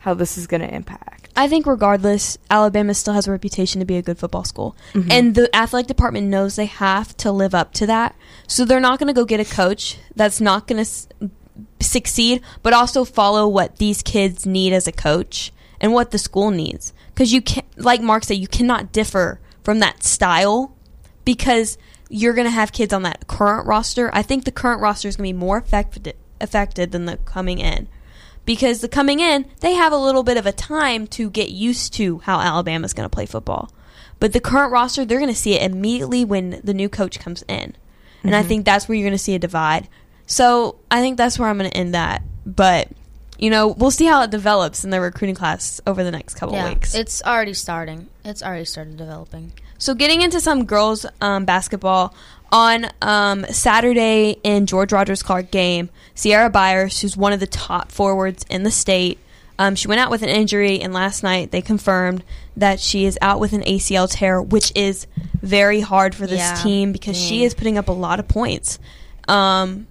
how 0.05 0.13
this 0.13 0.37
is 0.37 0.45
going 0.45 0.61
to 0.61 0.71
impact. 0.71 1.29
I 1.35 1.47
think 1.47 1.65
regardless, 1.65 2.37
Alabama 2.51 2.93
still 2.93 3.15
has 3.15 3.27
a 3.27 3.31
reputation 3.31 3.79
to 3.79 3.85
be 3.85 3.97
a 3.97 4.03
good 4.03 4.19
football 4.19 4.43
school. 4.43 4.77
Mm-hmm. 4.93 5.11
And 5.11 5.33
the 5.33 5.53
athletic 5.53 5.87
department 5.87 6.27
knows 6.27 6.55
they 6.55 6.67
have 6.67 7.17
to 7.17 7.31
live 7.31 7.55
up 7.55 7.73
to 7.73 7.87
that. 7.87 8.15
So 8.47 8.65
they're 8.65 8.79
not 8.79 8.99
going 8.99 9.07
to 9.07 9.19
go 9.19 9.25
get 9.25 9.39
a 9.39 9.45
coach 9.45 9.97
that's 10.15 10.39
not 10.39 10.67
going 10.67 10.77
to 10.77 10.81
s- 10.81 11.07
succeed, 11.79 12.43
but 12.61 12.71
also 12.71 13.03
follow 13.03 13.47
what 13.47 13.77
these 13.77 14.03
kids 14.03 14.45
need 14.45 14.73
as 14.73 14.85
a 14.87 14.91
coach 14.91 15.51
and 15.81 15.91
what 15.91 16.11
the 16.11 16.19
school 16.19 16.51
needs. 16.51 16.93
Because 17.07 17.33
you 17.33 17.41
can, 17.41 17.63
like 17.75 17.99
Mark 17.99 18.25
said, 18.25 18.37
you 18.37 18.47
cannot 18.47 18.91
differ 18.91 19.39
from 19.63 19.79
that 19.79 20.03
style 20.03 20.77
because 21.25 21.79
you're 22.09 22.35
going 22.35 22.45
to 22.45 22.51
have 22.51 22.71
kids 22.71 22.93
on 22.93 23.01
that 23.01 23.25
current 23.25 23.65
roster. 23.65 24.11
I 24.13 24.21
think 24.21 24.45
the 24.45 24.51
current 24.51 24.81
roster 24.81 25.07
is 25.07 25.15
going 25.15 25.29
to 25.29 25.33
be 25.33 25.39
more 25.39 25.57
affected 25.57 26.15
affected 26.39 26.91
than 26.91 27.05
the 27.05 27.17
coming 27.17 27.57
in 27.57 27.87
because 28.45 28.81
the 28.81 28.87
coming 28.87 29.19
in 29.19 29.45
they 29.59 29.73
have 29.73 29.91
a 29.91 29.97
little 29.97 30.23
bit 30.23 30.37
of 30.37 30.45
a 30.45 30.51
time 30.51 31.07
to 31.07 31.29
get 31.29 31.49
used 31.49 31.93
to 31.95 32.19
how 32.19 32.39
Alabama's 32.39 32.93
going 32.93 33.09
to 33.09 33.13
play 33.13 33.25
football. 33.25 33.71
But 34.19 34.31
the 34.33 34.39
current 34.39 34.71
roster, 34.71 35.03
they're 35.03 35.19
going 35.19 35.33
to 35.33 35.35
see 35.39 35.53
it 35.55 35.61
immediately 35.69 36.23
when 36.23 36.61
the 36.63 36.73
new 36.73 36.87
coach 36.87 37.19
comes 37.19 37.43
in. 37.47 37.75
And 38.23 38.35
I 38.35 38.41
think 38.41 38.65
that's 38.65 38.87
where 38.87 38.95
you're 38.97 39.05
going 39.07 39.17
to 39.17 39.23
see 39.23 39.35
a 39.35 39.39
divide. 39.39 39.87
So 40.25 40.77
I 40.89 41.01
think 41.01 41.17
that's 41.17 41.37
where 41.37 41.47
I'm 41.49 41.57
going 41.59 41.69
to 41.69 41.77
end 41.77 41.93
that. 41.93 42.23
But, 42.45 42.87
you 43.37 43.49
know, 43.51 43.67
we'll 43.67 43.91
see 43.91 44.05
how 44.05 44.23
it 44.23 44.31
develops 44.31 44.83
in 44.83 44.89
the 44.89 44.99
recruiting 45.01 45.35
class 45.35 45.79
over 45.85 46.03
the 46.03 46.09
next 46.11 46.35
couple 46.35 46.55
Yeah, 46.55 46.69
weeks. 46.69 46.95
it's 46.95 47.21
already 47.23 47.53
starting. 47.53 48.07
It's 48.23 48.41
already 48.41 48.65
started 48.65 48.97
developing. 48.97 49.51
So 49.77 49.93
getting 49.93 50.21
into 50.21 50.39
some 50.39 50.65
girls 50.65 51.05
um, 51.21 51.45
basketball 51.45 52.15
on 52.55 52.87
um, 53.01 53.45
Saturday 53.51 54.37
in 54.41 54.65
George 54.65 54.93
Rogers 54.93 55.21
Clark 55.21 55.51
game, 55.51 55.89
Sierra 56.13 56.49
Byers, 56.49 57.01
who's 57.01 57.17
one 57.17 57.33
of 57.33 57.41
the 57.41 57.47
top 57.47 57.91
forwards 57.91 58.45
in 58.49 58.63
the 58.63 58.71
state, 58.71 59.19
um, 59.59 59.75
she 59.75 59.87
went 59.89 59.99
out 59.99 60.09
with 60.09 60.21
an 60.21 60.29
injury, 60.29 60.79
and 60.81 60.93
last 60.93 61.21
night 61.21 61.51
they 61.51 61.61
confirmed 61.61 62.23
that 62.57 62.79
she 62.79 63.05
is 63.05 63.17
out 63.21 63.39
with 63.41 63.51
an 63.53 63.61
ACL 63.63 64.09
tear, 64.09 64.41
which 64.41 64.71
is 64.75 65.05
very 65.41 65.81
hard 65.81 66.15
for 66.15 66.25
this 66.27 66.39
Yeah. 66.39 66.55
team 66.55 66.91
because 66.93 67.17
she 67.17 67.43
is 67.43 67.53
putting 67.53 67.77
up 67.77 67.89
a 67.89 67.93
lot 67.93 68.19
of 68.19 68.27
points. 68.27 68.79
Um, 69.27 69.87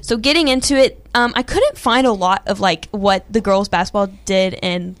so 0.00 0.16
getting 0.16 0.48
into 0.48 0.74
it, 0.76 1.04
um, 1.14 1.32
I 1.36 1.42
couldn't 1.42 1.76
find 1.76 2.06
a 2.06 2.12
lot 2.12 2.42
of 2.46 2.60
like 2.60 2.88
what 2.92 3.24
the 3.30 3.40
girls 3.42 3.68
basketball 3.68 4.08
did 4.24 4.58
in 4.62 4.96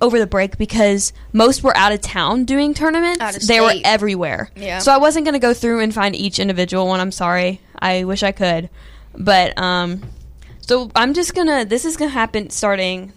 over 0.00 0.18
the 0.18 0.26
break 0.26 0.58
because 0.58 1.12
most 1.32 1.62
were 1.62 1.76
out 1.76 1.92
of 1.92 2.00
town 2.00 2.44
doing 2.44 2.74
tournaments. 2.74 3.46
They 3.46 3.60
were 3.60 3.74
everywhere. 3.84 4.50
Yeah. 4.56 4.78
So 4.78 4.92
I 4.92 4.98
wasn't 4.98 5.24
going 5.24 5.34
to 5.34 5.38
go 5.38 5.54
through 5.54 5.80
and 5.80 5.92
find 5.92 6.14
each 6.14 6.38
individual 6.38 6.86
one. 6.86 7.00
I'm 7.00 7.12
sorry. 7.12 7.60
I 7.78 8.04
wish 8.04 8.22
I 8.22 8.32
could. 8.32 8.70
But 9.16 9.58
um, 9.58 10.02
so 10.60 10.90
I'm 10.94 11.14
just 11.14 11.34
gonna. 11.34 11.64
This 11.64 11.84
is 11.84 11.96
gonna 11.96 12.10
happen 12.10 12.50
starting. 12.50 13.12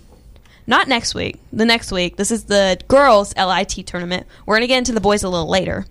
Not 0.68 0.88
next 0.88 1.14
week. 1.14 1.40
The 1.52 1.66
next 1.66 1.92
week. 1.92 2.16
This 2.18 2.32
is 2.32 2.46
the 2.46 2.80
girls' 2.88 3.36
LIT 3.36 3.86
tournament. 3.86 4.26
We're 4.46 4.56
gonna 4.56 4.68
get 4.68 4.78
into 4.78 4.94
the 4.94 5.02
boys 5.02 5.24
a 5.24 5.30
little 5.30 5.50
later. 5.50 5.86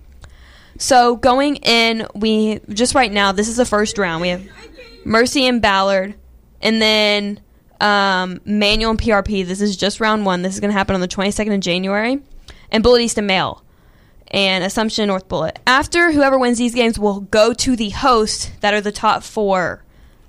So 0.78 1.16
going 1.16 1.57
in, 1.57 2.07
we 2.14 2.61
just 2.70 2.95
right 2.95 3.12
now. 3.12 3.32
This 3.32 3.49
is 3.49 3.57
the 3.57 3.66
first 3.66 3.99
round. 3.99 4.22
We 4.22 4.28
have 4.28 4.47
Mercy 5.05 5.47
and 5.47 5.61
Ballard, 5.61 6.14
and 6.62 6.80
then 6.80 7.41
um, 7.81 8.41
Manual 8.45 8.91
and 8.91 9.01
PRP. 9.01 9.47
This 9.47 9.61
is 9.61 9.76
just 9.76 10.01
round 10.01 10.24
one. 10.24 10.43
This 10.43 10.55
is 10.55 10.61
going 10.61 10.70
to 10.70 10.76
happen 10.76 10.95
on 10.95 11.01
the 11.01 11.09
22nd 11.09 11.55
of 11.55 11.61
January, 11.61 12.20
and 12.70 12.83
Bullitt 12.83 13.03
East 13.03 13.18
and 13.18 13.26
Male, 13.26 13.62
and 14.28 14.62
Assumption 14.64 15.09
North 15.09 15.28
Bullitt. 15.28 15.59
After 15.66 16.12
whoever 16.12 16.39
wins 16.39 16.59
these 16.59 16.74
games 16.74 16.99
will 16.99 17.20
go 17.20 17.53
to 17.55 17.76
the 17.76 17.91
host 17.91 18.53
that 18.61 18.74
are 18.74 18.81
the 18.81 18.93
top 18.93 19.22
four 19.22 19.83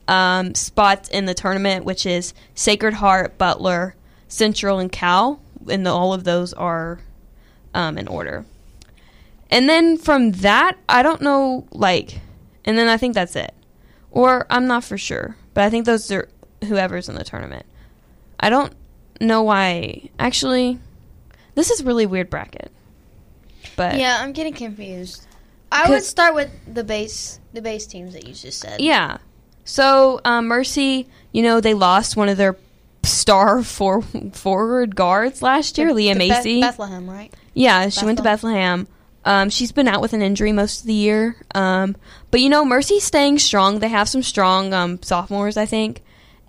um, 0.07 0.55
spots 0.55 1.09
in 1.09 1.25
the 1.25 1.33
tournament, 1.33 1.85
which 1.85 2.05
is 2.05 2.33
Sacred 2.55 2.95
Heart, 2.95 3.37
Butler, 3.37 3.95
Central, 4.27 4.79
and 4.79 4.91
Cal, 4.91 5.39
and 5.69 5.85
the, 5.85 5.91
all 5.91 6.13
of 6.13 6.23
those 6.23 6.53
are 6.53 6.99
um, 7.73 7.97
in 7.97 8.07
order. 8.07 8.45
And 9.49 9.67
then 9.67 9.97
from 9.97 10.31
that, 10.31 10.77
I 10.87 11.03
don't 11.03 11.21
know, 11.21 11.67
like, 11.71 12.19
and 12.63 12.77
then 12.77 12.87
I 12.87 12.97
think 12.97 13.13
that's 13.13 13.35
it. 13.35 13.53
Or 14.09 14.45
I'm 14.49 14.67
not 14.67 14.83
for 14.83 14.97
sure, 14.97 15.35
but 15.53 15.63
I 15.63 15.69
think 15.69 15.85
those 15.85 16.09
are 16.11 16.29
whoever's 16.67 17.09
in 17.09 17.15
the 17.15 17.23
tournament. 17.23 17.65
I 18.39 18.49
don't 18.49 18.73
know 19.19 19.43
why. 19.43 20.09
Actually, 20.19 20.79
this 21.55 21.69
is 21.69 21.83
really 21.83 22.05
weird 22.05 22.29
bracket. 22.29 22.71
But 23.75 23.97
Yeah, 23.97 24.17
I'm 24.19 24.33
getting 24.33 24.53
confused. 24.53 25.25
I 25.71 25.89
would 25.89 26.03
start 26.03 26.35
with 26.35 26.49
the 26.71 26.83
base, 26.83 27.39
the 27.53 27.61
base 27.61 27.85
teams 27.87 28.13
that 28.13 28.27
you 28.27 28.33
just 28.33 28.59
said. 28.59 28.81
yeah. 28.81 29.17
So 29.63 30.19
um, 30.25 30.47
Mercy, 30.47 31.07
you 31.31 31.43
know, 31.43 31.61
they 31.61 31.73
lost 31.73 32.17
one 32.17 32.27
of 32.29 32.35
their 32.37 32.57
star 33.03 33.63
for- 33.63 34.01
forward 34.33 34.95
guards 34.95 35.41
last 35.41 35.77
year, 35.77 35.93
Leah 35.93 36.15
The 36.15 36.27
Beth- 36.27 36.37
Macy. 36.45 36.61
Bethlehem, 36.61 37.09
right? 37.09 37.33
Yeah, 37.53 37.89
she 37.89 38.05
went 38.05 38.17
to 38.17 38.23
Bethlehem. 38.23 38.87
Um, 39.23 39.49
she's 39.51 39.71
been 39.71 39.87
out 39.87 40.01
with 40.01 40.13
an 40.13 40.21
injury 40.23 40.51
most 40.51 40.81
of 40.81 40.87
the 40.87 40.93
year. 40.93 41.35
Um, 41.53 41.95
but 42.31 42.41
you 42.41 42.49
know, 42.49 42.65
Mercy's 42.65 43.03
staying 43.03 43.37
strong. 43.39 43.79
They 43.79 43.87
have 43.89 44.09
some 44.09 44.23
strong 44.23 44.73
um, 44.73 45.01
sophomores, 45.03 45.57
I 45.57 45.65
think, 45.67 46.01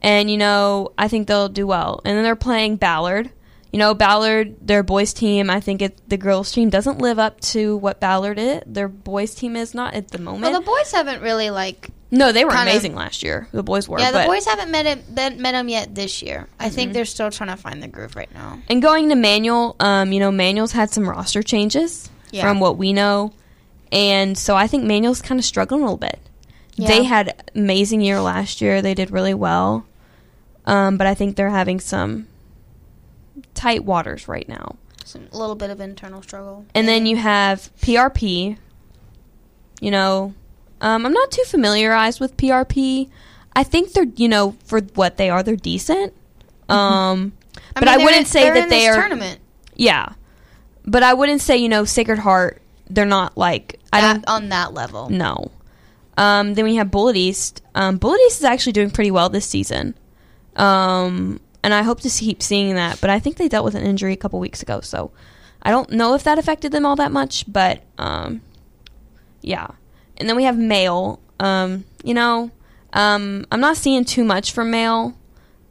and 0.02 0.30
you 0.30 0.36
know, 0.36 0.92
I 0.98 1.08
think 1.08 1.26
they'll 1.28 1.48
do 1.48 1.66
well. 1.66 2.02
And 2.04 2.14
then 2.16 2.24
they're 2.24 2.36
playing 2.36 2.76
Ballard. 2.76 3.30
You 3.72 3.78
know, 3.78 3.94
Ballard, 3.94 4.56
their 4.60 4.82
boys 4.82 5.14
team. 5.14 5.48
I 5.48 5.60
think 5.60 5.80
it, 5.80 5.98
the 6.06 6.18
girls 6.18 6.52
team 6.52 6.68
doesn't 6.68 6.98
live 6.98 7.18
up 7.18 7.40
to 7.40 7.78
what 7.78 8.00
Ballard 8.00 8.38
is. 8.38 8.60
Their 8.66 8.86
boys 8.88 9.34
team 9.34 9.56
is 9.56 9.72
not 9.74 9.94
at 9.94 10.08
the 10.08 10.18
moment. 10.18 10.42
Well, 10.42 10.60
the 10.60 10.66
boys 10.66 10.92
haven't 10.92 11.22
really 11.22 11.48
like. 11.48 11.88
no, 12.10 12.32
they 12.32 12.44
were 12.44 12.50
amazing 12.50 12.94
last 12.94 13.22
year. 13.22 13.48
The 13.50 13.62
boys 13.62 13.88
were. 13.88 13.98
Yeah, 13.98 14.10
the 14.10 14.18
but- 14.18 14.26
boys 14.26 14.44
haven't 14.44 14.70
met 14.70 14.84
him, 14.84 15.02
met 15.14 15.38
met 15.38 15.54
him 15.54 15.70
yet 15.70 15.94
this 15.94 16.20
year. 16.20 16.46
I 16.60 16.66
Mm-hmm. 16.66 16.74
think 16.74 16.92
they're 16.92 17.06
still 17.06 17.30
trying 17.30 17.48
to 17.48 17.56
find 17.56 17.82
the 17.82 17.88
groove 17.88 18.14
right 18.14 18.30
now. 18.34 18.58
And 18.68 18.82
going 18.82 19.08
to 19.08 19.14
Manual, 19.14 19.74
um, 19.80 20.12
you 20.12 20.20
know, 20.20 20.30
Manual's 20.30 20.72
had 20.72 20.90
some 20.90 21.08
roster 21.08 21.42
changes 21.42 22.10
Yeah. 22.30 22.42
from 22.42 22.60
what 22.60 22.76
we 22.76 22.92
know. 22.92 23.32
And 23.90 24.36
so 24.36 24.54
I 24.54 24.66
think 24.66 24.84
Manual's 24.84 25.22
kind 25.22 25.38
of 25.38 25.46
struggling 25.46 25.80
a 25.80 25.84
little 25.84 25.96
bit. 25.96 26.18
Yeah. 26.76 26.88
They 26.88 27.04
had 27.04 27.42
amazing 27.54 28.02
year 28.02 28.20
last 28.20 28.60
year. 28.60 28.82
They 28.82 28.92
did 28.94 29.10
really 29.10 29.34
well. 29.34 29.86
Um, 30.64 30.96
but 30.96 31.06
I 31.06 31.14
think 31.14 31.36
they're 31.36 31.50
having 31.50 31.80
some 31.80 32.28
tight 33.54 33.84
waters 33.84 34.28
right 34.28 34.48
now. 34.48 34.76
Some, 35.04 35.28
a 35.32 35.36
little 35.36 35.56
bit 35.56 35.70
of 35.70 35.80
internal 35.80 36.22
struggle. 36.22 36.64
And 36.74 36.86
then 36.86 37.06
you 37.06 37.16
have 37.16 37.70
PRP. 37.80 38.56
You 39.80 39.90
know, 39.90 40.34
um, 40.80 41.04
I'm 41.04 41.12
not 41.12 41.30
too 41.30 41.42
familiarized 41.44 42.20
with 42.20 42.36
PRP. 42.36 43.10
I 43.54 43.64
think 43.64 43.92
they're, 43.92 44.06
you 44.16 44.28
know, 44.28 44.56
for 44.64 44.80
what 44.94 45.16
they 45.16 45.28
are, 45.28 45.42
they're 45.42 45.56
decent. 45.56 46.14
Um, 46.68 47.32
but 47.74 47.88
I, 47.88 47.92
mean, 47.92 47.98
they're 47.98 48.06
wouldn't 48.06 48.26
say 48.28 48.50
that 48.50 48.70
they 48.70 48.86
are. 48.86 48.94
tournament 48.94 49.40
Yeah, 49.74 50.12
but 50.84 51.02
I 51.02 51.14
wouldn't 51.14 51.40
say 51.40 51.56
you 51.56 51.68
know 51.68 51.84
Sacred 51.84 52.18
Heart. 52.18 52.60
They're 52.88 53.06
not 53.06 53.36
like 53.36 53.80
I 53.92 54.00
don't 54.00 54.28
on 54.28 54.48
that 54.50 54.74
level. 54.74 55.10
No. 55.10 55.50
Um, 56.16 56.54
then 56.54 56.64
we 56.64 56.76
have 56.76 56.90
Bullitt 56.90 57.16
East. 57.16 57.62
Um, 57.74 57.96
Bullitt 57.96 58.20
East 58.26 58.38
is 58.38 58.44
actually 58.44 58.72
doing 58.72 58.90
pretty 58.90 59.10
well 59.10 59.28
this 59.28 59.46
season, 59.46 59.94
um, 60.56 61.40
and 61.62 61.72
I 61.72 61.82
hope 61.82 62.00
to 62.00 62.10
see- 62.10 62.26
keep 62.26 62.42
seeing 62.42 62.74
that. 62.74 63.00
But 63.00 63.10
I 63.10 63.18
think 63.20 63.36
they 63.36 63.48
dealt 63.48 63.64
with 63.64 63.74
an 63.74 63.84
injury 63.84 64.12
a 64.12 64.16
couple 64.16 64.38
weeks 64.40 64.62
ago, 64.62 64.80
so 64.80 65.10
I 65.62 65.70
don't 65.70 65.90
know 65.90 66.14
if 66.14 66.24
that 66.24 66.38
affected 66.38 66.72
them 66.72 66.84
all 66.86 66.96
that 66.96 67.12
much. 67.12 67.44
But 67.50 67.82
um, 67.98 68.40
yeah, 69.40 69.68
and 70.16 70.28
then 70.28 70.36
we 70.36 70.44
have 70.44 70.56
Male. 70.58 71.20
Um, 71.40 71.84
you 72.04 72.14
know, 72.14 72.50
um, 72.92 73.46
I'm 73.50 73.60
not 73.60 73.76
seeing 73.76 74.04
too 74.04 74.24
much 74.24 74.52
from 74.52 74.70
Male. 74.70 75.16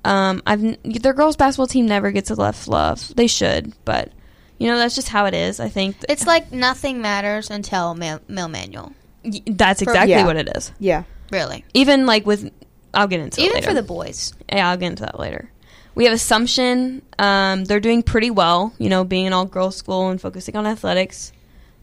Um, 0.04 0.42
I've 0.48 0.78
their 0.84 1.14
girls 1.14 1.36
basketball 1.36 1.68
team 1.68 1.86
never 1.86 2.12
gets 2.12 2.32
enough 2.32 2.68
love. 2.68 3.14
They 3.16 3.28
should, 3.28 3.74
but 3.86 4.12
you 4.58 4.68
know 4.68 4.78
that's 4.78 4.96
just 4.96 5.10
how 5.10 5.26
it 5.26 5.34
is. 5.34 5.60
I 5.60 5.70
think 5.70 5.98
It's 6.10 6.26
like 6.26 6.52
nothing 6.52 7.02
matters 7.02 7.50
until 7.50 7.94
Mil, 7.94 8.20
Mil 8.28 8.48
Manual. 8.48 8.94
y- 9.24 9.42
that's 9.46 9.82
exactly 9.82 10.12
Yeah. 10.14 10.26
what 10.26 10.36
it 10.38 10.50
is. 10.56 10.72
Yeah. 10.80 11.04
Really, 11.32 11.64
Even 11.74 12.06
like 12.06 12.26
with, 12.26 12.52
I'll 12.94 13.08
get 13.08 13.20
into 13.20 13.42
it 13.42 13.46
even 13.46 13.56
later. 13.56 13.68
for 13.68 13.74
the 13.74 13.84
boys. 13.84 14.34
yeah, 14.52 14.70
I'll 14.70 14.78
get 14.78 14.88
into 14.88 15.04
that 15.04 15.20
later. 15.20 15.50
We 15.96 16.06
have 16.06 16.14
Assumption. 16.14 17.02
Um, 17.20 17.66
they're 17.66 17.80
doing 17.80 18.02
pretty 18.04 18.30
well. 18.32 18.74
You 18.78 18.89
know, 18.89 19.04
being 19.04 19.28
an 19.28 19.34
all 19.34 19.46
girls 19.46 19.76
school 19.76 20.10
and 20.10 20.20
focusing 20.22 20.56
on 20.56 20.66
athletics. 20.66 21.32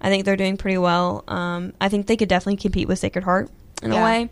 I 0.00 0.08
think 0.10 0.24
they're 0.24 0.36
doing 0.36 0.56
pretty 0.56 0.78
well. 0.78 1.24
Um, 1.28 1.72
I 1.80 1.88
think 1.88 2.06
they 2.06 2.16
could 2.16 2.28
definitely 2.28 2.56
compete 2.56 2.88
with 2.88 2.98
Sacred 2.98 3.24
Heart 3.24 3.50
in 3.82 3.90
a 3.92 3.94
Yeah. 3.96 4.04
way. 4.04 4.28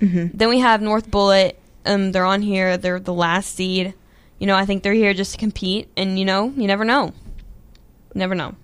hmm 0.00 0.26
Then 0.32 0.48
we 0.48 0.60
have 0.60 0.80
North 0.82 1.10
Bullitt. 1.10 1.58
Um, 1.84 2.12
they're 2.12 2.24
on 2.24 2.42
here. 2.42 2.76
They're 2.76 2.98
the 3.00 3.12
last 3.12 3.54
seed. 3.54 3.94
You 4.38 4.46
know, 4.46 4.56
I 4.56 4.64
think 4.64 4.82
they're 4.82 4.92
here 4.94 5.14
just 5.14 5.32
to 5.32 5.38
compete, 5.38 5.88
and 5.96 6.18
you 6.18 6.24
know, 6.24 6.52
you 6.56 6.66
never 6.66 6.84
know. 6.84 7.06
You 8.14 8.18
never 8.18 8.34
know. 8.34 8.54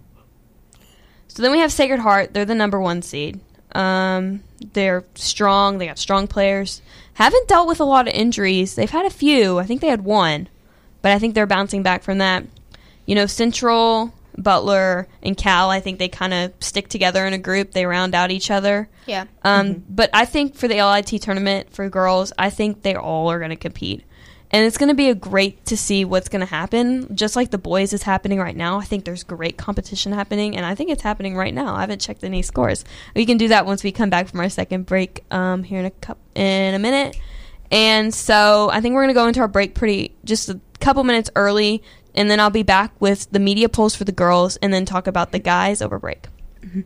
So 1.29 1.43
then 1.43 1.53
we 1.53 1.59
have 1.59 1.71
Sacred 1.73 2.01
Heart. 2.01 2.35
They're 2.35 2.45
the 2.45 2.55
number 2.55 2.81
one 2.81 3.03
seed. 3.03 3.39
Um, 3.73 4.43
they're 4.73 5.05
strong. 5.14 5.79
They 5.79 5.87
got 5.87 5.99
strong 5.99 6.27
players. 6.27 6.83
Haven't 7.14 7.49
dealt 7.49 7.69
with 7.69 7.81
a 7.81 7.85
lot 7.85 8.09
of 8.09 8.14
injuries. 8.14 8.75
They've 8.75 8.91
had 8.91 9.07
a 9.07 9.11
few. 9.11 9.59
I 9.59 9.64
think 9.64 9.81
they 9.81 9.89
had 9.89 10.05
one, 10.05 10.49
but 11.03 11.12
I 11.12 11.19
think 11.19 11.35
they're 11.35 11.47
bouncing 11.47 11.83
back 11.83 12.03
from 12.03 12.19
that. 12.19 12.45
You 13.07 13.14
know, 13.14 13.27
Central, 13.27 14.12
Butler, 14.37 15.09
and 15.23 15.37
Cal. 15.37 15.71
I 15.71 15.81
think 15.81 15.99
they 15.99 16.09
kind 16.09 16.33
of 16.33 16.53
stick 16.61 16.89
together 16.89 17.27
in 17.27 17.33
a 17.33 17.39
group. 17.39 17.73
They 17.73 17.87
round 17.87 18.14
out 18.14 18.31
each 18.31 18.51
other. 18.51 18.89
Yeah. 19.07 19.25
Um, 19.43 19.85
But 19.89 20.11
I 20.12 20.25
think 20.25 20.55
for 20.55 20.69
the 20.69 20.83
LIT 20.83 21.21
tournament 21.23 21.73
for 21.73 21.89
girls, 21.89 22.33
I 22.39 22.51
think 22.51 22.83
they 22.83 22.95
all 22.95 23.31
are 23.31 23.39
going 23.39 23.51
to 23.51 23.57
compete. 23.57 24.05
And 24.51 24.65
it's 24.65 24.79
going 24.79 24.89
to 24.89 24.95
be 24.95 25.11
a 25.11 25.15
great 25.15 25.67
to 25.67 25.77
see 25.77 26.07
what's 26.07 26.31
going 26.31 26.41
to 26.41 26.47
happen. 26.47 27.15
Just 27.15 27.37
like 27.37 27.51
the 27.51 27.59
boys 27.59 27.93
is 27.93 28.03
happening 28.03 28.39
right 28.39 28.57
now, 28.57 28.79
I 28.79 28.85
think 28.85 29.05
there's 29.05 29.23
great 29.23 29.59
competition 29.59 30.13
happening, 30.13 30.57
and 30.57 30.65
I 30.65 30.75
think 30.75 30.91
it's 30.91 31.03
happening 31.03 31.37
right 31.37 31.53
now. 31.53 31.75
I 31.75 31.81
haven't 31.81 32.01
checked 32.01 32.25
any 32.25 32.41
scores. 32.41 32.85
We 33.15 33.27
can 33.27 33.37
do 33.37 33.49
that 33.49 33.67
once 33.67 33.85
we 33.85 33.93
come 33.93 34.09
back 34.09 34.29
from 34.29 34.41
our 34.41 34.49
second 34.49 34.87
break 34.87 35.25
um, 35.31 35.65
here 35.65 35.81
in 35.81 35.85
a 35.85 35.91
cup 35.91 36.17
in 36.35 36.75
a 36.75 36.79
minute. 36.79 37.19
And 37.71 38.15
so 38.15 38.71
I 38.73 38.81
think 38.81 38.95
we're 38.95 39.03
going 39.03 39.15
to 39.15 39.21
go 39.21 39.27
into 39.27 39.41
our 39.41 39.49
break 39.49 39.75
pretty 39.75 40.15
just 40.25 40.49
a 40.49 40.59
couple 40.81 41.05
minutes 41.05 41.29
early, 41.37 41.83
and 42.15 42.31
then 42.31 42.41
I'll 42.41 42.49
be 42.49 42.63
back 42.63 42.93
with 43.01 43.31
the 43.31 43.39
media 43.39 43.69
polls 43.69 43.95
for 43.95 44.05
the 44.05 44.13
girls, 44.13 44.57
and 44.57 44.73
then 44.73 44.87
talk 44.87 45.07
about 45.07 45.33
the 45.33 45.39
guys 45.39 45.83
over 45.83 45.99
break. 45.99 46.27
You 46.63 46.85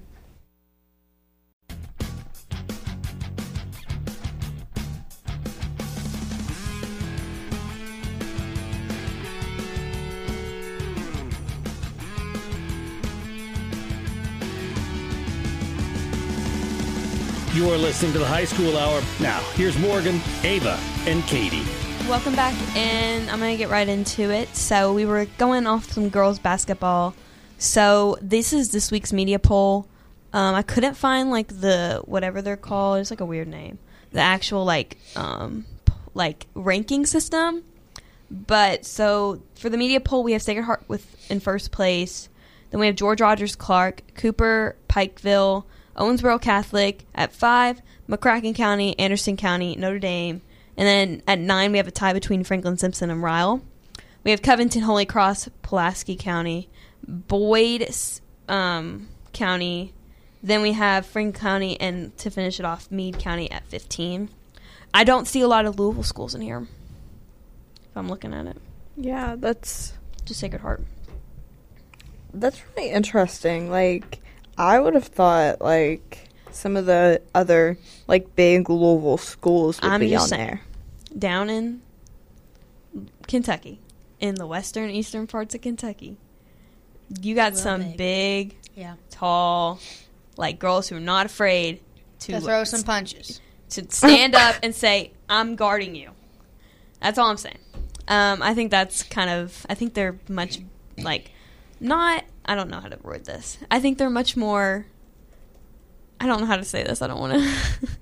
are 17.60 17.76
listening 17.76 18.14
to 18.14 18.18
the 18.18 18.26
High 18.26 18.46
School 18.46 18.78
Hour. 18.78 19.02
Now, 19.20 19.38
here's 19.52 19.78
Morgan, 19.78 20.22
Ava, 20.42 20.80
and 21.06 21.22
Katie. 21.24 21.62
Welcome 22.08 22.34
back, 22.34 22.54
and 22.74 23.30
I'm 23.30 23.38
gonna 23.38 23.58
get 23.58 23.68
right 23.68 23.86
into 23.86 24.30
it. 24.30 24.48
So 24.56 24.94
we 24.94 25.04
were 25.04 25.26
going 25.36 25.66
off 25.66 25.92
some 25.92 26.08
girls 26.08 26.38
basketball. 26.38 27.14
So 27.58 28.16
this 28.22 28.54
is 28.54 28.70
this 28.70 28.90
week's 28.90 29.12
media 29.12 29.38
poll. 29.38 29.86
Um, 30.32 30.54
I 30.54 30.62
couldn't 30.62 30.94
find 30.94 31.30
like 31.30 31.48
the 31.48 32.00
whatever 32.06 32.40
they're 32.40 32.56
called. 32.56 33.00
It's 33.00 33.10
like 33.10 33.20
a 33.20 33.26
weird 33.26 33.48
name. 33.48 33.78
The 34.12 34.20
actual 34.20 34.64
like 34.64 34.96
um, 35.14 35.66
like 36.14 36.46
ranking 36.54 37.04
system. 37.04 37.64
But 38.30 38.86
so 38.86 39.42
for 39.56 39.68
the 39.68 39.76
media 39.76 40.00
poll, 40.00 40.22
we 40.24 40.32
have 40.32 40.42
Sacred 40.42 40.64
Heart 40.64 40.84
with 40.88 41.30
in 41.30 41.38
first 41.38 41.70
place. 41.70 42.30
Then 42.70 42.80
we 42.80 42.86
have 42.86 42.96
George 42.96 43.20
Rogers 43.20 43.56
Clark, 43.56 44.00
Cooper, 44.14 44.74
Pikeville, 44.88 45.64
Owensboro 45.96 46.40
Catholic 46.40 47.04
at 47.14 47.32
five, 47.32 47.82
McCracken 48.08 48.54
County, 48.54 48.98
Anderson 48.98 49.36
County, 49.36 49.76
Notre 49.76 49.98
Dame, 49.98 50.40
and 50.76 50.86
then 50.88 51.22
at 51.28 51.38
nine 51.38 51.72
we 51.72 51.78
have 51.78 51.88
a 51.88 51.92
tie 51.92 52.12
between 52.12 52.44
Franklin 52.44 52.76
Simpson 52.78 53.10
and 53.10 53.22
Ryle. 53.22 53.62
We 54.24 54.30
have 54.30 54.42
Covington, 54.42 54.82
Holy 54.82 55.04
Cross, 55.04 55.48
Pulaski 55.62 56.16
County, 56.16 56.68
Boyd 57.06 57.88
um, 58.48 59.08
County. 59.32 59.92
Then 60.42 60.62
we 60.62 60.72
have 60.72 61.06
Franklin 61.06 61.40
County, 61.40 61.80
and 61.80 62.16
to 62.18 62.30
finish 62.30 62.58
it 62.58 62.66
off, 62.66 62.90
Meade 62.90 63.18
County 63.18 63.50
at 63.50 63.66
15. 63.66 64.28
I 64.94 65.04
don't 65.04 65.26
see 65.26 65.40
a 65.40 65.48
lot 65.48 65.64
of 65.66 65.78
Louisville 65.78 66.02
schools 66.02 66.34
in 66.34 66.40
here. 66.40 66.66
If 67.90 67.96
I'm 67.96 68.08
looking 68.08 68.32
at 68.32 68.46
it, 68.46 68.56
Yeah, 68.96 69.36
that's 69.38 69.92
just 70.24 70.40
Sacred 70.40 70.62
Heart. 70.62 70.82
that's 72.32 72.60
really 72.76 72.90
interesting. 72.90 73.70
Like 73.70 74.20
I 74.58 74.78
would 74.80 74.94
have 74.94 75.04
thought 75.06 75.60
like 75.60 76.28
some 76.50 76.76
of 76.76 76.86
the 76.86 77.22
other 77.34 77.78
like 78.06 78.36
big 78.36 78.68
Louisville 78.68 79.16
schools 79.16 79.80
would 79.82 79.90
I'm 79.90 80.00
be 80.00 80.10
just 80.10 80.24
on 80.24 80.28
saying. 80.28 80.46
there. 80.46 80.60
Down 81.18 81.50
in 81.50 81.82
Kentucky, 83.26 83.80
in 84.20 84.34
the 84.36 84.46
western 84.46 84.90
eastern 84.90 85.26
parts 85.26 85.54
of 85.54 85.60
Kentucky, 85.62 86.16
you 87.20 87.34
got 87.34 87.52
Real 87.52 87.60
some 87.62 87.80
big. 87.82 87.96
big, 87.96 88.56
Yeah. 88.76 88.94
tall, 89.10 89.78
like 90.36 90.58
girls 90.58 90.88
who 90.88 90.96
are 90.96 91.00
not 91.00 91.26
afraid 91.26 91.80
to 92.20 92.32
To 92.32 92.40
throw 92.40 92.64
some 92.64 92.82
punches. 92.82 93.40
to 93.70 93.86
stand 93.90 94.34
up 94.34 94.56
and 94.62 94.74
say, 94.74 95.12
"I'm 95.28 95.56
guarding 95.56 95.94
you." 95.94 96.10
That's 97.00 97.18
all 97.18 97.28
I'm 97.30 97.36
saying. 97.36 97.58
Um, 98.08 98.42
I 98.42 98.54
think 98.54 98.70
that's 98.70 99.02
kind 99.02 99.30
of. 99.30 99.64
I 99.68 99.74
think 99.74 99.94
they're 99.94 100.18
much 100.28 100.58
like 100.98 101.30
not. 101.80 102.24
I 102.44 102.54
don't 102.54 102.70
know 102.70 102.80
how 102.80 102.88
to 102.88 102.98
word 103.02 103.24
this. 103.24 103.58
I 103.70 103.80
think 103.80 103.98
they're 103.98 104.10
much 104.10 104.36
more. 104.36 104.86
I 106.20 106.26
don't 106.26 106.40
know 106.40 106.46
how 106.46 106.56
to 106.56 106.64
say 106.64 106.82
this. 106.82 107.02
I 107.02 107.06
don't 107.06 107.20
want 107.20 107.34
to. 107.34 107.88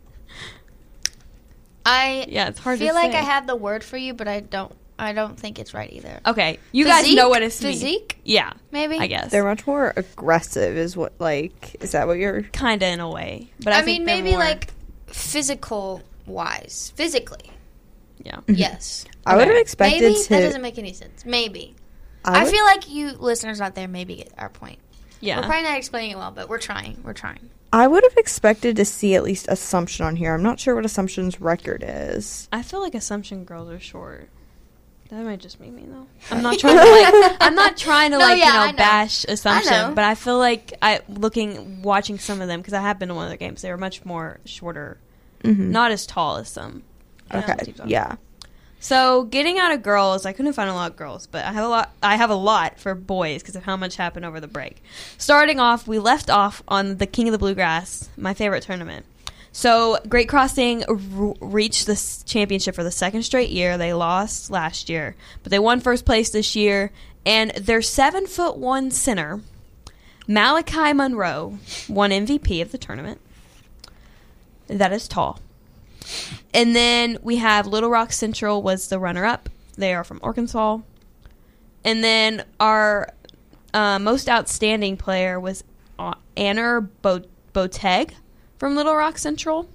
I 1.86 2.26
yeah, 2.28 2.48
it's 2.48 2.58
hard 2.58 2.78
feel 2.78 2.88
to 2.88 2.94
like 2.94 3.12
say. 3.12 3.18
I 3.18 3.22
have 3.22 3.46
the 3.46 3.56
word 3.56 3.82
for 3.82 3.96
you, 3.96 4.14
but 4.14 4.28
I 4.28 4.40
don't. 4.40 4.72
I 4.98 5.14
don't 5.14 5.40
think 5.40 5.58
it's 5.58 5.72
right 5.72 5.90
either. 5.90 6.20
Okay, 6.26 6.58
you 6.72 6.84
guys 6.84 7.10
know 7.14 7.30
what 7.30 7.42
it's 7.42 7.62
mean. 7.62 7.72
Physique? 7.72 8.18
Yeah, 8.22 8.52
Maybe. 8.70 8.98
I 8.98 9.06
guess 9.06 9.30
They're 9.30 9.44
much 9.44 9.66
more 9.66 9.94
aggressive. 9.96 10.76
Is 10.76 10.94
what 10.94 11.14
like 11.18 11.76
is 11.80 11.92
that 11.92 12.06
what 12.06 12.18
you're? 12.18 12.42
kind 12.42 12.82
of 12.82 12.88
in 12.88 13.00
a 13.00 13.08
way, 13.08 13.50
but 13.64 13.72
I, 13.72 13.78
I, 13.78 13.82
think 13.82 14.00
mean, 14.00 14.04
maybe 14.04 14.30
more- 14.32 14.40
like 14.40 14.72
physical 15.06 16.02
wise, 16.26 16.92
physically. 16.96 17.50
yeah. 18.22 18.40
Yes. 18.46 19.06
I 19.24 19.36
would 19.36 19.46
have 19.46 19.52
Okay. 19.52 19.60
expected 19.62 20.02
Maybe 20.02 20.22
to. 20.22 20.28
that 20.28 20.40
doesn't 20.40 20.62
make 20.62 20.78
any 20.78 20.92
sense. 20.92 21.24
Maybe. 21.24 21.74
I 22.24 22.42
I, 22.42 22.50
feel 22.50 22.64
like 22.64 22.88
you 22.90 23.12
listeners 23.12 23.60
out 23.60 23.74
there 23.74 23.88
maybe 23.88 24.16
get 24.16 24.32
our 24.38 24.48
point. 24.48 24.78
Yeah, 25.20 25.36
We're 25.40 25.46
probably 25.46 25.62
not 25.64 25.76
explaining 25.78 26.12
it 26.12 26.16
well, 26.16 26.30
but 26.30 26.48
we're 26.48 26.58
trying. 26.58 27.00
We're 27.04 27.12
trying. 27.12 27.50
I 27.72 27.86
would 27.86 28.02
have 28.02 28.16
expected 28.16 28.76
to 28.76 28.84
see 28.84 29.14
at 29.14 29.22
least 29.22 29.46
Assumption 29.48 30.04
on 30.06 30.16
here. 30.16 30.34
I'm 30.34 30.42
not 30.42 30.58
sure 30.58 30.74
what 30.74 30.84
Assumption's 30.84 31.40
record 31.40 31.84
is. 31.86 32.48
I 32.52 32.62
feel 32.62 32.80
like 32.80 32.94
Assumption 32.94 33.44
girls 33.44 33.70
are 33.70 33.78
short. 33.78 34.28
That 35.10 35.24
might 35.24 35.40
just 35.40 35.60
be 35.60 35.68
me 35.70 35.84
though. 35.86 36.06
I'm 36.30 36.42
not 36.42 36.58
trying 36.58 36.76
to 36.76 36.90
like. 37.20 37.36
I'm 37.40 37.54
not 37.54 37.76
trying 37.76 38.12
to 38.12 38.18
No, 38.18 38.24
like 38.24 38.38
yeah, 38.38 38.46
you 38.46 38.52
know, 38.66 38.70
know. 38.72 38.76
bash 38.76 39.24
Assumption, 39.24 39.72
know. 39.72 39.92
but 39.94 40.04
I 40.04 40.14
feel 40.14 40.38
like 40.38 40.72
I 40.80 41.00
looking 41.08 41.82
watching 41.82 42.18
some 42.18 42.40
of 42.40 42.48
them 42.48 42.60
because 42.60 42.74
I 42.74 42.80
have 42.80 42.98
been 42.98 43.08
to 43.08 43.14
one 43.14 43.24
of 43.24 43.30
their 43.30 43.36
games. 43.36 43.60
They 43.62 43.70
were 43.70 43.76
much 43.76 44.04
more 44.04 44.38
shorter, 44.44 44.98
Mhm. 45.42 45.70
not 45.70 45.90
as 45.90 46.06
tall 46.06 46.36
as 46.36 46.48
some. 46.48 46.82
Okay. 47.32 47.56
teams 47.64 47.80
are. 47.80 47.88
Yeah. 47.88 48.16
So 48.82 49.24
getting 49.24 49.58
out 49.58 49.72
of 49.72 49.82
girls, 49.82 50.24
I 50.24 50.32
couldn't 50.32 50.54
find 50.54 50.70
a 50.70 50.74
lot 50.74 50.90
of 50.90 50.96
girls, 50.96 51.26
but 51.26 51.44
I 51.44 51.52
have 51.52 51.64
a 51.64 51.68
lot. 51.68 51.94
I 52.02 52.16
have 52.16 52.30
a 52.30 52.34
lot 52.34 52.80
for 52.80 52.94
boys 52.94 53.42
because 53.42 53.54
of 53.54 53.64
how 53.64 53.76
much 53.76 53.96
happened 53.96 54.24
over 54.24 54.40
the 54.40 54.48
break. 54.48 54.82
Starting 55.18 55.60
off, 55.60 55.86
we 55.86 55.98
left 55.98 56.30
off 56.30 56.62
on 56.66 56.96
the 56.96 57.06
King 57.06 57.28
of 57.28 57.32
the 57.32 57.38
Bluegrass, 57.38 58.08
my 58.16 58.32
favorite 58.32 58.62
tournament. 58.62 59.04
So 59.52 59.98
Great 60.08 60.30
Crossing 60.30 60.84
reached 61.40 61.86
the 61.86 62.22
championship 62.24 62.74
for 62.74 62.82
the 62.82 62.90
second 62.90 63.22
straight 63.24 63.50
year. 63.50 63.76
They 63.76 63.92
lost 63.92 64.50
last 64.50 64.88
year, 64.88 65.14
but 65.42 65.50
they 65.50 65.58
won 65.58 65.80
first 65.80 66.06
place 66.06 66.30
this 66.30 66.56
year. 66.56 66.90
And 67.26 67.50
their 67.50 67.82
seven 67.82 68.26
foot 68.26 68.56
one 68.56 68.90
center, 68.90 69.42
Malachi 70.26 70.94
Moreno, 70.94 71.58
won 71.86 72.10
MVP 72.10 72.62
of 72.62 72.72
the 72.72 72.78
tournament. 72.78 73.20
That 74.68 74.92
is 74.92 75.06
tall. 75.06 75.38
And 76.52 76.74
then 76.74 77.18
we 77.22 77.36
have 77.36 77.66
Little 77.66 77.90
Rock 77.90 78.12
Central 78.12 78.62
was 78.62 78.88
the 78.88 78.98
runner 78.98 79.24
up. 79.24 79.48
They 79.76 79.94
are 79.94 80.04
from 80.04 80.20
Arkansas. 80.22 80.78
And 81.84 82.04
then 82.04 82.44
our 82.58 83.12
uh, 83.72 83.98
most 83.98 84.28
outstanding 84.28 84.96
player 84.96 85.38
was 85.40 85.64
uh, 85.98 86.14
Anner 86.36 86.80
Bo- 86.80 87.24
Boteg 87.54 88.12
from 88.58 88.74
Little 88.76 88.94
Rock 88.94 89.18
Central. 89.18 89.68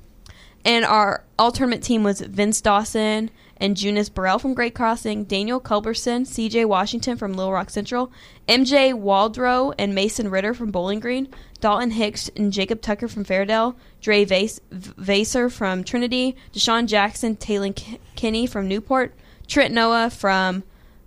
And 0.63 0.83
our 0.83 1.23
all 1.37 1.51
tournament 1.51 1.83
team 1.83 2.03
was 2.03 2.21
Vince 2.21 2.61
Dawson 2.61 3.29
and 3.57 3.77
Junis 3.77 4.13
Burrell 4.13 4.39
from 4.39 4.53
Great 4.53 4.75
Crossing, 4.75 5.23
Daniel 5.23 5.59
Culberson, 5.59 6.23
CJ 6.25 6.65
Washington 6.65 7.17
from 7.17 7.33
Little 7.33 7.53
Rock 7.53 7.69
Central, 7.69 8.11
MJ 8.47 8.93
Waldrow 8.93 9.73
and 9.79 9.95
Mason 9.95 10.29
Ritter 10.29 10.53
from 10.53 10.71
Bowling 10.71 10.99
Green, 10.99 11.29
Dalton 11.61 11.91
Hicks 11.91 12.29
and 12.35 12.51
Jacob 12.51 12.81
Tucker 12.81 13.07
from 13.07 13.23
Fairdale, 13.23 13.75
Dre 14.01 14.25
Vas- 14.25 14.61
Vaser 14.71 15.51
from 15.51 15.83
Trinity, 15.83 16.35
Deshaun 16.53 16.85
Jackson, 16.85 17.35
Taylor 17.35 17.73
Kinney 18.15 18.45
from 18.45 18.67
Newport, 18.67 19.13
Trent 19.47 19.73
Noah 19.73 20.09
from 20.09 20.63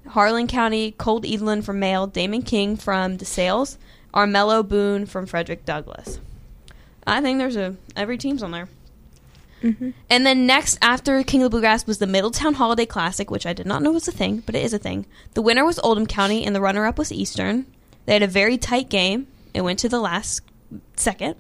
Harlan 0.09 0.47
County, 0.47 0.93
Cold 0.93 1.27
Evelyn 1.27 1.63
from 1.63 1.79
Male, 1.79 2.07
Damon 2.07 2.43
King 2.43 2.77
from 2.77 3.19
DeSales, 3.19 3.77
Armello 4.15 4.67
Boone 4.67 5.07
from 5.07 5.27
Frederick 5.27 5.65
Douglass. 5.65 6.19
I 7.07 7.21
think 7.21 7.39
there's 7.39 7.57
a 7.57 7.77
every 7.97 8.19
team's 8.19 8.43
on 8.43 8.51
there. 8.51 8.69
Mm-hmm. 9.63 9.91
And 10.09 10.25
then 10.27 10.47
next 10.47 10.79
after 10.81 11.23
King 11.23 11.43
of 11.43 11.47
the 11.47 11.51
Bluegrass 11.51 11.87
was 11.87 11.99
the 11.99 12.07
Middletown 12.07 12.55
Holiday 12.55 12.87
Classic, 12.87 13.31
which 13.31 13.47
I 13.47 13.53
did 13.53 13.67
not 13.67 13.83
know 13.83 13.93
was 13.93 14.07
a 14.09 14.13
thing, 14.13 14.43
but 14.47 14.55
it 14.55 14.65
is 14.65 14.73
a 14.73 14.79
thing. 14.79 15.07
The 15.35 15.43
winner 15.43 15.65
was 15.65 15.79
Oldham 15.81 16.07
County, 16.07 16.45
and 16.45 16.55
the 16.55 16.61
runner-up 16.61 16.99
was 16.99 17.11
Eastern. 17.13 17.67
They 18.07 18.13
had 18.13 18.23
a 18.23 18.27
very 18.29 18.57
tight 18.57 18.89
game. 18.89 19.27
It 19.55 19.63
went 19.63 19.79
to 19.81 19.89
the 19.89 20.01
last 20.01 20.43
second. 20.97 21.35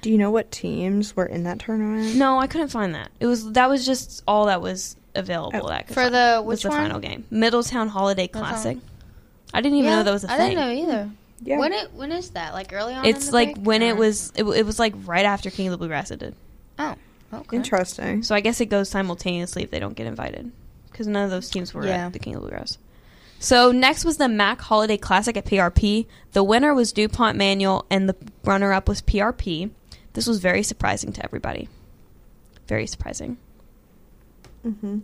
Do 0.00 0.10
you 0.10 0.18
know 0.18 0.30
what 0.32 0.50
teams 0.50 1.14
were 1.14 1.26
in 1.26 1.44
that 1.44 1.60
tournament? 1.60 2.16
No, 2.16 2.38
I 2.38 2.48
couldn't 2.48 2.68
find 2.68 2.94
that. 2.96 3.10
It 3.20 3.26
was 3.26 3.52
that 3.52 3.68
was 3.70 3.86
just 3.86 4.22
all 4.26 4.46
that 4.46 4.60
was 4.60 4.96
available. 5.14 5.60
Oh. 5.64 5.68
that 5.68 5.86
For 5.88 5.94
find, 5.94 6.14
the- 6.14 6.42
was 6.44 6.56
which 6.58 6.62
the 6.64 6.68
one? 6.70 6.78
final 6.78 6.98
game, 6.98 7.24
Middletown 7.30 7.86
Holiday 7.88 8.22
Middletown. 8.24 8.48
Classic. 8.48 8.78
I 9.54 9.60
didn't 9.60 9.78
even 9.78 9.90
know 9.90 10.02
that 10.02 10.10
was 10.10 10.24
a 10.24 10.32
I 10.32 10.36
thing. 10.38 10.58
I 10.58 10.74
didn't 10.74 10.86
know 10.86 10.92
either. 10.92 11.04
Mm-hmm. 11.04 11.14
Yeah. 11.44 11.58
When 11.58 11.72
it 11.72 11.92
when 11.92 12.10
is 12.12 12.30
that? 12.30 12.52
Like 12.54 12.72
early 12.72 12.94
on? 12.94 13.04
It's 13.04 13.26
in 13.26 13.30
the 13.30 13.32
like 13.32 13.54
break, 13.54 13.66
when 13.66 13.82
it 13.82 13.96
was. 13.96 14.32
It, 14.36 14.44
it 14.44 14.64
was 14.66 14.78
like 14.78 14.94
right 15.04 15.24
after 15.24 15.50
King 15.50 15.68
of 15.68 15.70
the 15.72 15.78
Bluegrass. 15.78 16.10
It 16.10 16.18
did. 16.20 16.34
Oh, 16.78 16.94
okay. 17.32 17.56
Interesting. 17.56 18.22
So 18.22 18.34
I 18.34 18.40
guess 18.40 18.60
it 18.60 18.66
goes 18.66 18.88
simultaneously 18.88 19.62
if 19.62 19.70
they 19.70 19.78
don't 19.78 19.94
get 19.94 20.06
invited, 20.06 20.52
because 20.90 21.06
none 21.06 21.24
of 21.24 21.30
those 21.30 21.50
teams 21.50 21.72
were 21.72 21.86
Yeah. 21.86 22.06
at 22.06 22.12
the 22.12 22.18
King 22.18 22.34
of 22.34 22.42
the 22.42 22.48
Bluegrass. 22.48 22.78
So 23.38 23.72
next 23.72 24.04
was 24.04 24.18
the 24.18 24.28
Mac 24.28 24.60
Holiday 24.60 24.96
Classic 24.96 25.36
at 25.36 25.44
PRP. 25.44 26.06
The 26.32 26.44
winner 26.44 26.74
was 26.74 26.92
DuPont 26.92 27.36
Manual, 27.36 27.84
and 27.90 28.08
the 28.08 28.14
runner-up 28.44 28.88
was 28.88 29.02
PRP. 29.02 29.70
This 30.12 30.26
was 30.26 30.38
very 30.38 30.62
surprising 30.62 31.12
to 31.14 31.24
everybody. 31.24 31.68
Very 32.68 32.86
surprising. 32.86 33.38
Mm-hmm. 34.64 35.00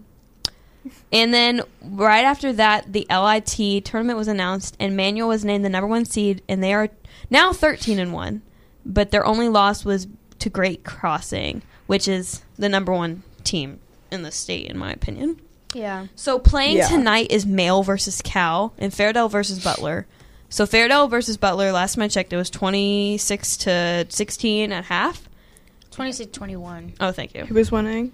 And 1.13 1.35
then 1.35 1.63
right 1.83 2.25
after 2.25 2.53
that, 2.53 2.93
the 2.93 3.07
LIT 3.11 3.85
tournament 3.85 4.17
was 4.17 4.29
announced, 4.29 4.77
and 4.79 4.97
Manual 4.97 5.29
was 5.29 5.45
named 5.45 5.65
the 5.65 5.69
number 5.69 5.89
one 5.89 6.05
seed, 6.05 6.43
and 6.49 6.63
they 6.63 6.73
are 6.73 6.89
now 7.31 7.53
thirteen 7.53 7.99
and 7.99 8.13
one. 8.13 8.43
But 8.87 9.11
their 9.11 9.27
only 9.27 9.49
loss 9.49 9.85
was 9.85 10.07
to 10.39 10.49
Great 10.49 10.85
Crossing, 10.85 11.63
which 11.89 12.07
is 12.07 12.43
the 12.57 12.69
number 12.69 12.93
one 12.93 13.25
team 13.43 13.81
in 14.13 14.23
the 14.23 14.31
state, 14.31 14.67
in 14.71 14.79
my 14.79 14.93
opinion. 14.93 15.41
Yeah. 15.75 16.07
So 16.15 16.39
playing 16.39 16.77
Yeah. 16.77 16.87
tonight 16.89 17.27
is 17.31 17.45
Male 17.45 17.83
versus 17.83 18.23
Cal, 18.23 18.73
and 18.79 18.93
Fairdale 18.93 19.29
versus 19.29 19.63
Butler. 19.63 20.07
So 20.49 20.65
Fairdale 20.65 21.11
versus 21.11 21.37
Butler. 21.37 21.73
Last 21.73 21.97
time 21.97 22.05
I 22.05 22.09
checked, 22.09 22.33
it 22.33 22.37
was 22.37 22.49
twenty 22.51 23.19
six 23.19 23.57
to 23.59 24.07
sixteen 24.09 24.71
at 24.73 24.85
half. 24.85 25.29
26 25.91 26.31
21. 26.31 26.93
Oh, 27.01 27.11
thank 27.11 27.35
you. 27.35 27.45
Who 27.45 27.55
was 27.55 27.73
winning? 27.73 28.13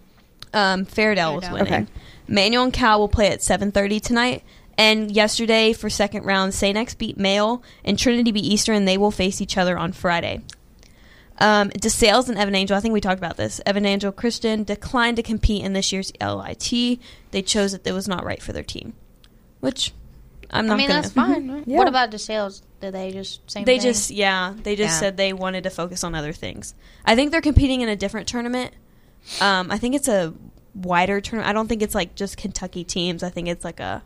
Um, 0.55 0.87
Fairdale 0.87 1.35
was 1.37 1.51
winning. 1.51 1.67
Okay. 1.67 1.87
Manual 2.27 2.65
and 2.65 2.73
Cal 2.73 2.99
will 2.99 3.09
play 3.09 3.29
at 3.29 3.41
7:30 3.43 4.01
tonight. 4.01 4.43
And 4.79 5.13
yesterday 5.13 5.73
for 5.73 5.89
second 5.91 6.25
round, 6.25 6.55
St. 6.55 6.77
X 6.77 6.95
beat 6.95 7.17
Male 7.19 7.63
and 7.85 7.97
Trinity 7.99 8.33
beat 8.33 8.45
Eastern. 8.45 8.85
They 8.87 8.97
will 8.99 9.11
face 9.13 9.41
each 9.41 9.57
other 9.59 9.77
on 9.79 9.93
Friday. 9.93 10.41
Um, 11.39 11.71
DeSales 11.71 12.29
and 12.29 12.39
Evangel, 12.39 12.77
I 12.77 12.81
think 12.81 12.93
we 12.95 13.01
talked 13.01 13.19
about 13.19 13.37
this. 13.37 13.61
Evangel 13.69 14.13
Christian 14.13 14.63
declined 14.63 15.17
to 15.17 15.23
compete 15.23 15.65
in 15.65 15.73
this 15.73 15.93
year's 15.93 16.13
LIT. 16.21 17.01
They 17.33 17.43
chose 17.43 17.73
that 17.73 17.87
it 17.87 17.93
was 17.93 18.07
not 18.07 18.25
right 18.25 18.41
for 18.41 18.53
their 18.53 18.63
team, 18.63 18.95
which 19.61 19.93
I'm 20.51 20.67
not 20.67 20.75
I 20.75 20.77
mean, 20.77 20.89
gonna. 20.89 21.03
that's 21.03 21.13
fine. 21.15 21.51
right? 21.51 21.65
Yeah. 21.67 21.79
What 21.79 21.89
about 21.89 22.11
DeSales? 22.13 22.63
Did 22.81 22.95
they 22.95 23.11
just 23.11 23.51
same 23.51 23.65
They 23.65 23.79
thing? 23.79 23.83
just 23.91 24.11
yeah, 24.11 24.55
they 24.63 24.77
just 24.77 24.95
Yeah. 24.95 25.01
said 25.01 25.17
they 25.17 25.33
wanted 25.33 25.65
to 25.65 25.71
focus 25.71 26.05
on 26.05 26.15
other 26.15 26.33
things. 26.33 26.75
I 27.05 27.17
think 27.17 27.33
they're 27.33 27.41
competing 27.41 27.81
in 27.81 27.89
a 27.89 27.97
different 27.97 28.29
tournament. 28.29 28.73
Um, 29.41 29.71
I 29.71 29.79
think 29.79 29.95
it's 29.97 30.07
a 30.09 30.35
wider 30.75 31.21
tournament. 31.21 31.49
I 31.49 31.53
don't 31.53 31.67
think 31.67 31.83
it's 31.83 31.95
like 31.95 32.15
just 32.15 32.37
Kentucky 32.37 32.85
teams. 32.85 33.23
I 33.23 33.31
think 33.31 33.49
it's 33.49 33.65
like 33.65 33.81
a 33.81 34.03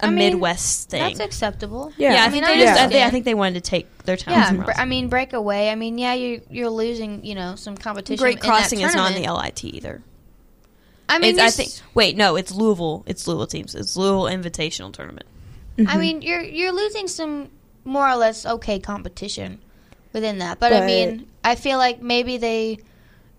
a 0.00 0.06
I 0.06 0.10
mean, 0.10 0.18
Midwest 0.18 0.90
thing. 0.90 1.00
That's 1.00 1.20
acceptable. 1.20 1.92
Yeah. 1.96 2.14
yeah, 2.14 2.22
I, 2.22 2.26
I 2.26 2.30
think 2.30 2.44
mean, 2.46 2.58
they 2.58 2.62
I 2.62 2.66
just, 2.66 2.80
I, 2.80 2.88
think, 2.88 3.06
I 3.06 3.10
think 3.10 3.24
they 3.24 3.34
wanted 3.34 3.64
to 3.64 3.70
take 3.70 3.98
their 4.04 4.16
time. 4.16 4.56
Yeah, 4.56 4.64
br- 4.64 4.72
I 4.76 4.84
mean, 4.84 5.08
breakaway. 5.08 5.68
I 5.68 5.74
mean, 5.74 5.98
yeah, 5.98 6.14
you 6.14 6.42
you're 6.50 6.70
losing, 6.70 7.24
you 7.24 7.34
know, 7.34 7.56
some 7.56 7.76
competition. 7.76 8.22
Great 8.22 8.36
in 8.36 8.40
that 8.40 8.46
Crossing 8.46 8.80
is 8.80 8.94
not 8.94 9.14
in 9.14 9.22
the. 9.22 9.32
LIT 9.32 9.64
either. 9.64 10.02
I 11.08 11.18
mean, 11.18 11.40
I 11.40 11.50
think. 11.50 11.70
Wait, 11.94 12.16
no, 12.16 12.36
it's 12.36 12.52
Louisville. 12.52 13.04
It's 13.06 13.26
Louisville 13.26 13.46
teams. 13.46 13.74
It's 13.74 13.96
Louisville 13.96 14.24
Invitational 14.24 14.92
Tournament. 14.92 15.26
Mm-hmm. 15.78 15.88
I 15.88 15.92
mm-hmm. 15.92 16.00
mean, 16.00 16.22
you're 16.22 16.42
you're 16.42 16.72
losing 16.72 17.08
some 17.08 17.50
more 17.84 18.08
or 18.08 18.16
less 18.16 18.44
okay 18.44 18.78
competition 18.78 19.60
within 20.12 20.38
that. 20.38 20.58
But, 20.58 20.72
I 20.72 20.84
mean, 20.86 21.26
I 21.44 21.54
feel 21.54 21.78
like 21.78 22.02
maybe 22.02 22.36
they 22.38 22.78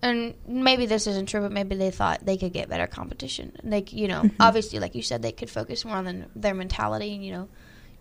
and 0.02 0.34
maybe 0.46 0.86
this 0.86 1.06
isn't 1.06 1.26
true, 1.26 1.40
but 1.40 1.52
maybe 1.52 1.74
they 1.76 1.90
thought 1.90 2.24
they 2.24 2.36
could 2.36 2.52
get 2.52 2.68
better 2.68 2.86
competition. 2.86 3.52
Like 3.64 3.92
you 3.92 4.08
know, 4.08 4.22
Mm-hmm. 4.22 4.36
obviously, 4.40 4.78
like 4.78 4.94
you 4.94 5.02
said, 5.02 5.22
they 5.22 5.32
could 5.32 5.50
focus 5.50 5.84
more 5.84 5.96
on 5.96 6.04
the, 6.04 6.24
their 6.36 6.54
mentality 6.54 7.14
and 7.14 7.24
you 7.24 7.32
know, 7.32 7.48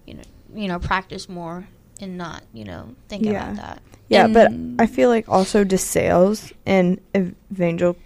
you 0.05 0.13
know, 0.15 0.23
you 0.55 0.67
know, 0.67 0.79
practice 0.79 1.27
more 1.27 1.67
and 1.99 2.17
not 2.17 2.43
you 2.53 2.63
know 2.65 2.95
think 3.09 3.23
Yeah. 3.25 3.51
about 3.51 3.55
that. 3.57 3.81
Yeah, 4.09 4.27
but 4.27 4.51
I 4.79 4.85
feel 4.87 5.09
like 5.09 5.27
also 5.27 5.63
DeSales 5.65 6.53
and 6.65 6.99
Evangel 7.15 7.97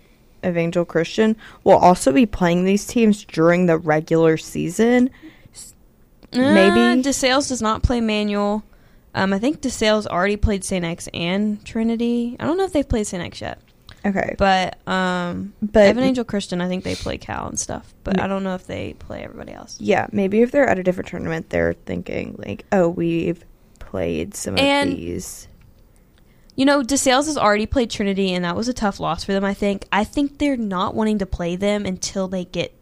Evangel 0.44 0.86
Christian 0.86 1.36
will 1.64 1.78
also 1.78 2.12
be 2.12 2.26
playing 2.26 2.64
these 2.64 2.88
teams 2.88 3.24
during 3.26 3.68
the 3.68 3.78
regular 3.78 4.38
season. 4.38 5.10
Maybe- 6.34 6.80
uh, 6.80 6.96
DeSales 7.04 7.50
does 7.50 7.62
not 7.62 7.84
play 7.84 8.00
Manual. 8.02 8.64
Um, 9.14 9.34
I 9.34 9.40
think 9.40 9.60
DeSales 9.62 10.08
already 10.08 10.38
played 10.38 10.64
St. 10.64 10.86
X 10.86 11.10
and 11.14 11.64
Trinity. 11.66 12.38
I 12.40 12.46
don't 12.46 12.58
know 12.58 12.64
if 12.64 12.72
they've 12.72 12.88
played 12.88 13.06
St. 13.06 13.22
X 13.22 13.42
yet, 13.42 13.60
Okay, 14.06 14.36
but 14.38 14.86
um, 14.88 15.54
but 15.62 15.90
Evangel 15.90 16.24
Christian, 16.24 16.60
I 16.62 16.68
think 16.68 16.84
they 16.84 16.96
play 16.96 17.18
Cal 17.20 17.48
and 17.48 17.60
stuff, 17.60 17.94
but. 18.04 18.20
I 18.20 18.26
don't 18.28 18.44
know 18.44 18.56
if 18.56 18.66
they 18.66 18.94
play 18.94 19.24
everybody 19.24 19.54
else. 19.54 19.78
yeah, 19.80 20.08
maybe 20.12 20.42
if 20.42 20.52
they're 20.52 20.68
at 20.68 20.80
a 20.80 20.84
different 20.84 21.10
tournament, 21.10 21.50
they're 21.52 21.74
thinking 21.74 22.36
like, 22.40 22.66
oh, 22.72 22.90
we've 22.90 23.44
played 23.80 24.34
some 24.36 24.58
And- 24.58 24.92
of 24.92 24.98
these. 24.98 25.48
You 26.56 26.66
know, 26.66 26.82
DeSales 26.84 27.28
has 27.28 27.38
already 27.38 27.66
played 27.66 27.90
Trinity, 27.90 28.34
and 28.34 28.44
that 28.44 28.56
was 28.58 28.68
a 28.68 28.74
tough 28.74 29.00
loss 29.00 29.24
for 29.24 29.32
them. 29.34 29.46
I 29.46 29.54
think. 29.54 29.86
I 29.92 30.04
think 30.04 30.38
they're 30.38 30.58
not 30.58 30.94
wanting 30.96 31.20
to 31.20 31.26
play 31.26 31.56
them 31.56 31.86
until 31.86 32.28
they 32.28 32.44
get 32.46 32.74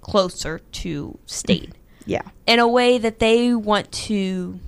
closer 0.00 0.60
to 0.72 1.18
state 1.26 1.72
Yeah, 2.06 2.22
in 2.46 2.58
a 2.58 2.68
way 2.68 2.96
that 2.98 3.18
they 3.18 3.54
want 3.54 3.90
to. 3.92 4.60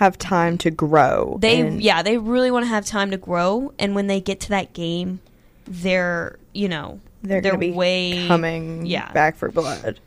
Have 0.00 0.16
time 0.16 0.56
to 0.56 0.70
grow. 0.70 1.36
They 1.40 1.60
and- 1.60 1.82
yeah, 1.82 2.00
they 2.02 2.16
really 2.16 2.50
want 2.50 2.64
to 2.64 2.68
have 2.68 2.86
time 2.86 3.10
to 3.10 3.18
grow, 3.18 3.74
and 3.78 3.94
when 3.94 4.06
they 4.06 4.18
get 4.18 4.40
to 4.40 4.48
that 4.48 4.72
game, 4.72 5.20
they're 5.66 6.38
you 6.54 6.68
know 6.68 7.00
they're, 7.22 7.42
they're 7.42 7.58
be 7.58 7.70
way 7.70 8.26
coming 8.26 8.86
yeah. 8.86 9.12
back 9.12 9.36
for 9.36 9.50
blood. 9.50 10.00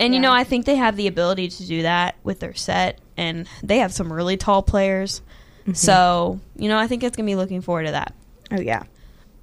And 0.00 0.12
you 0.12 0.20
know, 0.20 0.32
I 0.32 0.42
think 0.42 0.66
they 0.66 0.74
have 0.74 0.96
the 0.96 1.06
ability 1.06 1.48
to 1.48 1.64
do 1.64 1.82
that 1.82 2.16
with 2.24 2.40
their 2.40 2.54
set, 2.54 2.98
and 3.16 3.48
they 3.62 3.78
have 3.78 3.92
some 3.92 4.12
really 4.12 4.36
tall 4.36 4.62
players. 4.62 5.22
Mm-hmm. 5.60 5.74
So, 5.74 6.40
you 6.56 6.68
know, 6.68 6.76
I 6.76 6.88
think 6.88 7.04
it's 7.04 7.16
going 7.16 7.26
to 7.26 7.30
be 7.30 7.36
looking 7.36 7.60
forward 7.60 7.86
to 7.86 7.92
that. 7.92 8.14
Oh 8.50 8.60
yeah, 8.60 8.82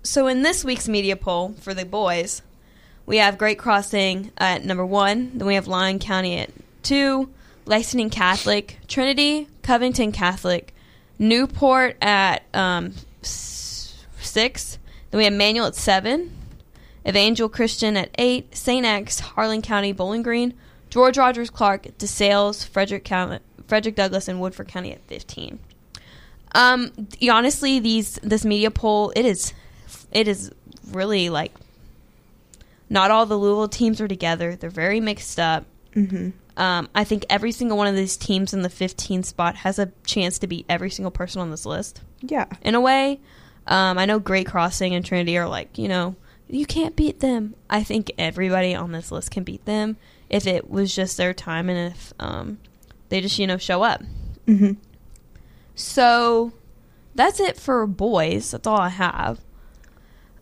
So, 0.03 0.27
in 0.27 0.43
this 0.43 0.63
week's 0.65 0.87
media 0.89 1.15
poll 1.15 1.55
for 1.59 1.73
the 1.73 1.85
boys, 1.85 2.41
we 3.05 3.17
have 3.17 3.37
Great 3.37 3.57
Crossing 3.57 4.31
at 4.37 4.65
number 4.65 4.85
one. 4.85 5.31
Then 5.37 5.47
we 5.47 5.55
have 5.55 5.67
Lyon 5.67 5.97
County 5.97 6.37
at 6.39 6.49
two, 6.83 7.29
Lexington 7.65 8.09
Catholic, 8.09 8.79
Trinity, 8.87 9.47
Covington 9.61 10.11
Catholic, 10.11 10.73
Newport 11.19 11.97
at 12.01 12.43
um, 12.53 12.93
six. 13.21 14.77
Then 15.11 15.17
we 15.19 15.23
have 15.25 15.33
Manual 15.33 15.67
at 15.67 15.75
seven, 15.75 16.31
Evangel 17.07 17.49
Christian 17.49 17.95
at 17.97 18.09
eight, 18.17 18.55
St. 18.55 18.85
X, 18.85 19.19
Harlan 19.19 19.61
County, 19.61 19.91
Bowling 19.91 20.23
Green, 20.23 20.53
George 20.89 21.17
Rogers 21.17 21.49
Clark, 21.49 21.83
DeSales, 21.97 22.67
Frederick 22.67 23.03
County, 23.03 23.39
Frederick 23.67 23.95
Douglass, 23.95 24.27
and 24.27 24.41
Woodford 24.41 24.67
County 24.67 24.91
at 24.91 25.01
fifteen. 25.07 25.59
Um, 26.55 26.91
honestly, 27.29 27.79
these 27.79 28.19
this 28.23 28.45
media 28.45 28.71
poll 28.71 29.11
it 29.15 29.25
is, 29.25 29.53
it 30.11 30.27
is 30.27 30.51
really 30.91 31.29
like. 31.29 31.53
Not 32.89 33.09
all 33.09 33.25
the 33.25 33.37
Louisville 33.37 33.69
teams 33.69 33.99
are 34.01 34.07
together. 34.07 34.55
They're 34.55 34.69
very 34.69 34.99
mixed 34.99 35.39
up. 35.39 35.65
hmm 35.93 36.29
Um, 36.55 36.87
I 36.93 37.03
think 37.03 37.25
every 37.29 37.51
single 37.51 37.77
one 37.77 37.87
of 37.87 37.95
these 37.95 38.15
teams 38.15 38.53
in 38.53 38.61
the 38.61 38.69
15 38.69 39.23
spot 39.23 39.55
has 39.57 39.79
a 39.79 39.91
chance 40.05 40.37
to 40.39 40.47
beat 40.47 40.65
every 40.69 40.89
single 40.91 41.09
person 41.11 41.41
on 41.41 41.49
this 41.51 41.65
list. 41.65 42.01
yeah, 42.21 42.45
In 42.61 42.75
a 42.75 42.81
way, 42.81 43.19
um, 43.65 43.97
I 43.97 44.05
know 44.05 44.19
Great 44.19 44.45
Crossing 44.47 44.93
and 44.93 45.03
Trinity 45.03 45.37
are 45.37 45.47
like, 45.47 45.77
you 45.77 45.87
know, 45.87 46.15
you 46.47 46.65
can't 46.67 46.95
beat 46.95 47.21
them. 47.21 47.55
I 47.69 47.83
think 47.83 48.11
everybody 48.19 48.75
on 48.75 48.91
this 48.91 49.11
list 49.11 49.31
can 49.31 49.43
beat 49.43 49.65
them 49.65 49.97
if 50.29 50.45
it 50.45 50.69
was 50.69 50.93
just 50.95 51.17
their 51.17 51.33
time 51.33 51.69
and 51.69 51.91
if 51.93 52.13
um, 52.19 52.59
they 53.09 53.19
just, 53.21 53.39
you 53.39 53.47
know, 53.47 53.57
show 53.57 53.81
up. 53.81 54.03
hmm 54.45 54.73
So 55.75 56.53
that's 57.15 57.39
it 57.39 57.57
for 57.57 57.87
boys. 57.87 58.51
That's 58.51 58.67
all 58.67 58.79
I 58.79 58.89
have. 58.89 59.39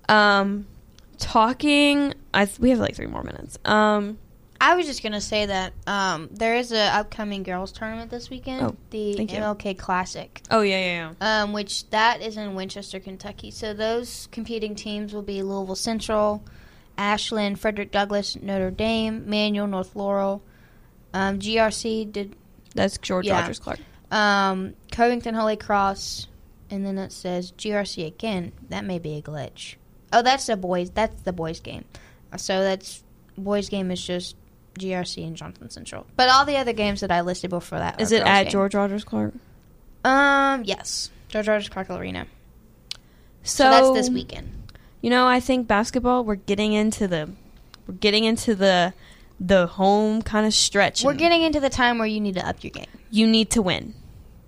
Um, 0.10 0.68
talking, 1.18 2.14
I 2.34 2.50
we 2.60 2.72
have 2.72 2.80
like 2.80 2.96
three 2.96 3.08
more 3.08 3.24
minutes. 3.24 3.58
Um, 3.64 4.18
I 4.62 4.76
was 4.76 4.86
just 4.86 5.02
gonna 5.02 5.20
say 5.22 5.48
that 5.48 5.74
um, 5.88 6.30
there 6.32 6.56
is 6.56 6.72
an 6.72 6.78
upcoming 6.94 7.42
girls 7.44 7.72
tournament 7.72 8.12
this 8.12 8.30
weekend, 8.30 8.62
Oh, 8.62 8.76
the. 8.92 9.16
MLK 9.16 9.78
Classic, 9.78 10.42
oh 10.52 10.62
yeah, 10.62 10.78
yeah, 10.78 11.14
yeah. 11.20 11.44
um, 11.44 11.52
which 11.54 11.90
that 11.90 12.22
is 12.22 12.38
in 12.38 12.54
Winchester, 12.54 13.00
Kentucky. 13.00 13.50
So 13.52 13.74
those 13.74 14.28
competing 14.32 14.76
teams 14.76 15.14
will 15.14 15.24
be 15.24 15.42
Louisville 15.42 15.76
Central, 15.76 16.44
Ashland, 16.98 17.60
Frederick 17.60 17.92
Douglass, 17.92 18.36
Notre 18.40 18.70
Dame, 18.72 19.28
Manual, 19.28 19.66
North 19.68 19.96
Laurel, 19.96 20.44
um, 21.14 21.40
GRC 21.40 22.12
did 22.12 22.36
That's 22.76 22.98
George 23.00 23.26
Yeah. 23.26 23.42
Rogers 23.42 23.58
Clark. 23.60 23.80
um, 24.12 24.76
Covington 24.92 25.34
Holy 25.34 25.58
Cross, 25.58 26.28
and 26.70 26.86
then 26.86 27.00
it 27.00 27.12
says 27.12 27.52
GRC 27.54 28.06
again. 28.06 28.52
That 28.70 28.86
may 28.86 29.00
be 29.00 29.16
a 29.18 29.22
glitch. 29.24 29.76
Oh, 30.14 30.22
that's 30.22 30.46
the 30.46 30.56
boys. 30.56 30.92
That's 30.92 31.20
the 31.24 31.34
boys 31.34 31.60
game. 31.60 31.86
So 32.38 32.62
that's 32.62 33.04
boys 33.38 33.68
game 33.70 33.90
is 33.92 34.06
just 34.06 34.36
GRC 34.80 35.26
and 35.26 35.36
Johnson 35.36 35.70
Central. 35.70 36.06
But 36.16 36.30
all 36.30 36.46
the 36.46 36.58
other 36.58 36.74
games 36.74 37.02
that 37.02 37.12
I 37.12 37.22
listed 37.22 37.50
before 37.50 37.80
that 37.80 38.00
Is 38.02 38.12
are 38.14 38.18
it 38.18 38.24
at 38.24 38.44
game. 38.44 38.52
George 38.52 38.76
Rogers 38.76 39.04
Clark? 39.04 39.34
Um, 40.04 40.64
yes, 40.66 41.10
George 41.30 41.48
Rogers 41.48 41.70
Clark 41.70 41.90
Arena. 41.90 42.28
So, 43.44 43.64
So, 43.66 43.70
that's 43.70 43.92
this 44.08 44.10
weekend. 44.14 44.50
You 45.02 45.10
know, 45.10 45.28
I 45.28 45.40
think 45.40 45.68
basketball. 45.68 46.24
We're 46.24 46.36
getting 46.36 46.74
into 46.74 47.08
the, 47.08 47.30
we're 47.88 47.96
getting 47.96 48.24
into 48.24 48.56
the, 48.56 48.94
the 49.40 49.68
home 49.68 50.22
kind 50.22 50.46
of 50.46 50.54
stretch. 50.54 51.04
We're 51.04 51.14
getting 51.16 51.42
into 51.42 51.60
the 51.60 51.70
time 51.70 51.98
where 51.98 52.08
you 52.08 52.20
need 52.22 52.36
to 52.36 52.48
up 52.48 52.64
your 52.64 52.72
game. 52.72 52.86
You 53.10 53.28
need 53.28 53.50
to 53.52 53.62
win, 53.62 53.96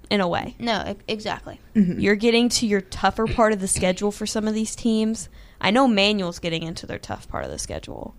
in 0.09 0.21
a 0.21 0.27
way. 0.27 0.55
No, 0.59 0.83
e- 0.91 0.95
exactly. 1.07 1.59
You're 1.73 2.15
getting 2.15 2.49
to 2.49 2.67
your 2.67 2.81
tougher 2.81 3.25
part 3.27 3.51
of 3.51 3.59
the 3.59 3.67
schedule 3.67 4.11
for 4.11 4.25
some 4.27 4.47
of 4.47 4.53
these 4.53 4.75
teams. 4.75 5.27
I 5.59 5.71
know 5.71 5.87
Manual's 5.87 6.39
getting 6.39 6.63
into 6.63 6.85
their 6.85 6.99
tough 6.99 7.27
part 7.27 7.45
of 7.45 7.51
the 7.51 7.57
schedule. 7.59 8.13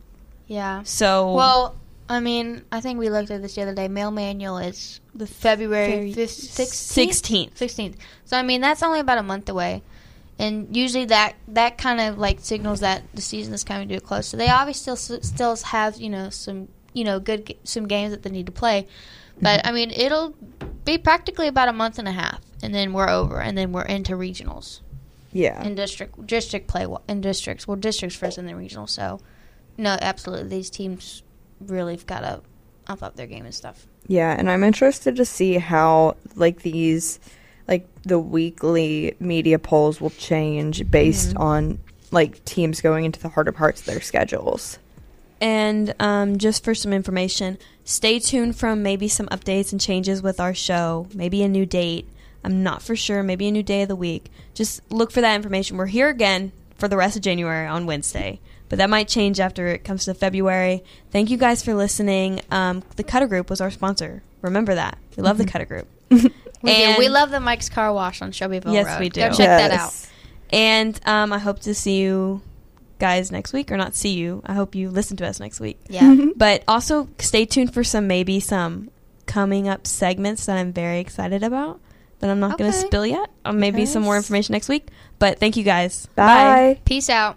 Yeah. 0.46 0.82
So 0.82 1.32
Well, 1.34 1.76
I 2.08 2.20
mean, 2.20 2.64
I 2.70 2.80
think 2.80 2.98
we 2.98 3.08
looked 3.08 3.30
at 3.30 3.40
this 3.40 3.54
the 3.54 3.62
other 3.62 3.74
day. 3.74 3.88
Male 3.88 4.10
manual 4.10 4.58
is 4.58 5.00
the 5.14 5.26
February 5.26 6.12
sixteenth. 6.12 7.54
16th. 7.54 7.54
16th. 7.54 7.94
So 8.24 8.36
I 8.36 8.42
mean, 8.42 8.60
that's 8.60 8.82
only 8.82 9.00
about 9.00 9.18
a 9.18 9.22
month 9.22 9.48
away, 9.48 9.82
and 10.38 10.76
usually 10.76 11.06
that 11.06 11.36
that 11.48 11.78
kind 11.78 12.00
of 12.00 12.18
like 12.18 12.40
signals 12.40 12.80
that 12.80 13.02
the 13.14 13.22
season 13.22 13.54
is 13.54 13.64
coming 13.64 13.88
to 13.88 13.96
a 13.96 14.00
close. 14.00 14.26
So 14.26 14.36
they 14.36 14.50
obviously 14.50 14.96
still 14.96 15.22
still 15.22 15.56
have 15.56 15.96
you 15.96 16.10
know 16.10 16.28
some 16.30 16.68
you 16.92 17.04
know 17.04 17.20
good 17.20 17.54
some 17.64 17.88
games 17.88 18.12
that 18.12 18.22
they 18.22 18.30
need 18.30 18.46
to 18.46 18.52
play, 18.52 18.86
but 19.40 19.60
mm-hmm. 19.60 19.68
I 19.68 19.72
mean 19.72 19.90
it'll 19.90 20.34
be 20.84 20.98
practically 20.98 21.48
about 21.48 21.68
a 21.68 21.72
month 21.72 21.98
and 21.98 22.06
a 22.06 22.12
half, 22.12 22.40
and 22.62 22.74
then 22.74 22.92
we're 22.92 23.08
over, 23.08 23.40
and 23.40 23.56
then 23.56 23.72
we're 23.72 23.82
into 23.82 24.12
regionals 24.12 24.80
Yeah. 25.32 25.58
and 25.62 25.74
district 25.74 26.26
district 26.26 26.68
play 26.68 26.86
in 27.08 27.22
districts. 27.22 27.66
Well, 27.66 27.78
districts 27.78 28.16
first, 28.16 28.36
and 28.36 28.46
then 28.46 28.56
regional. 28.56 28.86
So 28.86 29.20
no, 29.78 29.96
absolutely, 30.00 30.48
these 30.48 30.70
teams 30.70 31.22
really 31.60 31.96
got 31.96 32.20
to 32.20 32.42
up 32.86 33.02
up 33.02 33.16
their 33.16 33.26
game 33.26 33.44
and 33.44 33.54
stuff. 33.54 33.86
Yeah, 34.06 34.34
and 34.36 34.50
I'm 34.50 34.64
interested 34.64 35.16
to 35.16 35.24
see 35.24 35.58
how 35.58 36.16
like 36.36 36.62
these 36.62 37.18
like 37.66 37.88
the 38.02 38.18
weekly 38.18 39.16
media 39.18 39.58
polls 39.58 40.00
will 40.00 40.10
change 40.10 40.90
based 40.90 41.34
on 41.36 41.78
like 42.10 42.44
teams 42.44 42.80
going 42.80 43.04
into 43.04 43.20
the 43.20 43.28
harder 43.28 43.52
parts 43.52 43.80
of 43.80 43.86
their 43.86 44.00
schedules. 44.00 44.78
And 45.40 45.94
um, 45.98 46.38
just 46.38 46.64
for 46.64 46.74
some 46.74 46.92
information, 46.92 47.58
stay 47.84 48.18
tuned 48.18 48.56
for 48.56 48.76
maybe 48.76 49.08
some 49.08 49.26
updates 49.28 49.72
and 49.72 49.80
changes 49.80 50.22
with 50.22 50.40
our 50.40 50.54
show, 50.54 51.08
maybe 51.14 51.42
a 51.42 51.48
new 51.48 51.66
date. 51.66 52.08
I'm 52.44 52.62
not 52.62 52.82
for 52.82 52.94
sure, 52.94 53.22
maybe 53.22 53.48
a 53.48 53.52
new 53.52 53.62
day 53.62 53.82
of 53.82 53.88
the 53.88 53.96
week. 53.96 54.30
Just 54.54 54.80
look 54.90 55.10
for 55.10 55.20
that 55.22 55.34
information. 55.34 55.76
We're 55.76 55.86
here 55.86 56.08
again 56.08 56.52
for 56.76 56.88
the 56.88 56.96
rest 56.96 57.16
of 57.16 57.22
January 57.22 57.66
on 57.66 57.86
Wednesday, 57.86 58.40
but 58.68 58.78
that 58.78 58.90
might 58.90 59.08
change 59.08 59.40
after 59.40 59.66
it 59.68 59.84
comes 59.84 60.04
to 60.06 60.14
February. 60.14 60.82
Thank 61.10 61.30
you 61.30 61.36
guys 61.36 61.62
for 61.62 61.74
listening. 61.74 62.40
Um, 62.50 62.82
the 62.96 63.04
Cutter 63.04 63.26
Group 63.26 63.50
was 63.50 63.60
our 63.60 63.70
sponsor. 63.70 64.22
Remember 64.42 64.74
that. 64.74 64.98
We 65.16 65.22
love 65.22 65.38
the 65.38 65.44
Cutter 65.46 65.64
Group. 65.66 65.88
We 66.62 66.74
do. 66.74 66.94
We 66.98 67.08
love 67.10 67.30
the 67.30 67.40
Mike's 67.40 67.68
Car 67.68 67.92
Wash 67.92 68.22
on 68.22 68.32
Shelbyville 68.32 68.72
Yes, 68.72 68.86
Road. 68.86 69.00
we 69.00 69.08
do. 69.10 69.20
Go 69.20 69.28
check 69.32 69.36
that 69.36 69.70
out. 69.70 69.92
And 70.50 70.98
um, 71.04 71.30
I 71.30 71.38
hope 71.38 71.60
to 71.60 71.74
see 71.74 71.98
you 72.00 72.40
guys 72.98 73.30
next 73.30 73.52
week, 73.52 73.70
or 73.70 73.76
not 73.76 73.94
see 73.94 74.14
you. 74.14 74.42
I 74.46 74.54
hope 74.54 74.74
you 74.74 74.88
listen 74.88 75.18
to 75.18 75.26
us 75.26 75.40
next 75.40 75.60
week. 75.60 75.78
Yeah. 75.90 76.16
But 76.36 76.64
also 76.66 77.08
stay 77.18 77.44
tuned 77.44 77.74
for 77.74 77.84
some 77.84 78.06
maybe 78.06 78.40
some 78.40 78.90
coming 79.26 79.68
up 79.68 79.86
segments 79.86 80.46
that 80.46 80.56
I'm 80.56 80.72
very 80.72 81.00
excited 81.00 81.42
about 81.42 81.80
that 82.20 82.30
I'm 82.30 82.40
not 82.40 82.56
going 82.56 82.72
to 82.72 82.78
spill 82.78 83.04
yet. 83.04 83.28
Or 83.44 83.52
maybe 83.52 83.84
some 83.84 84.02
more 84.02 84.16
information 84.16 84.54
next 84.54 84.70
week. 84.70 84.88
But 85.18 85.38
thank 85.40 85.58
you 85.58 85.64
guys. 85.64 86.06
Bye. 86.14 86.80
Peace 86.86 87.10
out. 87.10 87.36